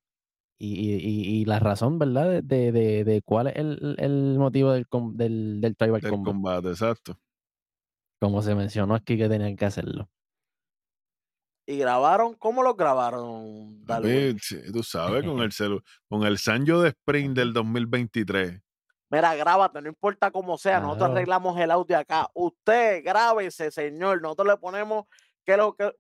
Y, 0.60 0.76
y, 0.76 1.42
y- 1.42 1.46
la 1.46 1.58
razón, 1.60 1.98
¿verdad? 1.98 2.30
De, 2.30 2.42
de, 2.44 2.72
de- 2.72 3.04
de 3.04 3.22
cuál 3.24 3.48
es 3.48 3.56
el, 3.56 3.96
el 3.98 4.38
motivo 4.38 4.72
del, 4.72 4.88
com- 4.88 5.16
del, 5.16 5.60
del 5.60 5.76
Tribal 5.76 6.02
Del 6.02 6.12
Combat. 6.12 6.34
combate, 6.34 6.70
exacto. 6.70 7.18
Como 8.20 8.44
se 8.44 8.54
mencionó 8.54 8.94
aquí 8.94 9.18
que 9.18 9.28
tenían 9.28 9.56
que 9.56 9.66
hacerlo. 9.66 10.08
Y 11.68 11.78
grabaron, 11.78 12.36
¿cómo 12.36 12.64
lo 12.64 12.76
grabaron, 12.76 13.84
sí, 14.42 14.58
tú 14.72 14.84
sabes, 14.84 15.24
con 15.24 15.40
el 15.40 15.52
celu 15.52 15.82
con 16.10 16.24
el 16.26 16.38
Sanyo 16.38 16.82
de 16.82 16.90
Spring 16.90 17.34
del 17.34 17.54
2023. 17.54 18.60
Mira, 19.10 19.36
grábate, 19.36 19.82
no 19.82 19.90
importa 19.90 20.32
cómo 20.32 20.58
sea, 20.58 20.80
nosotros 20.80 21.10
arreglamos 21.12 21.60
el 21.60 21.70
audio 21.72 21.98
acá. 21.98 22.30
Usted 22.34 23.04
grábese, 23.04 23.70
señor. 23.72 24.22
Nosotros 24.22 24.48
le 24.48 24.58
ponemos 24.58 25.06
qué 25.46 25.58
lo 25.58 25.76
que 25.76 25.92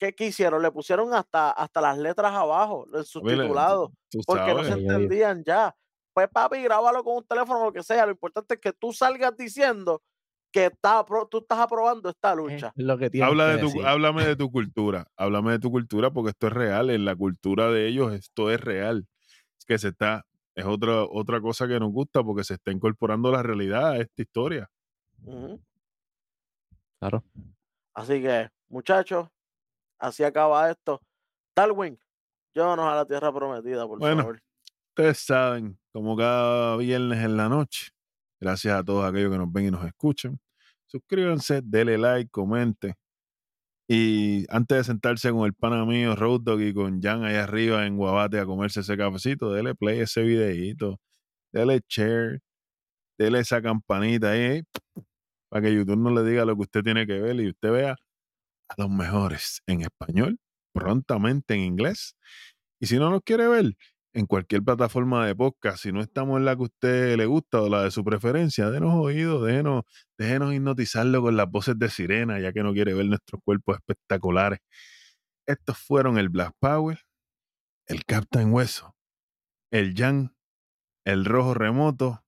qué, 0.00 0.14
qué 0.14 0.26
hicieron, 0.26 0.62
le 0.62 0.72
pusieron 0.72 1.14
hasta, 1.14 1.50
hasta 1.50 1.80
las 1.80 1.98
letras 1.98 2.32
abajo, 2.32 2.86
el 2.92 3.04
subtitulado, 3.04 3.92
porque 4.26 4.54
no 4.54 4.64
se 4.64 4.72
entendían 4.72 5.44
ya. 5.44 5.76
Pues 6.12 6.28
papi, 6.28 6.62
grábalo 6.62 7.04
con 7.04 7.18
un 7.18 7.24
teléfono, 7.24 7.64
lo 7.64 7.72
que 7.72 7.84
sea. 7.84 8.06
Lo 8.06 8.12
importante 8.12 8.54
es 8.54 8.60
que 8.60 8.72
tú 8.72 8.92
salgas 8.92 9.36
diciendo 9.36 10.02
que 10.50 10.66
está, 10.66 11.04
tú 11.30 11.38
estás 11.38 11.58
aprobando 11.60 12.08
esta 12.08 12.32
Es 12.32 12.36
lucha. 12.36 12.72
lo 12.74 12.98
que 12.98 13.10
Habla 13.22 13.56
que 13.56 13.62
de 13.62 13.72
tu, 13.72 13.82
háblame 13.82 14.24
de 14.24 14.34
tu 14.34 14.50
cultura. 14.50 15.06
Háblame 15.16 15.52
de 15.52 15.58
tu 15.60 15.70
cultura 15.70 16.10
porque 16.10 16.30
esto 16.30 16.48
es 16.48 16.52
real. 16.52 16.90
En 16.90 17.04
la 17.04 17.14
cultura 17.14 17.70
de 17.70 17.86
ellos 17.86 18.12
esto 18.12 18.50
es 18.50 18.60
real. 18.60 19.06
Es 19.56 19.64
que 19.64 19.78
se 19.78 19.88
está 19.88 20.24
es 20.56 20.64
otra, 20.64 21.04
otra 21.04 21.40
cosa 21.40 21.68
que 21.68 21.78
nos 21.78 21.92
gusta 21.92 22.22
porque 22.24 22.44
se 22.44 22.54
está 22.54 22.72
incorporando 22.72 23.30
la 23.30 23.42
realidad 23.42 23.92
a 23.92 23.98
esta 23.98 24.22
historia. 24.22 24.68
Claro. 26.98 27.24
Así 27.94 28.20
que, 28.20 28.48
muchachos, 28.68 29.28
así 30.00 30.24
acaba 30.24 30.70
esto. 30.70 31.00
Darwin, 31.54 31.98
llévanos 32.54 32.86
a 32.86 32.96
la 32.96 33.06
tierra 33.06 33.32
prometida, 33.32 33.86
por 33.86 33.98
Bueno. 33.98 34.22
favor. 34.22 34.40
Ustedes 34.88 35.18
saben, 35.18 35.78
como 35.92 36.16
cada 36.16 36.76
viernes 36.76 37.24
en 37.24 37.36
la 37.36 37.48
noche, 37.48 37.90
gracias 38.40 38.74
a 38.74 38.84
todos 38.84 39.04
aquellos 39.04 39.30
que 39.30 39.38
nos 39.38 39.52
ven 39.52 39.66
y 39.66 39.70
nos 39.70 39.84
escuchan. 39.86 40.38
Suscríbanse, 40.86 41.60
denle 41.62 41.96
like, 41.98 42.30
comente. 42.30 42.96
Y 43.88 44.46
antes 44.50 44.78
de 44.78 44.84
sentarse 44.84 45.30
con 45.32 45.46
el 45.46 45.54
pana 45.54 45.84
mío, 45.84 46.14
Road 46.16 46.40
Dogg, 46.42 46.60
y 46.60 46.74
con 46.74 47.00
Jan 47.00 47.24
ahí 47.24 47.36
arriba 47.36 47.86
en 47.86 47.96
Guabate 47.96 48.38
a 48.38 48.46
comerse 48.46 48.80
ese 48.80 48.96
cafecito, 48.96 49.52
dele 49.52 49.74
play 49.74 50.00
ese 50.00 50.22
videíto, 50.22 51.00
dele 51.52 51.80
share, 51.88 52.40
dele 53.18 53.40
esa 53.40 53.60
campanita 53.62 54.30
ahí, 54.30 54.62
para 55.48 55.62
que 55.62 55.74
YouTube 55.74 55.98
no 55.98 56.10
le 56.10 56.28
diga 56.28 56.44
lo 56.44 56.54
que 56.56 56.62
usted 56.62 56.82
tiene 56.84 57.06
que 57.06 57.20
ver 57.20 57.36
y 57.40 57.48
usted 57.48 57.70
vea 57.72 57.96
a 58.70 58.74
los 58.78 58.90
mejores 58.90 59.62
en 59.66 59.82
español, 59.82 60.38
prontamente 60.72 61.54
en 61.54 61.60
inglés. 61.60 62.16
Y 62.80 62.86
si 62.86 62.98
no 62.98 63.10
nos 63.10 63.22
quiere 63.22 63.48
ver, 63.48 63.74
en 64.12 64.26
cualquier 64.26 64.62
plataforma 64.62 65.26
de 65.26 65.36
podcast, 65.36 65.82
si 65.82 65.92
no 65.92 66.00
estamos 66.00 66.38
en 66.38 66.44
la 66.44 66.56
que 66.56 66.62
a 66.62 66.64
usted 66.64 67.16
le 67.16 67.26
gusta 67.26 67.62
o 67.62 67.68
la 67.68 67.84
de 67.84 67.90
su 67.90 68.04
preferencia, 68.04 68.70
denos 68.70 68.94
oídos, 68.94 69.44
déjenos, 69.44 69.84
déjenos 70.18 70.54
hipnotizarlo 70.54 71.22
con 71.22 71.36
las 71.36 71.48
voces 71.48 71.78
de 71.78 71.90
sirena, 71.90 72.40
ya 72.40 72.52
que 72.52 72.62
no 72.62 72.72
quiere 72.72 72.94
ver 72.94 73.06
nuestros 73.06 73.40
cuerpos 73.44 73.76
espectaculares. 73.76 74.60
Estos 75.46 75.78
fueron 75.78 76.18
el 76.18 76.28
Black 76.28 76.54
Power, 76.58 77.00
el 77.86 78.04
Captain 78.04 78.52
Hueso, 78.52 78.96
el 79.72 79.94
Jan, 79.96 80.34
el 81.04 81.24
Rojo 81.24 81.54
Remoto, 81.54 82.24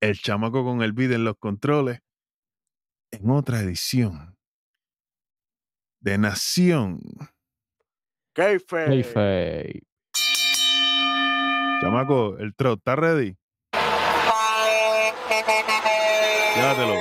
el 0.00 0.18
Chamaco 0.18 0.64
con 0.64 0.82
el 0.82 0.92
beat 0.92 1.12
en 1.12 1.24
los 1.24 1.36
controles, 1.38 2.00
en 3.12 3.30
otra 3.30 3.60
edición 3.60 4.35
de 6.06 6.18
Nación. 6.18 7.00
Keife. 8.32 9.82
Chamaco, 11.80 12.38
el 12.38 12.54
trot, 12.54 12.78
¿está 12.78 12.94
ready? 12.94 13.36
Llévatelo. 16.54 16.94